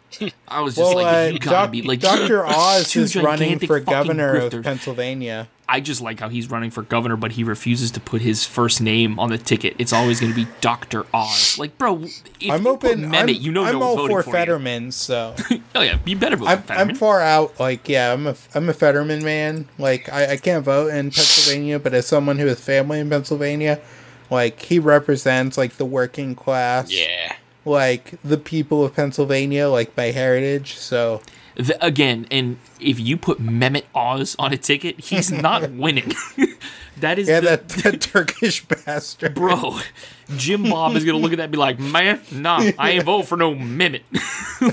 [0.48, 2.44] I was just Well, like, uh, you gotta Doc- be like Dr.
[2.46, 4.62] Oz two is running for fucking governor of.
[4.62, 5.48] Pennsylvania.
[5.70, 8.80] I just like how he's running for governor, but he refuses to put his first
[8.80, 9.76] name on the ticket.
[9.78, 11.06] It's always going to be Dr.
[11.14, 11.58] Oz.
[11.60, 12.88] Like, bro, if I'm you open.
[12.88, 15.36] put I'm, Mehmet, you know I'm no all voting for, for Fetterman, so.
[15.76, 16.90] Oh yeah, you better vote I'm, for Fetterman.
[16.90, 17.60] I'm far out.
[17.60, 19.68] Like, yeah, I'm a I'm a Fetterman man.
[19.78, 23.80] Like, I, I can't vote in Pennsylvania, but as someone who has family in Pennsylvania,
[24.28, 26.90] like he represents like the working class.
[26.90, 27.36] Yeah.
[27.64, 30.74] like the people of Pennsylvania, like by heritage.
[30.76, 31.20] So
[31.60, 36.14] The, again, and if you put Mehmet Oz on a ticket, he's not winning.
[36.98, 39.34] that is yeah, the, that, that Turkish bastard.
[39.34, 39.78] bro.
[40.36, 43.22] Jim Bob is gonna look at that and be like, "Man, nah, I ain't vote
[43.22, 44.02] for no Mehmet."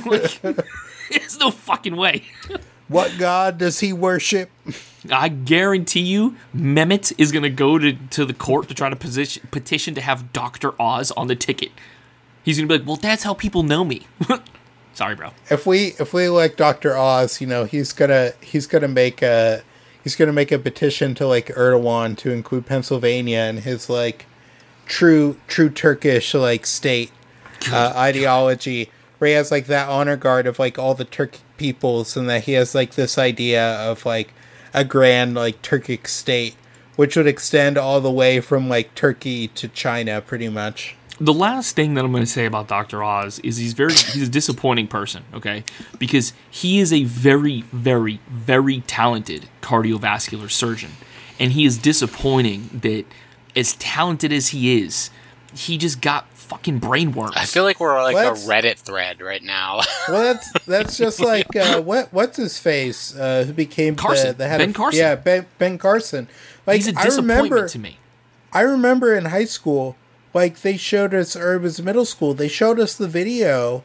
[0.05, 0.65] like,
[1.11, 2.23] there's no fucking way.
[2.87, 4.49] What god does he worship?
[5.11, 9.47] I guarantee you, Mehmet is gonna go to, to the court to try to position,
[9.51, 11.71] petition to have Doctor Oz on the ticket.
[12.43, 14.07] He's gonna be like, "Well, that's how people know me."
[14.97, 15.29] Sorry, bro.
[15.51, 19.61] If we if we elect Doctor Oz, you know he's gonna he's gonna make a
[20.03, 24.25] he's gonna make a petition to like Erdogan to include Pennsylvania in his like
[24.87, 27.11] true true Turkish like state
[27.71, 32.17] uh, ideology, where he has like that honor guard of like all the Turkic peoples,
[32.17, 34.33] and that he has like this idea of like
[34.73, 36.55] a grand like Turkic state,
[36.95, 40.95] which would extend all the way from like Turkey to China, pretty much.
[41.19, 43.03] The last thing that I'm going to say about Dr.
[43.03, 45.63] Oz is he's very he's a disappointing person, okay?
[45.99, 50.91] Because he is a very very very talented cardiovascular surgeon
[51.39, 53.05] and he is disappointing that
[53.55, 55.09] as talented as he is,
[55.53, 57.33] he just got fucking brain worms.
[57.35, 59.81] I feel like we're like Let's- a Reddit thread right now.
[60.09, 64.27] Well, that's that's just like uh, what what's his face uh, who became Carson.
[64.29, 64.99] the, the head Ben of Carson.
[65.01, 66.29] yeah Ben Ben Carson.
[66.65, 67.97] Like he's a I disappointment remember to me.
[68.53, 69.97] I remember in high school,
[70.37, 73.83] like they showed us, was middle school, they showed us the video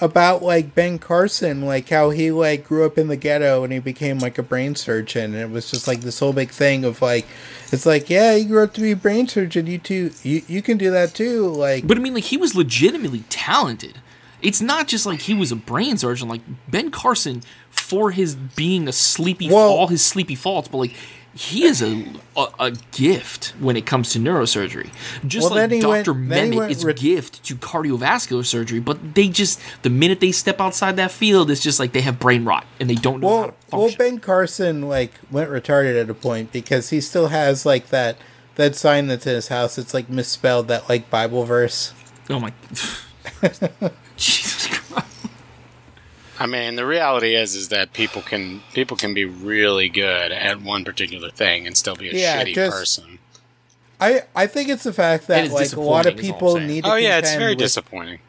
[0.00, 3.80] about like Ben Carson, like how he like grew up in the ghetto and he
[3.80, 7.02] became like a brain surgeon, and it was just like this whole big thing of
[7.02, 7.26] like,
[7.72, 10.62] it's like yeah, he grew up to be a brain surgeon, you too, you you
[10.62, 11.84] can do that too, like.
[11.84, 14.00] But I mean, like he was legitimately talented.
[14.40, 16.28] It's not just like he was a brain surgeon.
[16.28, 20.94] Like Ben Carson, for his being a sleepy, Well- all his sleepy faults, but like
[21.40, 22.04] he is a,
[22.36, 24.90] a a gift when it comes to neurosurgery.
[25.24, 28.80] Just Well, like he went- Doctor then Mehmet is a ret- gift to cardiovascular surgery.
[28.80, 32.18] But they just the minute they step outside that field, it's just like they have
[32.18, 33.90] brain rot and they don't know how Well, to well.
[33.96, 38.16] Ben Carson like went retarded at a point because he still has like that
[38.56, 39.78] that sign that's in his house.
[39.78, 41.92] It's like misspelled that like Bible verse.
[42.28, 42.52] oh my,
[44.16, 44.57] Jesus!
[46.40, 50.60] I mean, the reality is is that people can people can be really good at
[50.62, 53.18] one particular thing and still be a Yeah, shitty person.
[54.00, 56.60] I I think it's the fact that like a lot of disappointing, is all I'm
[56.60, 58.20] people need to Oh yeah, it's very with- disappointing.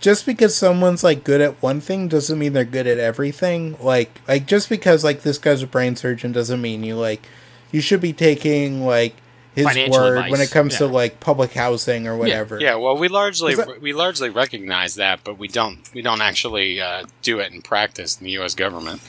[0.00, 3.76] just because someone's like good at one thing doesn't mean they're good at everything.
[3.80, 7.26] Like like just because like this guy's a brain surgeon doesn't mean you like
[7.72, 9.16] you should be taking like
[9.56, 12.60] his Financial word advice, when it comes to like public housing or whatever.
[12.60, 16.80] Yeah, well, we largely that- we largely recognize that, but we don't we don't actually
[16.80, 18.54] uh, do it in practice in the U.S.
[18.54, 19.00] government.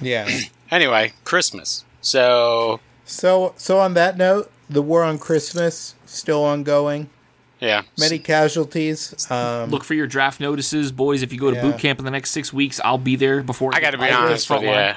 [0.00, 0.28] Yeah.
[0.68, 1.84] Anyway, Christmas.
[2.00, 7.08] So So so on that note, the war on Christmas still ongoing.
[7.60, 9.30] yeah, Many casualties.
[9.30, 11.22] Um, Look for your draft notices, boys.
[11.22, 11.62] If you go to Yeah.
[11.62, 13.70] boot camp in the next six weeks, I'll be there before.
[13.76, 14.64] I got to be honest with front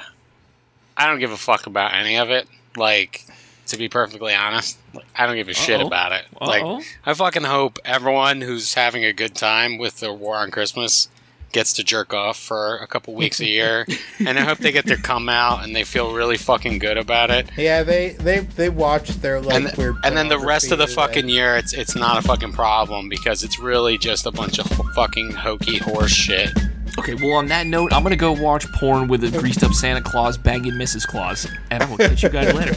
[0.96, 2.48] I don't give a fuck about any of it.
[2.76, 3.24] Like,
[3.70, 4.78] to be perfectly honest,
[5.16, 5.86] I don't give a shit Uh-oh.
[5.86, 6.24] about it.
[6.40, 6.46] Uh-oh.
[6.46, 11.08] Like, I fucking hope everyone who's having a good time with the war on Christmas
[11.52, 13.84] gets to jerk off for a couple weeks a year,
[14.24, 17.30] and I hope they get their come out and they feel really fucking good about
[17.32, 17.50] it.
[17.56, 19.96] yeah, they they they watch their like And, weird.
[20.04, 23.08] and then the rest of the pornography, fucking year, it's it's not a fucking problem
[23.08, 26.50] because it's really just a bunch of fucking hokey horse shit.
[26.98, 30.02] Okay, well, on that note, I'm gonna go watch porn with a greased up Santa
[30.02, 31.06] Claus banging Mrs.
[31.06, 32.74] Claus, and I will catch you guys later.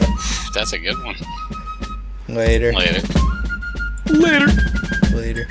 [0.54, 1.16] That's a good one.
[2.28, 2.72] Later.
[2.72, 3.00] Later.
[4.06, 4.46] later.
[5.14, 5.46] Later.